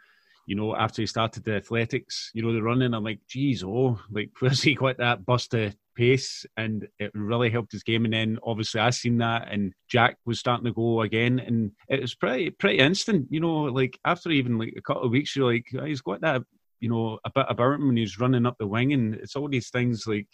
You 0.51 0.57
know, 0.57 0.75
after 0.75 1.01
he 1.01 1.07
started 1.07 1.45
the 1.45 1.55
athletics, 1.55 2.33
you 2.35 2.43
know, 2.43 2.53
the 2.53 2.61
running, 2.61 2.93
I'm 2.93 3.05
like, 3.05 3.21
geez, 3.29 3.63
oh, 3.63 4.01
like, 4.11 4.31
where's 4.41 4.61
he 4.61 4.75
got 4.75 4.97
that 4.99 5.25
bust 5.25 5.55
of 5.55 5.77
pace? 5.95 6.45
And 6.57 6.89
it 6.99 7.13
really 7.15 7.51
helped 7.51 7.71
his 7.71 7.85
game. 7.85 8.05
And 8.05 8.13
then 8.13 8.37
obviously 8.43 8.81
I 8.81 8.91
seen 8.91 9.19
that, 9.19 9.47
and 9.49 9.73
Jack 9.89 10.17
was 10.27 10.41
starting 10.41 10.65
to 10.65 10.73
go 10.73 11.03
again, 11.03 11.39
and 11.39 11.71
it 11.89 12.01
was 12.01 12.17
pretty, 12.17 12.51
pretty 12.51 12.79
instant. 12.79 13.29
You 13.31 13.39
know, 13.39 13.63
like 13.63 13.97
after 14.05 14.29
even 14.31 14.59
like 14.59 14.75
a 14.77 14.83
couple 14.83 15.05
of 15.05 15.13
weeks, 15.13 15.37
you're 15.37 15.53
like, 15.53 15.67
oh, 15.79 15.85
he's 15.85 16.01
got 16.01 16.21
that 16.23 16.43
you 16.81 16.89
know 16.89 17.21
a 17.25 17.31
bit 17.31 17.47
about 17.49 17.75
him 17.75 17.87
when 17.87 17.97
he's 17.97 18.19
running 18.19 18.45
up 18.45 18.57
the 18.59 18.67
wing, 18.67 18.93
and 18.93 19.15
it's 19.15 19.37
all 19.37 19.49
these 19.49 19.71
things 19.71 20.05
like 20.05 20.27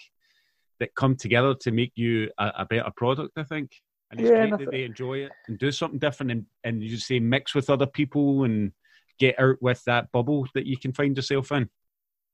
that 0.80 0.94
come 0.94 1.16
together 1.16 1.54
to 1.60 1.70
make 1.70 1.92
you 1.94 2.30
a, 2.38 2.52
a 2.60 2.64
better 2.64 2.90
product. 2.96 3.36
I 3.36 3.42
think, 3.42 3.70
and 4.10 4.18
it's 4.18 4.30
yeah, 4.30 4.46
great 4.46 4.60
that 4.60 4.70
they 4.70 4.84
enjoy 4.84 5.18
it 5.18 5.32
and 5.46 5.58
do 5.58 5.70
something 5.70 5.98
different, 5.98 6.32
and 6.32 6.46
and 6.64 6.82
you 6.82 6.96
say 6.96 7.20
mix 7.20 7.54
with 7.54 7.68
other 7.68 7.86
people 7.86 8.44
and 8.44 8.72
get 9.18 9.38
out 9.38 9.60
with 9.60 9.82
that 9.84 10.10
bubble 10.12 10.46
that 10.54 10.66
you 10.66 10.76
can 10.76 10.92
find 10.92 11.16
yourself 11.16 11.52
in. 11.52 11.68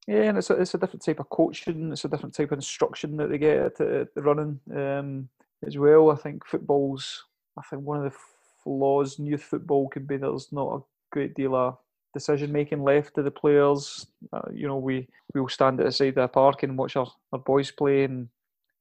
Yeah, 0.06 0.22
and 0.22 0.38
it's 0.38 0.50
a, 0.50 0.54
it's 0.54 0.74
a 0.74 0.78
different 0.78 1.04
type 1.04 1.20
of 1.20 1.28
coaching. 1.28 1.92
It's 1.92 2.04
a 2.04 2.08
different 2.08 2.34
type 2.34 2.50
of 2.50 2.58
instruction 2.58 3.16
that 3.18 3.30
they 3.30 3.38
get 3.38 3.58
at, 3.58 3.76
the 3.76 4.08
running 4.16 4.58
um, 4.74 5.28
as 5.64 5.78
well. 5.78 6.10
I 6.10 6.16
think 6.16 6.44
football's. 6.44 7.24
I 7.56 7.62
think 7.62 7.82
one 7.82 8.04
of 8.04 8.12
the 8.12 8.18
flaws 8.64 9.18
in 9.18 9.26
youth 9.26 9.42
football 9.42 9.88
could 9.88 10.06
be 10.06 10.16
there's 10.16 10.50
not 10.52 10.76
a 10.76 10.82
great 11.12 11.34
deal 11.34 11.54
of 11.54 11.76
decision 12.14 12.50
making 12.50 12.82
left 12.82 13.14
to 13.14 13.22
the 13.22 13.30
players. 13.30 14.06
Uh, 14.32 14.40
you 14.52 14.66
know, 14.66 14.76
we 14.76 15.06
we 15.34 15.40
will 15.40 15.48
stand 15.48 15.78
at 15.78 15.86
the 15.86 15.92
side 15.92 16.08
of 16.08 16.14
the 16.16 16.28
park 16.28 16.64
and 16.64 16.76
watch 16.76 16.96
our, 16.96 17.06
our 17.32 17.38
boys 17.38 17.70
play, 17.70 18.02
and 18.04 18.28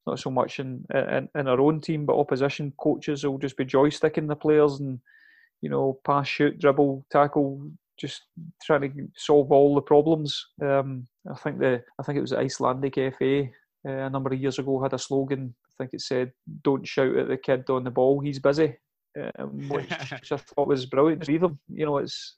not 0.06 0.18
so 0.18 0.30
much 0.30 0.58
in, 0.58 0.84
in 0.92 1.28
in 1.36 1.46
our 1.46 1.60
own 1.60 1.80
team, 1.80 2.04
but 2.04 2.18
opposition 2.18 2.72
coaches 2.78 3.24
will 3.24 3.38
just 3.38 3.56
be 3.56 3.64
joysticking 3.64 4.26
the 4.26 4.34
players 4.34 4.80
and 4.80 4.98
you 5.60 5.70
know 5.70 6.00
pass, 6.04 6.26
shoot, 6.26 6.58
dribble, 6.58 7.06
tackle, 7.10 7.70
just 7.98 8.22
trying 8.62 8.80
to 8.82 9.08
solve 9.16 9.52
all 9.52 9.74
the 9.74 9.82
problems. 9.82 10.46
Um, 10.62 11.06
I 11.30 11.34
think 11.34 11.58
the 11.58 11.82
I 12.00 12.02
think 12.02 12.18
it 12.18 12.22
was 12.22 12.32
Icelandic 12.32 12.94
FA 12.94 13.44
uh, 13.86 14.06
a 14.06 14.10
number 14.10 14.32
of 14.32 14.40
years 14.40 14.58
ago 14.58 14.82
had 14.82 14.92
a 14.92 14.98
slogan. 14.98 15.54
I 15.68 15.72
think 15.78 15.94
it 15.94 16.00
said, 16.00 16.32
"Don't 16.62 16.86
shout 16.86 17.16
at 17.16 17.28
the 17.28 17.36
kid 17.36 17.68
on 17.70 17.84
the 17.84 17.90
ball; 17.90 18.20
he's 18.20 18.38
busy." 18.38 18.76
Um, 19.38 19.68
which 19.68 20.32
I 20.32 20.36
thought 20.36 20.68
was 20.68 20.86
brilliant. 20.86 21.28
Either 21.28 21.48
you 21.68 21.84
know, 21.84 21.98
it's 21.98 22.36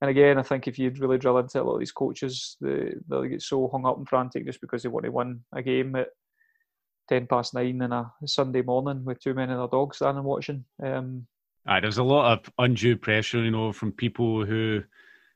and 0.00 0.10
again, 0.10 0.38
I 0.38 0.42
think 0.42 0.68
if 0.68 0.78
you 0.78 0.92
really 0.98 1.18
drill 1.18 1.38
into 1.38 1.60
a 1.60 1.64
lot 1.64 1.74
of 1.74 1.78
these 1.80 1.92
coaches, 1.92 2.56
they 2.60 2.94
they 3.08 3.28
get 3.28 3.42
so 3.42 3.68
hung 3.68 3.86
up 3.86 3.96
and 3.96 4.08
frantic 4.08 4.44
just 4.44 4.60
because 4.60 4.82
they 4.82 4.88
want 4.88 5.04
to 5.04 5.12
win 5.12 5.40
a 5.54 5.62
game 5.62 5.96
at 5.96 6.08
ten 7.08 7.26
past 7.26 7.54
nine 7.54 7.80
on 7.82 7.92
a 7.92 8.12
Sunday 8.26 8.62
morning 8.62 9.04
with 9.04 9.20
too 9.20 9.34
many 9.34 9.52
of 9.52 9.58
their 9.58 9.68
dogs 9.68 9.96
standing 9.96 10.24
watching. 10.24 10.64
Um, 10.84 11.26
Aye, 11.66 11.80
there's 11.80 11.98
a 11.98 12.04
lot 12.04 12.32
of 12.32 12.52
undue 12.58 12.96
pressure, 12.96 13.42
you 13.42 13.50
know, 13.50 13.72
from 13.72 13.90
people 13.90 14.44
who, 14.44 14.82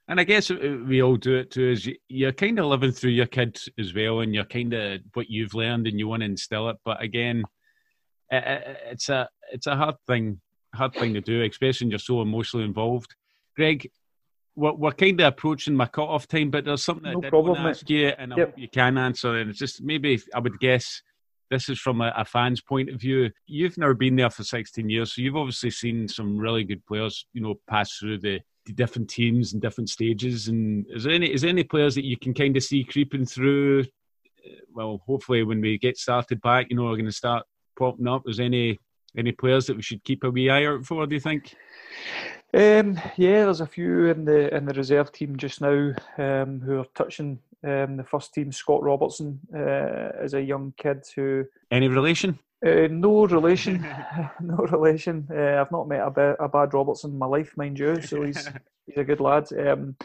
and 0.06 0.20
I 0.20 0.24
guess 0.24 0.50
we 0.50 1.02
all 1.02 1.16
do 1.16 1.36
it 1.36 1.50
too. 1.50 1.70
Is 1.70 1.88
you're 2.08 2.32
kind 2.32 2.58
of 2.58 2.66
living 2.66 2.92
through 2.92 3.10
your 3.10 3.26
kids 3.26 3.68
as 3.78 3.92
well, 3.94 4.20
and 4.20 4.34
you're 4.34 4.44
kind 4.44 4.72
of 4.72 5.00
what 5.14 5.28
you've 5.28 5.54
learned, 5.54 5.86
and 5.86 5.98
you 5.98 6.06
want 6.06 6.20
to 6.20 6.26
instill 6.26 6.68
it. 6.68 6.76
But 6.84 7.02
again, 7.02 7.42
it's 8.30 9.08
a 9.08 9.28
it's 9.52 9.66
a 9.66 9.76
hard 9.76 9.96
thing, 10.06 10.40
hard 10.74 10.94
thing 10.94 11.14
to 11.14 11.20
do, 11.20 11.42
especially 11.42 11.86
when 11.86 11.90
you're 11.90 11.98
so 11.98 12.22
emotionally 12.22 12.64
involved. 12.64 13.14
Greg, 13.56 13.90
we're, 14.54 14.72
we're 14.72 14.92
kind 14.92 15.20
of 15.20 15.26
approaching 15.26 15.74
my 15.74 15.86
cut-off 15.86 16.28
time, 16.28 16.50
but 16.50 16.64
there's 16.64 16.84
something 16.84 17.10
no 17.10 17.18
I 17.18 17.20
did 17.22 17.30
problem, 17.30 17.62
want 17.62 17.76
to 17.76 17.80
ask 17.80 17.90
you, 17.90 18.08
and 18.08 18.32
I 18.32 18.36
hope 18.36 18.58
you 18.58 18.68
can 18.68 18.98
answer. 18.98 19.36
And 19.36 19.50
it's 19.50 19.58
just 19.58 19.82
maybe 19.82 20.20
I 20.32 20.38
would 20.38 20.60
guess 20.60 21.02
this 21.50 21.68
is 21.68 21.78
from 21.78 22.00
a, 22.00 22.12
a, 22.16 22.24
fan's 22.24 22.60
point 22.60 22.88
of 22.88 23.00
view. 23.00 23.30
You've 23.46 23.76
never 23.76 23.94
been 23.94 24.16
there 24.16 24.30
for 24.30 24.44
16 24.44 24.88
years, 24.88 25.14
so 25.14 25.20
you've 25.20 25.36
obviously 25.36 25.70
seen 25.70 26.06
some 26.06 26.38
really 26.38 26.64
good 26.64 26.84
players, 26.86 27.26
you 27.32 27.42
know, 27.42 27.56
pass 27.68 27.96
through 27.96 28.18
the, 28.18 28.40
the 28.66 28.72
different 28.72 29.10
teams 29.10 29.52
and 29.52 29.60
different 29.60 29.90
stages. 29.90 30.48
And 30.48 30.86
is 30.90 31.04
there 31.04 31.12
any 31.12 31.32
is 31.32 31.42
there 31.42 31.50
any 31.50 31.64
players 31.64 31.96
that 31.96 32.04
you 32.04 32.16
can 32.16 32.34
kind 32.34 32.56
of 32.56 32.62
see 32.62 32.84
creeping 32.84 33.26
through? 33.26 33.80
Uh, 33.80 34.60
well, 34.72 35.02
hopefully, 35.06 35.42
when 35.42 35.60
we 35.60 35.76
get 35.76 35.98
started 35.98 36.40
back, 36.40 36.68
you 36.70 36.76
know, 36.76 36.84
we're 36.84 36.96
going 36.96 37.04
to 37.06 37.12
start 37.12 37.44
popping 37.76 38.06
up. 38.06 38.22
Is 38.26 38.38
any 38.38 38.78
any 39.16 39.32
players 39.32 39.66
that 39.66 39.76
we 39.76 39.82
should 39.82 40.04
keep 40.04 40.24
a 40.24 40.30
wee 40.30 40.50
eye 40.50 40.66
out 40.66 40.84
for? 40.84 41.06
Do 41.06 41.14
you 41.14 41.20
think? 41.20 41.54
Um, 42.52 43.00
yeah, 43.16 43.44
there's 43.44 43.60
a 43.60 43.66
few 43.66 44.06
in 44.06 44.24
the 44.24 44.54
in 44.54 44.64
the 44.64 44.74
reserve 44.74 45.12
team 45.12 45.36
just 45.36 45.60
now 45.60 45.92
um, 46.18 46.60
who 46.60 46.80
are 46.80 46.86
touching 46.96 47.38
um, 47.64 47.96
the 47.96 48.04
first 48.04 48.34
team. 48.34 48.50
Scott 48.50 48.82
Robertson 48.82 49.38
uh, 49.54 50.22
is 50.22 50.34
a 50.34 50.42
young 50.42 50.72
kid 50.76 51.04
who. 51.14 51.44
Any 51.70 51.88
relation? 51.88 52.38
Uh, 52.64 52.88
no 52.90 53.26
relation, 53.26 53.86
no 54.40 54.56
relation. 54.56 55.26
Uh, 55.34 55.60
I've 55.60 55.72
not 55.72 55.88
met 55.88 56.06
a, 56.06 56.10
ba- 56.10 56.36
a, 56.40 56.48
bad 56.48 56.74
Robertson 56.74 57.12
in 57.12 57.18
my 57.18 57.26
life, 57.26 57.56
mind 57.56 57.78
you. 57.78 58.00
So 58.02 58.22
he's 58.22 58.48
he's 58.86 58.98
a 58.98 59.04
good 59.04 59.20
lad. 59.20 59.48
Um, 59.52 59.96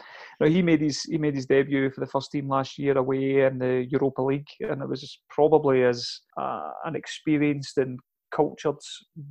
he 0.42 0.62
made 0.62 0.80
his 0.80 1.02
he 1.02 1.18
made 1.18 1.34
his 1.34 1.46
debut 1.46 1.90
for 1.90 2.00
the 2.00 2.06
first 2.06 2.30
team 2.30 2.48
last 2.48 2.78
year 2.78 2.96
away 2.96 3.42
in 3.42 3.58
the 3.58 3.86
Europa 3.90 4.22
League, 4.22 4.48
and 4.60 4.82
it 4.82 4.88
was 4.88 5.18
probably 5.28 5.84
as 5.84 6.20
uh, 6.40 6.70
an 6.84 6.96
experienced 6.96 7.76
and 7.78 7.98
cultured 8.36 8.82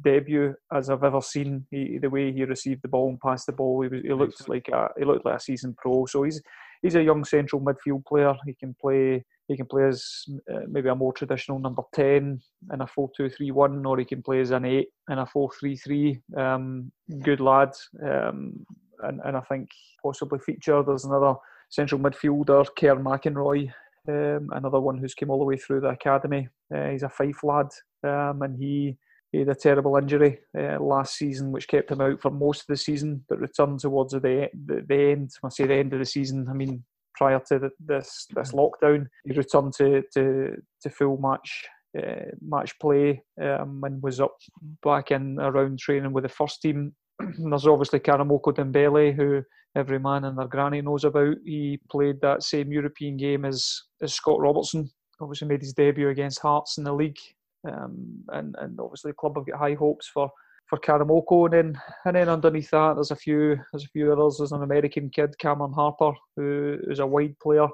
debut 0.01 0.56
as 0.78 0.89
I've 0.89 1.08
ever 1.10 1.22
seen. 1.22 1.66
He, 1.72 1.99
the 1.99 2.10
way 2.16 2.26
he 2.32 2.43
received 2.56 2.82
the 2.82 2.93
ball 2.95 3.10
and 3.10 3.20
passed 3.20 3.45
the 3.47 3.53
ball, 3.62 3.82
he, 3.82 3.89
was, 3.89 4.01
he 4.01 4.14
looked 4.14 4.49
like 4.49 4.68
a 4.70 4.89
he 4.97 5.06
looked 5.06 5.26
like 5.26 5.38
a 5.38 5.45
seasoned 5.47 5.78
pro. 5.78 6.06
So 6.06 6.24
he's 6.24 6.41
he's 6.82 6.95
a 6.95 7.08
young 7.10 7.24
central 7.36 7.62
midfield 7.62 8.06
player. 8.06 8.34
He 8.45 8.53
can 8.53 8.76
play 8.82 9.24
he 9.47 9.56
can 9.56 9.68
play 9.68 9.86
as 9.93 10.26
uh, 10.51 10.66
maybe 10.68 10.89
a 10.89 10.95
more 10.95 11.14
traditional 11.14 11.60
number 11.60 11.84
ten 11.93 12.41
in 12.74 12.82
a 12.82 12.88
four 12.88 13.10
two 13.16 13.30
three 13.30 13.51
one, 13.51 13.86
or 13.86 13.99
he 13.99 14.06
can 14.06 14.24
play 14.24 14.41
as 14.41 14.51
an 14.51 14.66
eight 14.66 14.89
in 15.10 15.20
a 15.20 15.26
four 15.26 15.49
three 15.60 15.78
three. 15.78 16.20
Um, 16.36 16.91
good 17.22 17.39
lad, 17.39 17.72
um, 18.03 18.66
and 19.03 19.22
and 19.26 19.38
I 19.38 19.41
think 19.41 19.70
possibly 20.03 20.39
feature. 20.39 20.84
There's 20.84 21.06
another 21.06 21.36
central 21.70 22.01
midfielder, 22.01 22.66
Kerr 22.78 22.95
McInroy, 22.95 23.72
um, 24.08 24.49
another 24.51 24.80
one 24.80 24.97
who's 24.97 25.16
came 25.16 25.32
all 25.32 25.39
the 25.39 25.45
way 25.45 25.58
through 25.58 25.82
the 25.82 25.89
academy. 25.89 26.47
Uh, 26.74 26.89
he's 26.89 27.03
a 27.03 27.09
Fife 27.09 27.43
lad, 27.43 27.68
um, 28.03 28.41
and 28.41 28.57
he, 28.57 28.97
he, 29.32 29.39
had 29.39 29.49
a 29.49 29.55
terrible 29.55 29.97
injury 29.97 30.39
uh, 30.57 30.80
last 30.80 31.16
season, 31.16 31.51
which 31.51 31.68
kept 31.68 31.91
him 31.91 32.01
out 32.01 32.22
for 32.22 32.32
most 32.32 32.61
of 32.61 32.68
the 32.68 32.78
season, 32.78 33.24
but 33.30 33.39
returned 33.39 33.80
towards 33.80 34.13
the, 34.13 34.49
the, 34.66 34.84
the 34.88 35.11
end. 35.11 35.32
I 35.43 35.49
say 35.49 35.68
the 35.68 35.76
end 35.76 35.93
of 35.93 35.99
the 35.99 36.05
season. 36.05 36.47
I 36.49 36.53
mean, 36.53 36.84
prior 37.16 37.41
to 37.47 37.59
the, 37.59 37.70
this 37.80 38.28
this 38.36 38.51
lockdown, 38.51 39.07
he 39.26 39.34
returned 39.34 39.74
to 39.78 40.03
to, 40.13 40.55
to 40.82 40.89
full 40.89 41.18
match. 41.18 41.66
Uh, 41.97 42.26
match 42.41 42.78
play 42.82 43.24
um, 43.41 43.82
and 43.86 44.03
was 44.03 44.20
up 44.20 44.36
back 44.84 45.11
in 45.11 45.39
around 45.39 45.80
training 45.80 46.11
with 46.11 46.24
the 46.24 46.30
first 46.30 46.61
team. 46.61 46.93
There's 47.20 47.66
obviously 47.66 48.01
Karamoko 48.01 48.53
Dembele, 48.53 49.16
who 49.16 49.41
every 49.76 49.99
man 49.99 50.26
and 50.26 50.38
their 50.38 50.47
granny 50.47 50.82
knows 50.82 51.03
about. 51.03 51.36
He 51.45 51.80
played 51.89 52.22
that 52.22 52.43
same 52.43 52.72
European 52.72 53.18
game 53.18 53.45
as, 53.45 53.82
as 54.01 54.13
Scott 54.13 54.39
Robertson. 54.39 54.89
Obviously 55.22 55.47
made 55.47 55.61
his 55.61 55.74
debut 55.74 56.09
against 56.09 56.39
Hearts 56.39 56.78
in 56.78 56.84
the 56.84 56.93
league, 56.93 57.20
um, 57.68 58.24
and 58.30 58.55
and 58.59 58.80
obviously 58.80 59.11
the 59.11 59.16
club 59.16 59.36
have 59.36 59.45
got 59.45 59.59
high 59.59 59.76
hopes 59.76 60.07
for 60.07 60.30
for 60.68 60.80
Karamoko. 60.80 61.45
And 61.45 61.53
then 61.53 61.82
and 62.05 62.16
then 62.16 62.30
underneath 62.30 62.72
that, 62.72 62.95
there's 62.95 63.11
a 63.11 63.16
few 63.16 63.57
there's 63.72 63.86
a 63.86 63.89
few 63.89 64.11
others. 64.11 64.38
There's 64.38 64.51
an 64.51 64.63
American 64.63 65.09
kid, 65.09 65.38
Cameron 65.39 65.74
Harper, 65.74 66.11
who 66.36 66.78
is 66.88 66.99
a 66.99 67.07
wide 67.07 67.38
player, 67.39 67.68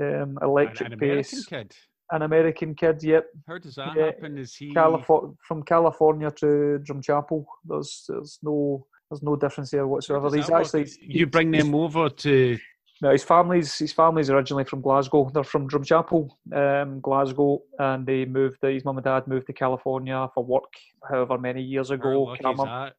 um, 0.00 0.38
electric 0.42 0.88
an, 0.88 0.92
an 0.94 0.98
pace. 0.98 1.32
American 1.32 1.68
kid. 1.68 1.76
An 2.10 2.22
American 2.22 2.74
kid, 2.74 3.02
yep. 3.02 3.26
How 3.48 3.56
does 3.56 3.76
that 3.76 3.96
yeah. 3.96 4.04
happen? 4.06 4.36
Is 4.36 4.54
he 4.54 4.74
from 4.74 5.62
California 5.66 6.30
to 6.32 6.78
Drumchapel? 6.86 7.44
There's 7.64 8.04
there's 8.08 8.38
no 8.42 8.86
there's 9.10 9.22
no 9.22 9.36
difference 9.36 9.70
there 9.70 9.86
whatsoever. 9.86 10.34
He's 10.34 10.50
actually 10.50 10.88
you 11.00 11.26
bring 11.26 11.50
them 11.50 11.74
over 11.74 12.08
to. 12.08 12.58
No, 13.02 13.10
his 13.10 13.24
family's 13.24 13.76
his 13.76 13.92
family's 13.92 14.30
originally 14.30 14.64
from 14.64 14.80
Glasgow. 14.80 15.28
They're 15.32 15.42
from 15.42 15.68
Drumchapel, 15.68 16.30
um, 16.54 17.00
Glasgow, 17.00 17.62
and 17.78 18.06
they 18.06 18.24
moved. 18.24 18.58
His 18.62 18.84
mum 18.84 18.98
and 18.98 19.04
dad 19.04 19.26
moved 19.26 19.48
to 19.48 19.52
California 19.52 20.28
for 20.32 20.44
work, 20.44 20.72
however 21.08 21.36
many 21.36 21.60
years 21.60 21.90
ago. 21.90 22.36
Cameron, 22.40 22.92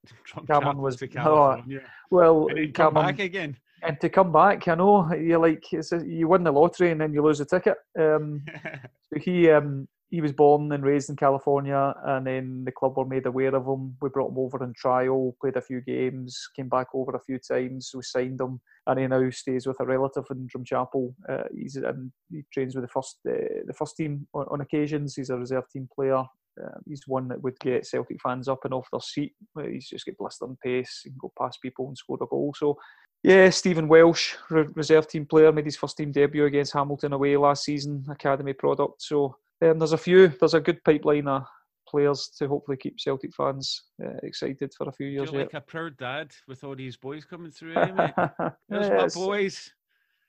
Cameron 0.48 0.78
was 0.80 0.98
to 0.98 1.08
California. 1.08 1.82
Oh, 1.86 1.89
well, 2.12 2.48
Cameron, 2.74 3.06
back 3.06 3.20
again. 3.20 3.58
and 3.84 4.00
to 4.02 4.10
come 4.10 4.34
back, 4.34 4.68
I 4.68 4.76
know 4.76 5.14
you're 5.14 5.39
like 5.39 5.64
a, 5.74 6.06
you 6.06 6.28
win 6.28 6.43
the 6.43 6.52
lottery 6.52 6.91
and 6.91 7.00
then 7.00 7.14
you 7.14 7.24
lose 7.24 7.38
the 7.38 7.46
ticket. 7.46 7.78
Um, 7.98 8.43
so 9.14 9.20
he 9.20 9.50
um, 9.50 9.88
he 10.10 10.22
was 10.22 10.32
born 10.32 10.72
and 10.72 10.84
raised 10.84 11.10
in 11.10 11.16
California, 11.16 11.93
and 12.06 12.28
then 12.28 12.64
the 12.64 12.72
club 12.72 12.95
were 12.95 13.06
made 13.06 13.26
aware 13.26 13.56
of 13.56 13.66
him. 13.66 13.97
We 14.01 14.10
brought 14.10 14.32
him 14.32 14.38
over 14.38 14.64
in 14.64 14.74
trial, 14.74 15.36
played 15.41 15.58
a 15.58 15.62
few 15.62 15.82
games, 15.82 16.47
came 16.56 16.70
back 16.70 16.88
over 16.93 17.12
a 17.12 17.22
few 17.22 17.39
times. 17.39 17.91
We 17.93 18.03
signed 18.03 18.39
him, 18.39 18.62
and 18.86 18.99
he 18.99 19.08
now 19.08 19.30
stays 19.32 19.66
with 19.66 19.80
a 19.80 19.86
relative 19.86 20.26
in 20.30 20.47
Drumchapel. 20.47 21.14
Uh, 21.28 21.43
he's 21.56 21.76
and 21.76 22.12
he 22.32 22.43
trains 22.53 22.76
with 22.76 22.84
the 22.84 22.89
first 22.89 23.18
uh, 23.28 23.66
the 23.66 23.74
first 23.74 23.97
team 23.97 24.28
on, 24.34 24.45
on, 24.51 24.62
occasions. 24.62 25.16
He's 25.16 25.32
a 25.32 25.38
reserve 25.38 25.70
team 25.70 25.89
player. 25.93 26.24
Uh, 26.64 26.78
he's 26.88 27.01
one 27.08 27.28
that 27.28 27.41
would 27.41 27.60
get 27.60 27.86
Celtic 27.86 28.22
fans 28.22 28.47
up 28.47 28.64
and 28.64 28.74
off 28.74 28.88
their 28.91 29.01
seat. 29.01 29.34
He's 29.70 29.89
just 29.89 30.06
got 30.06 30.18
blistering 30.18 30.58
pace. 30.64 31.01
He 31.03 31.10
can 31.10 31.18
go 31.20 31.34
past 31.38 31.62
people 31.62 31.88
and 31.88 31.97
score 31.97 32.18
a 32.22 32.26
goal. 32.28 32.53
So 32.56 32.78
yeah, 33.24 33.49
Stephen 33.49 33.88
Welsh, 33.88 34.36
reserve 34.51 35.08
team 35.08 35.26
player, 35.26 35.51
made 35.51 35.66
his 35.66 35.76
first 35.76 35.97
team 35.97 36.12
debut 36.12 36.45
against 36.45 36.74
Hamilton 36.74 37.12
away 37.12 37.36
last 37.36 37.64
season, 37.64 38.06
academy 38.08 38.53
product. 38.53 39.01
So 39.01 39.36
um, 39.64 39.80
there's 39.80 39.93
a 39.93 39.97
few, 39.97 40.28
there's 40.39 40.53
a 40.53 40.60
good 40.60 40.84
pipeline 40.84 41.28
of 41.28 41.43
players 41.88 42.32
to 42.38 42.47
hopefully 42.47 42.78
keep 42.78 42.99
Celtic 42.99 43.34
fans 43.34 43.84
uh, 44.03 44.18
excited 44.24 44.74
for 44.78 44.89
a 44.89 44.93
few 44.93 45.08
years. 45.08 45.32
You're 45.32 45.43
like 45.43 45.53
a 45.53 45.62
proud 45.62 45.97
dad 45.97 46.32
with 46.47 46.64
all 46.64 46.76
these 46.76 46.97
boys 46.97 47.26
coming 47.26 47.51
through, 47.51 47.76
eh, 47.76 48.12
There's 48.70 48.89
yeah, 48.89 48.97
my 48.97 49.08
boys. 49.14 49.70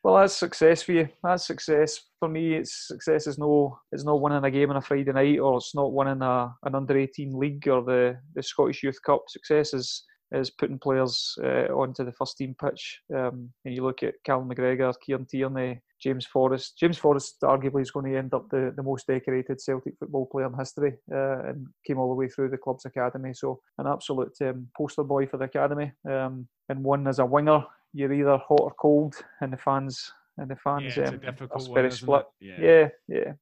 Well, 0.02 0.18
that's 0.18 0.36
success 0.36 0.82
for 0.82 0.92
you. 0.92 1.08
That's 1.24 1.46
success 1.46 1.98
for 2.20 2.28
me. 2.28 2.54
It's 2.54 2.86
success 2.86 3.26
is 3.26 3.38
no, 3.38 3.80
it's 3.90 4.04
not 4.04 4.20
winning 4.20 4.44
a 4.44 4.50
game 4.50 4.70
on 4.70 4.76
a 4.76 4.80
Friday 4.80 5.12
night, 5.12 5.40
or 5.40 5.56
it's 5.56 5.74
not 5.74 5.92
winning 5.92 6.22
a, 6.22 6.54
an 6.62 6.76
under 6.76 6.96
eighteen 6.96 7.36
league 7.36 7.66
or 7.66 7.82
the 7.82 8.16
the 8.34 8.42
Scottish 8.42 8.84
Youth 8.84 9.02
Cup. 9.04 9.22
Success 9.26 9.74
is 9.74 10.04
is 10.32 10.50
putting 10.50 10.78
players 10.78 11.34
uh, 11.42 11.72
onto 11.72 12.04
the 12.04 12.12
first 12.12 12.36
team 12.36 12.54
pitch. 12.60 13.00
Um, 13.12 13.50
and 13.64 13.74
you 13.74 13.82
look 13.82 14.02
at 14.02 14.14
Callum 14.24 14.48
McGregor, 14.48 14.94
Kieran 15.04 15.26
Tierney, 15.26 15.80
James 16.02 16.26
Forrest. 16.26 16.78
James 16.78 16.98
Forrest 16.98 17.36
arguably 17.42 17.82
is 17.82 17.90
going 17.90 18.10
to 18.10 18.18
end 18.18 18.34
up 18.34 18.48
the, 18.50 18.72
the 18.76 18.82
most 18.82 19.06
decorated 19.06 19.60
Celtic 19.60 19.94
football 19.98 20.26
player 20.26 20.46
in 20.46 20.54
history 20.58 20.94
uh, 21.12 21.48
and 21.48 21.66
came 21.86 21.98
all 21.98 22.08
the 22.08 22.14
way 22.14 22.28
through 22.28 22.50
the 22.50 22.58
club's 22.58 22.84
academy. 22.84 23.32
So 23.34 23.60
an 23.78 23.86
absolute 23.86 24.34
um, 24.42 24.68
poster 24.76 25.04
boy 25.04 25.26
for 25.26 25.38
the 25.38 25.44
academy. 25.44 25.92
Um, 26.08 26.48
and 26.68 26.82
one 26.84 27.06
as 27.06 27.18
a 27.18 27.26
winger, 27.26 27.64
you're 27.92 28.12
either 28.12 28.38
hot 28.38 28.60
or 28.60 28.74
cold, 28.78 29.14
and 29.40 29.52
the 29.52 29.56
fans 29.56 30.12
and 30.38 30.50
the 30.50 30.56
fans 30.56 30.96
yeah, 30.96 31.08
um, 31.08 31.18
difficult 31.18 31.70
very 31.72 31.90
split. 31.90 32.26
Yeah. 32.40 32.56
yeah, 32.60 32.88
yeah. 33.08 33.32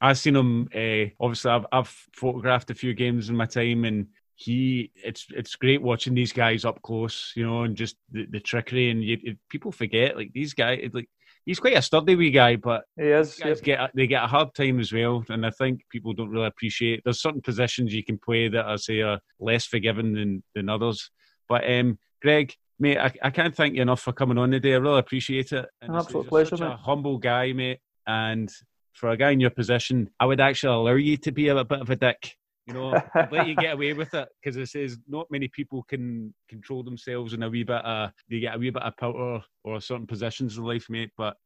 I've 0.00 0.18
seen 0.18 0.36
him. 0.36 0.68
Uh, 0.74 1.10
obviously, 1.18 1.50
I've, 1.50 1.66
I've 1.72 1.88
photographed 2.14 2.70
a 2.70 2.74
few 2.74 2.94
games 2.94 3.28
in 3.28 3.36
my 3.36 3.46
time, 3.46 3.84
and 3.84 4.06
he 4.36 4.90
it's 4.96 5.26
it's 5.30 5.56
great 5.56 5.82
watching 5.82 6.14
these 6.14 6.32
guys 6.32 6.64
up 6.64 6.82
close, 6.82 7.32
you 7.36 7.46
know, 7.46 7.62
and 7.62 7.76
just 7.76 7.96
the, 8.10 8.26
the 8.26 8.40
trickery 8.40 8.90
and 8.90 9.02
you, 9.02 9.36
people 9.48 9.72
forget 9.72 10.16
like 10.16 10.32
these 10.32 10.54
guys 10.54 10.90
like 10.92 11.08
he's 11.44 11.60
quite 11.60 11.76
a 11.76 11.82
sturdy 11.82 12.16
wee 12.16 12.30
guy, 12.30 12.56
but 12.56 12.84
he 12.96 13.08
is. 13.08 13.34
Guys 13.36 13.60
get 13.60 13.80
a, 13.80 13.90
they 13.94 14.06
get 14.06 14.24
a 14.24 14.28
hard 14.28 14.54
time 14.54 14.80
as 14.80 14.92
well, 14.92 15.24
and 15.28 15.44
I 15.44 15.50
think 15.50 15.82
people 15.90 16.12
don't 16.12 16.30
really 16.30 16.46
appreciate. 16.46 17.02
There's 17.04 17.20
certain 17.20 17.40
positions 17.40 17.94
you 17.94 18.04
can 18.04 18.18
play 18.18 18.48
that 18.48 18.66
I 18.66 18.76
say 18.76 19.00
are 19.00 19.20
less 19.40 19.66
forgiving 19.66 20.14
than 20.14 20.42
than 20.54 20.68
others. 20.68 21.10
But 21.48 21.68
um, 21.70 21.98
Greg, 22.22 22.54
mate, 22.78 22.98
I, 22.98 23.12
I 23.22 23.30
can't 23.30 23.54
thank 23.54 23.74
you 23.74 23.82
enough 23.82 24.00
for 24.00 24.12
coming 24.12 24.38
on 24.38 24.50
today. 24.50 24.74
I 24.74 24.78
really 24.78 24.98
appreciate 24.98 25.52
it. 25.52 25.66
And 25.82 25.92
An 25.92 25.96
absolute 25.96 26.28
pleasure, 26.28 26.56
mate. 26.56 26.72
A 26.72 26.76
humble 26.76 27.18
guy, 27.18 27.52
mate, 27.52 27.80
and 28.06 28.50
for 28.92 29.10
a 29.10 29.16
guy 29.16 29.30
in 29.30 29.40
your 29.40 29.50
position, 29.50 30.08
I 30.20 30.26
would 30.26 30.40
actually 30.40 30.74
allow 30.74 30.94
you 30.94 31.16
to 31.18 31.32
be 31.32 31.48
a 31.48 31.64
bit 31.64 31.80
of 31.80 31.90
a 31.90 31.96
dick 31.96 32.36
you 32.66 32.74
know, 32.74 33.00
let 33.30 33.46
you 33.46 33.54
get 33.54 33.74
away 33.74 33.92
with 33.92 34.14
it 34.14 34.28
because 34.40 34.56
it 34.56 34.68
says 34.68 34.98
not 35.06 35.30
many 35.30 35.48
people 35.48 35.82
can 35.82 36.34
control 36.48 36.82
themselves 36.82 37.34
in 37.34 37.42
a 37.42 37.48
wee 37.48 37.62
bit 37.62 37.84
of 37.84 38.10
they 38.30 38.40
get 38.40 38.54
a 38.54 38.58
wee 38.58 38.70
bit 38.70 38.82
of 38.82 38.96
power 38.96 39.42
or 39.64 39.80
certain 39.80 40.06
positions 40.06 40.56
in 40.56 40.64
life, 40.64 40.86
mate. 40.88 41.10
But 41.16 41.36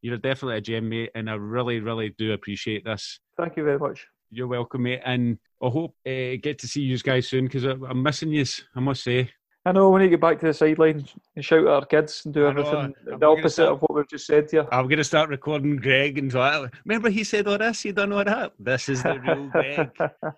you're 0.00 0.16
definitely 0.18 0.58
a 0.58 0.60
gem, 0.60 0.88
mate, 0.88 1.10
and 1.14 1.28
I 1.30 1.34
really, 1.34 1.80
really 1.80 2.14
do 2.18 2.32
appreciate 2.32 2.84
this. 2.84 3.20
Thank 3.36 3.56
you 3.56 3.64
very 3.64 3.78
much. 3.78 4.06
You're 4.30 4.48
welcome, 4.48 4.82
mate, 4.82 5.02
and 5.04 5.38
I 5.62 5.68
hope 5.68 5.94
uh, 6.06 6.36
get 6.42 6.58
to 6.60 6.68
see 6.68 6.82
you 6.82 6.98
guys 6.98 7.28
soon 7.28 7.44
because 7.44 7.64
I'm 7.64 8.02
missing 8.02 8.30
you. 8.30 8.44
I 8.74 8.80
must 8.80 9.04
say. 9.04 9.30
I 9.66 9.72
know 9.72 9.88
we 9.88 10.00
need 10.00 10.06
to 10.06 10.10
get 10.10 10.20
back 10.20 10.38
to 10.40 10.46
the 10.46 10.52
sideline 10.52 11.06
and 11.34 11.44
shout 11.44 11.60
at 11.60 11.68
our 11.68 11.86
kids 11.86 12.22
and 12.26 12.34
do 12.34 12.46
everything 12.46 12.94
the 13.06 13.26
opposite 13.26 13.50
start, 13.50 13.72
of 13.72 13.80
what 13.80 13.94
we've 13.94 14.08
just 14.08 14.26
said 14.26 14.50
here. 14.50 14.68
I'm 14.70 14.88
going 14.88 14.98
to 14.98 15.04
start 15.04 15.30
recording 15.30 15.76
Greg 15.76 16.18
and 16.18 16.30
so 16.30 16.68
remember 16.84 17.08
he 17.08 17.24
said 17.24 17.48
all 17.48 17.56
this, 17.56 17.82
you 17.84 17.92
done 17.94 18.12
all 18.12 18.24
that. 18.24 18.52
This 18.58 18.90
is 18.90 19.02
the 19.02 19.18
real 19.20 19.48
Greg. 19.48 19.90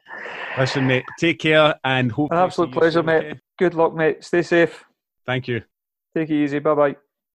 Listen, 0.58 0.86
mate, 0.86 1.04
take 1.18 1.40
care 1.40 1.74
and 1.82 2.12
hope. 2.12 2.30
An 2.30 2.38
absolute 2.38 2.72
pleasure, 2.72 3.00
soon, 3.00 3.06
mate. 3.06 3.24
Okay? 3.26 3.40
Good 3.58 3.74
luck, 3.74 3.94
mate. 3.94 4.22
Stay 4.22 4.42
safe. 4.42 4.84
Thank 5.26 5.48
you. 5.48 5.62
Take 6.14 6.30
it 6.30 6.44
easy. 6.44 6.60
Bye 6.60 6.74
bye. 6.74 6.96